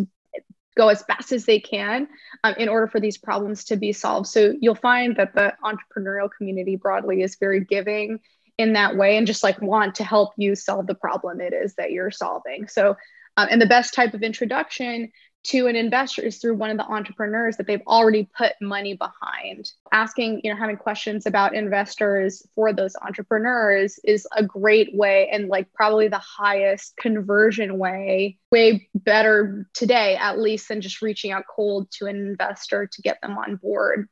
go 0.77 0.87
as 0.87 1.03
fast 1.03 1.31
as 1.31 1.45
they 1.45 1.59
can 1.59 2.07
um, 2.43 2.53
in 2.57 2.69
order 2.69 2.87
for 2.87 2.99
these 2.99 3.17
problems 3.17 3.65
to 3.65 3.75
be 3.75 3.91
solved. 3.91 4.27
So 4.27 4.53
you'll 4.61 4.75
find 4.75 5.17
that 5.17 5.33
the 5.35 5.53
entrepreneurial 5.63 6.29
community 6.35 6.77
broadly 6.77 7.21
is 7.21 7.35
very 7.35 7.65
giving 7.65 8.19
in 8.57 8.73
that 8.73 8.95
way 8.95 9.17
and 9.17 9.27
just 9.27 9.43
like 9.43 9.61
want 9.61 9.95
to 9.95 10.03
help 10.03 10.31
you 10.37 10.55
solve 10.55 10.87
the 10.87 10.95
problem 10.95 11.41
it 11.41 11.53
is 11.53 11.75
that 11.75 11.91
you're 11.91 12.11
solving. 12.11 12.67
So, 12.67 12.95
um, 13.37 13.47
and 13.51 13.61
the 13.61 13.65
best 13.65 13.93
type 13.93 14.13
of 14.13 14.21
introduction 14.21 15.11
to 15.41 15.67
an 15.67 15.75
investor 15.75 16.21
is 16.21 16.37
through 16.37 16.55
one 16.55 16.69
of 16.69 16.77
the 16.77 16.85
entrepreneurs 16.85 17.57
that 17.57 17.67
they've 17.67 17.85
already 17.87 18.29
put 18.37 18.53
money 18.61 18.95
behind. 18.95 19.71
Asking, 19.91 20.41
you 20.43 20.51
know, 20.51 20.59
having 20.59 20.75
questions 20.75 21.25
about 21.25 21.55
investors 21.55 22.45
for 22.55 22.73
those 22.73 22.95
entrepreneurs 23.01 23.99
is 24.03 24.27
a 24.35 24.43
great 24.43 24.93
way 24.93 25.29
and 25.31 25.47
like 25.47 25.71
probably 25.73 26.09
the 26.09 26.19
highest 26.19 26.97
conversion 26.97 27.77
way, 27.77 28.37
way 28.51 28.89
better 28.93 29.67
today, 29.73 30.17
at 30.17 30.39
least 30.39 30.67
than 30.67 30.81
just 30.81 31.01
reaching 31.01 31.31
out 31.31 31.45
cold 31.53 31.89
to 31.91 32.05
an 32.05 32.17
investor 32.17 32.87
to 32.91 33.01
get 33.01 33.21
them 33.21 33.37
on 33.37 33.55
board 33.55 34.09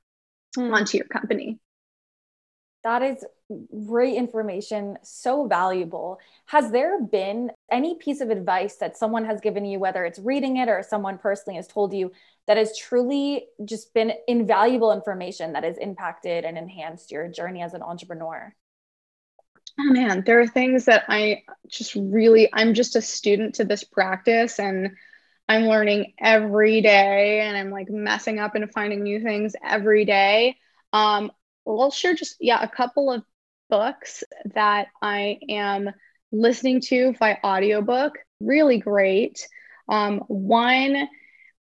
hmm. 0.55 0.73
onto 0.73 0.97
your 0.97 1.07
company. 1.07 1.59
That 2.83 3.03
is 3.03 3.25
great 3.87 4.15
information, 4.15 4.97
so 5.03 5.47
valuable. 5.47 6.19
Has 6.47 6.71
there 6.71 7.01
been 7.01 7.51
any 7.71 7.95
piece 7.95 8.21
of 8.21 8.29
advice 8.29 8.75
that 8.75 8.97
someone 8.97 9.25
has 9.25 9.39
given 9.41 9.65
you, 9.65 9.79
whether 9.79 10.05
it's 10.05 10.19
reading 10.19 10.57
it 10.57 10.67
or 10.69 10.83
someone 10.83 11.17
personally 11.17 11.55
has 11.55 11.67
told 11.67 11.93
you, 11.93 12.11
that 12.47 12.57
has 12.57 12.77
truly 12.77 13.47
just 13.63 13.93
been 13.93 14.13
invaluable 14.27 14.91
information 14.91 15.53
that 15.53 15.63
has 15.63 15.77
impacted 15.77 16.45
and 16.45 16.57
enhanced 16.57 17.11
your 17.11 17.27
journey 17.27 17.61
as 17.61 17.73
an 17.73 17.81
entrepreneur? 17.81 18.53
Oh 19.79 19.91
man, 19.91 20.23
there 20.25 20.39
are 20.39 20.47
things 20.47 20.85
that 20.85 21.05
I 21.07 21.43
just 21.67 21.95
really, 21.95 22.49
I'm 22.51 22.73
just 22.73 22.95
a 22.95 23.01
student 23.01 23.55
to 23.55 23.65
this 23.65 23.83
practice 23.83 24.59
and 24.59 24.91
I'm 25.47 25.63
learning 25.63 26.13
every 26.19 26.81
day 26.81 27.41
and 27.41 27.55
I'm 27.55 27.69
like 27.69 27.89
messing 27.89 28.39
up 28.39 28.55
and 28.55 28.71
finding 28.73 29.03
new 29.03 29.21
things 29.21 29.53
every 29.63 30.03
day. 30.03 30.57
Um, 30.91 31.31
well, 31.63 31.81
I'll 31.81 31.91
share 31.91 32.15
just, 32.15 32.37
yeah, 32.39 32.61
a 32.61 32.67
couple 32.67 33.11
of 33.11 33.23
books 33.69 34.23
that 34.53 34.87
I 35.01 35.39
am 35.49 35.89
listening 36.31 36.81
to 36.81 37.13
by 37.19 37.39
audiobook. 37.43 38.17
Really 38.39 38.79
great. 38.79 39.47
Um, 39.89 40.19
one 40.27 41.07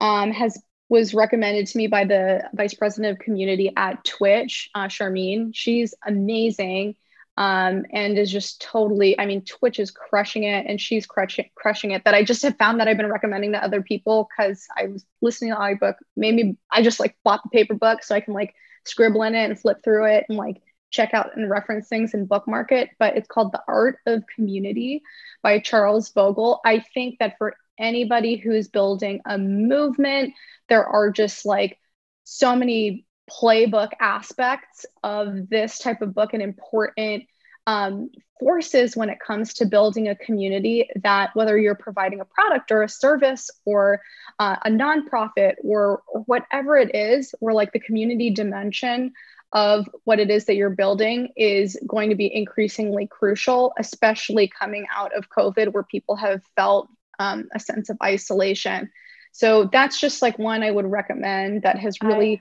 um, 0.00 0.32
has 0.32 0.60
was 0.88 1.14
recommended 1.14 1.68
to 1.68 1.78
me 1.78 1.86
by 1.86 2.04
the 2.04 2.42
vice 2.52 2.74
president 2.74 3.12
of 3.12 3.24
community 3.24 3.72
at 3.76 4.04
Twitch, 4.04 4.70
uh, 4.74 4.86
Charmene. 4.86 5.50
She's 5.54 5.94
amazing 6.04 6.96
um, 7.36 7.86
and 7.92 8.18
is 8.18 8.30
just 8.30 8.60
totally. 8.60 9.18
I 9.18 9.24
mean, 9.24 9.42
Twitch 9.42 9.78
is 9.78 9.90
crushing 9.90 10.44
it, 10.44 10.66
and 10.68 10.80
she's 10.80 11.06
crushing 11.06 11.48
crushing 11.54 11.92
it. 11.92 12.04
That 12.04 12.14
I 12.14 12.22
just 12.22 12.42
have 12.42 12.56
found 12.58 12.80
that 12.80 12.88
I've 12.88 12.98
been 12.98 13.10
recommending 13.10 13.52
to 13.52 13.64
other 13.64 13.82
people 13.82 14.28
because 14.28 14.66
I 14.76 14.88
was 14.88 15.06
listening 15.22 15.52
to 15.52 15.54
the 15.54 15.62
audiobook. 15.62 15.96
Maybe 16.16 16.56
I 16.70 16.82
just 16.82 17.00
like 17.00 17.16
bought 17.24 17.40
the 17.42 17.50
paper 17.50 17.74
book 17.74 18.02
so 18.02 18.14
I 18.14 18.20
can 18.20 18.34
like 18.34 18.54
scribble 18.84 19.22
in 19.22 19.34
it 19.34 19.44
and 19.44 19.58
flip 19.58 19.78
through 19.82 20.06
it 20.06 20.26
and 20.28 20.36
like 20.36 20.60
check 20.90 21.14
out 21.14 21.36
and 21.36 21.48
reference 21.48 21.88
things 21.88 22.14
and 22.14 22.28
bookmark 22.28 22.72
it, 22.72 22.90
but 22.98 23.16
it's 23.16 23.28
called 23.28 23.52
The 23.52 23.62
Art 23.66 23.98
of 24.06 24.24
Community 24.34 25.02
by 25.42 25.58
Charles 25.58 26.12
Vogl. 26.12 26.58
I 26.64 26.84
think 26.94 27.18
that 27.20 27.36
for 27.38 27.56
anybody 27.78 28.36
who's 28.36 28.68
building 28.68 29.20
a 29.24 29.38
movement, 29.38 30.34
there 30.68 30.84
are 30.84 31.10
just 31.10 31.46
like 31.46 31.78
so 32.24 32.54
many 32.54 33.06
playbook 33.30 33.90
aspects 34.00 34.86
of 35.02 35.48
this 35.48 35.78
type 35.78 36.02
of 36.02 36.14
book 36.14 36.34
and 36.34 36.42
important 36.42 37.24
um, 37.66 38.10
forces 38.40 38.96
when 38.96 39.10
it 39.10 39.18
comes 39.20 39.54
to 39.54 39.66
building 39.66 40.08
a 40.08 40.16
community 40.16 40.88
that 41.02 41.30
whether 41.34 41.56
you're 41.58 41.74
providing 41.74 42.20
a 42.20 42.24
product 42.24 42.72
or 42.72 42.82
a 42.82 42.88
service 42.88 43.50
or 43.64 44.00
uh, 44.38 44.56
a 44.64 44.70
nonprofit 44.70 45.54
or, 45.62 46.02
or 46.08 46.22
whatever 46.22 46.76
it 46.76 46.94
is, 46.94 47.34
or 47.40 47.52
like 47.52 47.72
the 47.72 47.78
community 47.78 48.30
dimension 48.30 49.12
of 49.52 49.88
what 50.04 50.20
it 50.20 50.30
is 50.30 50.44
that 50.44 50.54
you're 50.54 50.70
building 50.70 51.28
is 51.36 51.76
going 51.86 52.10
to 52.10 52.16
be 52.16 52.32
increasingly 52.32 53.06
crucial, 53.06 53.72
especially 53.78 54.48
coming 54.48 54.86
out 54.94 55.16
of 55.16 55.28
COVID, 55.28 55.72
where 55.72 55.82
people 55.82 56.16
have 56.16 56.40
felt 56.54 56.88
um, 57.18 57.48
a 57.54 57.60
sense 57.60 57.90
of 57.90 57.96
isolation. 58.02 58.90
So 59.32 59.68
that's 59.72 60.00
just 60.00 60.22
like 60.22 60.38
one 60.38 60.62
I 60.62 60.70
would 60.70 60.86
recommend 60.86 61.62
that 61.62 61.78
has 61.78 61.96
really 62.02 62.34
I, 62.34 62.40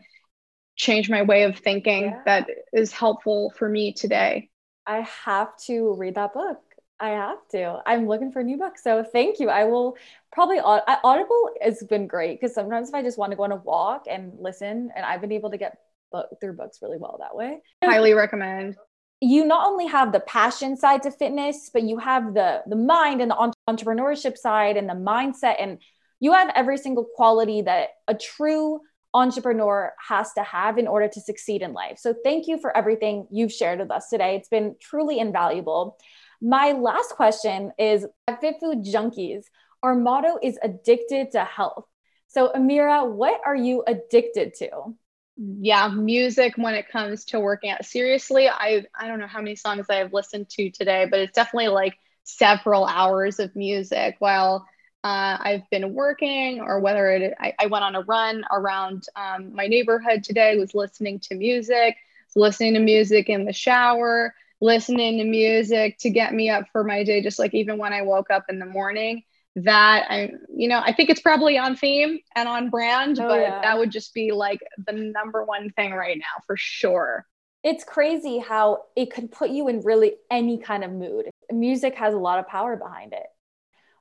changed 0.75 1.09
my 1.09 1.23
way 1.23 1.43
of 1.43 1.57
thinking 1.57 2.03
yeah. 2.03 2.21
that 2.25 2.47
is 2.73 2.91
helpful 2.91 3.53
for 3.57 3.67
me 3.67 3.93
today. 3.93 4.49
I 4.85 5.01
have 5.25 5.55
to 5.65 5.93
read 5.95 6.15
that 6.15 6.33
book. 6.33 6.61
I 6.99 7.09
have 7.09 7.47
to. 7.49 7.81
I'm 7.85 8.07
looking 8.07 8.31
for 8.31 8.41
a 8.41 8.43
new 8.43 8.57
book. 8.57 8.77
So 8.77 9.03
thank 9.03 9.39
you. 9.39 9.49
I 9.49 9.63
will 9.65 9.95
probably 10.31 10.59
Audible 10.59 11.49
has 11.61 11.81
been 11.83 12.07
great 12.07 12.39
because 12.39 12.53
sometimes 12.53 12.89
if 12.89 12.95
I 12.95 13.01
just 13.01 13.17
want 13.17 13.31
to 13.31 13.37
go 13.37 13.43
on 13.43 13.51
a 13.51 13.55
walk 13.55 14.05
and 14.09 14.33
listen, 14.39 14.91
and 14.95 15.05
I've 15.05 15.21
been 15.21 15.31
able 15.31 15.51
to 15.51 15.57
get 15.57 15.77
book 16.11 16.29
through 16.41 16.53
books 16.53 16.79
really 16.81 16.97
well 16.97 17.17
that 17.19 17.35
way. 17.35 17.59
Highly 17.83 18.13
recommend. 18.13 18.75
You 19.21 19.45
not 19.45 19.67
only 19.67 19.87
have 19.87 20.11
the 20.11 20.21
passion 20.21 20.77
side 20.77 21.03
to 21.03 21.11
fitness, 21.11 21.69
but 21.73 21.83
you 21.83 21.97
have 21.97 22.33
the 22.33 22.63
the 22.67 22.75
mind 22.75 23.21
and 23.21 23.31
the 23.31 23.53
entrepreneurship 23.69 24.37
side 24.37 24.77
and 24.77 24.89
the 24.89 24.93
mindset 24.93 25.55
and 25.59 25.79
you 26.19 26.33
have 26.33 26.51
every 26.55 26.77
single 26.77 27.05
quality 27.15 27.61
that 27.61 27.89
a 28.07 28.13
true 28.13 28.81
entrepreneur 29.13 29.93
has 30.07 30.33
to 30.33 30.43
have 30.43 30.77
in 30.77 30.87
order 30.87 31.07
to 31.07 31.21
succeed 31.21 31.61
in 31.61 31.73
life. 31.73 31.97
So 31.97 32.13
thank 32.23 32.47
you 32.47 32.59
for 32.59 32.75
everything 32.75 33.27
you've 33.31 33.51
shared 33.51 33.79
with 33.79 33.89
us 33.89 34.09
today. 34.09 34.35
It's 34.35 34.49
been 34.49 34.75
truly 34.79 35.19
invaluable. 35.19 35.97
My 36.41 36.73
last 36.73 37.11
question 37.11 37.71
is 37.77 38.05
at 38.27 38.39
Fit 38.39 38.55
Food 38.59 38.83
Junkies, 38.83 39.45
our 39.81 39.95
motto 39.95 40.37
is 40.43 40.59
addicted 40.61 41.31
to 41.31 41.43
health. 41.43 41.85
So 42.27 42.51
Amira, 42.53 43.09
what 43.09 43.41
are 43.45 43.55
you 43.55 43.83
addicted 43.87 44.53
to? 44.59 44.95
Yeah, 45.39 45.87
music 45.89 46.53
when 46.57 46.75
it 46.75 46.89
comes 46.89 47.25
to 47.25 47.39
working 47.39 47.71
out. 47.71 47.85
Seriously, 47.85 48.49
I 48.49 48.85
I 48.97 49.07
don't 49.07 49.19
know 49.19 49.27
how 49.27 49.39
many 49.39 49.55
songs 49.55 49.85
I 49.89 49.95
have 49.95 50.13
listened 50.13 50.49
to 50.51 50.69
today, 50.71 51.07
but 51.09 51.19
it's 51.19 51.33
definitely 51.33 51.69
like 51.69 51.97
several 52.23 52.85
hours 52.85 53.39
of 53.39 53.55
music 53.55 54.15
while 54.19 54.67
uh, 55.03 55.37
I've 55.39 55.69
been 55.71 55.93
working 55.93 56.61
or 56.61 56.79
whether 56.81 57.09
it 57.11 57.33
I, 57.39 57.53
I 57.59 57.67
went 57.67 57.85
on 57.85 57.95
a 57.95 58.01
run 58.01 58.43
around 58.51 59.03
um, 59.15 59.53
my 59.55 59.67
neighborhood 59.67 60.23
today, 60.23 60.57
was 60.57 60.75
listening 60.75 61.19
to 61.21 61.35
music, 61.35 61.95
listening 62.35 62.73
to 62.73 62.79
music 62.79 63.29
in 63.29 63.45
the 63.45 63.53
shower, 63.53 64.33
listening 64.61 65.19
to 65.19 65.23
music 65.23 65.97
to 65.99 66.09
get 66.09 66.33
me 66.33 66.49
up 66.49 66.65
for 66.71 66.83
my 66.83 67.03
day, 67.03 67.21
just 67.21 67.39
like 67.39 67.53
even 67.53 67.77
when 67.77 67.93
I 67.93 68.01
woke 68.01 68.29
up 68.29 68.45
in 68.49 68.59
the 68.59 68.65
morning 68.65 69.23
that 69.63 70.05
I, 70.09 70.31
you 70.53 70.67
know, 70.67 70.81
I 70.83 70.93
think 70.93 71.09
it's 71.09 71.21
probably 71.21 71.57
on 71.57 71.75
theme 71.75 72.19
and 72.35 72.47
on 72.47 72.69
brand, 72.69 73.19
oh, 73.19 73.27
but 73.27 73.41
yeah. 73.41 73.61
that 73.61 73.77
would 73.77 73.91
just 73.91 74.13
be 74.13 74.31
like 74.31 74.59
the 74.85 74.93
number 74.93 75.43
one 75.43 75.69
thing 75.71 75.93
right 75.93 76.17
now 76.17 76.43
for 76.45 76.57
sure. 76.57 77.25
It's 77.63 77.83
crazy 77.83 78.39
how 78.39 78.83
it 78.95 79.13
could 79.13 79.31
put 79.31 79.49
you 79.49 79.67
in 79.67 79.81
really 79.81 80.13
any 80.31 80.57
kind 80.59 80.83
of 80.83 80.91
mood. 80.91 81.29
Music 81.51 81.95
has 81.95 82.13
a 82.13 82.17
lot 82.17 82.39
of 82.39 82.47
power 82.47 82.75
behind 82.75 83.13
it. 83.13 83.25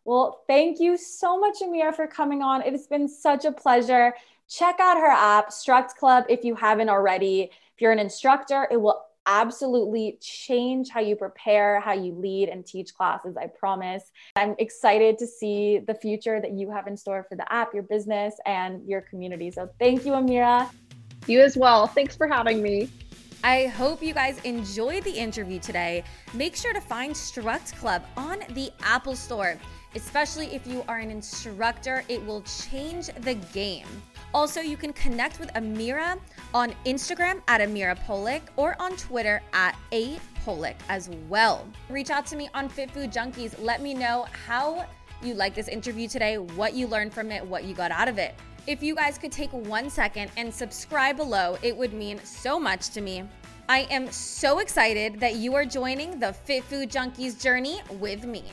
Well, 0.05 0.43
thank 0.47 0.81
you 0.81 0.97
so 0.97 1.39
much, 1.39 1.57
Amira, 1.61 1.95
for 1.95 2.07
coming 2.07 2.41
on. 2.41 2.63
It 2.63 2.73
has 2.73 2.87
been 2.87 3.09
such 3.09 3.45
a 3.45 3.53
pleasure. 3.53 4.15
Check 4.49 4.77
out 4.81 4.97
her 4.97 5.11
app, 5.11 5.51
Struct 5.51 5.97
Club, 5.97 6.25
if 6.29 6.45
you 6.45 6.55
haven't 6.55 6.89
already. 6.89 7.51
If 7.75 7.83
you're 7.83 7.93
an 7.93 7.99
instructor, 7.99 8.67
it 8.71 8.81
will 8.81 9.05
absolutely 9.29 10.19
change 10.21 10.89
how 10.89 11.01
you 11.01 11.15
prepare, 11.15 11.79
how 11.81 11.93
you 11.93 12.15
lead 12.15 12.49
and 12.49 12.67
teach 12.67 12.95
classes, 12.95 13.37
I 13.37 13.47
promise. 13.47 14.11
I'm 14.37 14.57
excited 14.59 15.19
to 15.19 15.27
see 15.27 15.81
the 15.87 15.95
future 15.95 16.41
that 16.41 16.53
you 16.53 16.71
have 16.71 16.87
in 16.87 16.97
store 16.97 17.25
for 17.29 17.37
the 17.37 17.53
app, 17.53 17.75
your 17.75 17.83
business, 17.85 18.35
and 18.47 18.85
your 18.89 19.03
community. 19.03 19.51
So 19.51 19.69
thank 19.79 20.05
you, 20.05 20.13
Amira. 20.13 20.69
You 21.27 21.41
as 21.43 21.57
well. 21.57 21.87
Thanks 21.87 22.17
for 22.17 22.27
having 22.27 22.63
me. 22.63 22.91
I 23.45 23.67
hope 23.67 24.03
you 24.03 24.15
guys 24.15 24.41
enjoyed 24.43 25.05
the 25.05 25.13
interview 25.13 25.61
today. 25.61 26.03
Make 26.35 26.57
sure 26.57 26.73
to 26.73 26.81
find 26.81 27.15
Struct 27.15 27.77
Club 27.77 28.03
on 28.17 28.41
the 28.51 28.73
Apple 28.83 29.15
Store, 29.15 29.57
especially 29.95 30.47
if 30.47 30.67
you 30.67 30.83
are 30.89 30.99
an 30.99 31.11
instructor. 31.11 32.03
It 32.09 32.25
will 32.25 32.43
change 32.43 33.09
the 33.21 33.35
game. 33.53 33.87
Also, 34.35 34.61
you 34.61 34.77
can 34.77 34.93
connect 34.93 35.41
with 35.41 35.53
Amira 35.55 36.19
on 36.53 36.75
Instagram 36.85 37.41
at 37.49 37.61
Amira 37.61 37.99
Polack 38.05 38.43
or 38.57 38.77
on 38.81 38.97
Twitter 38.97 39.41
at 39.53 39.75
A 39.93 40.19
Polack 40.45 40.77
as 40.89 41.09
well. 41.29 41.67
Reach 41.89 42.11
out 42.11 42.27
to 42.27 42.37
me 42.37 42.49
on 42.53 42.69
Fit 42.69 42.91
Food 42.91 43.11
Junkies. 43.11 43.55
Let 43.63 43.81
me 43.81 43.95
know 43.95 44.27
how 44.47 44.87
you 45.23 45.35
like 45.35 45.55
this 45.55 45.69
interview 45.69 46.09
today, 46.09 46.39
what 46.39 46.75
you 46.75 46.87
learned 46.87 47.13
from 47.13 47.31
it, 47.33 47.45
what 47.45 47.65
you 47.65 47.75
got 47.75 47.91
out 47.91 48.09
of 48.09 48.19
it. 48.19 48.35
If 48.67 48.83
you 48.83 48.95
guys 48.95 49.17
could 49.17 49.33
take 49.33 49.51
one 49.53 49.89
second 49.89 50.31
and 50.37 50.53
subscribe 50.53 51.17
below, 51.17 51.57
it 51.63 51.75
would 51.75 51.95
mean 51.95 52.21
so 52.23 52.61
much 52.61 52.91
to 52.91 53.01
me. 53.01 53.25
I 53.71 53.81
am 53.91 54.11
so 54.13 54.59
excited 54.59 55.21
that 55.21 55.37
you 55.37 55.55
are 55.55 55.65
joining 55.65 56.19
the 56.19 56.33
Fit 56.33 56.65
Food 56.65 56.91
Junkies 56.91 57.41
journey 57.43 57.81
with 57.99 58.25
me. 58.25 58.45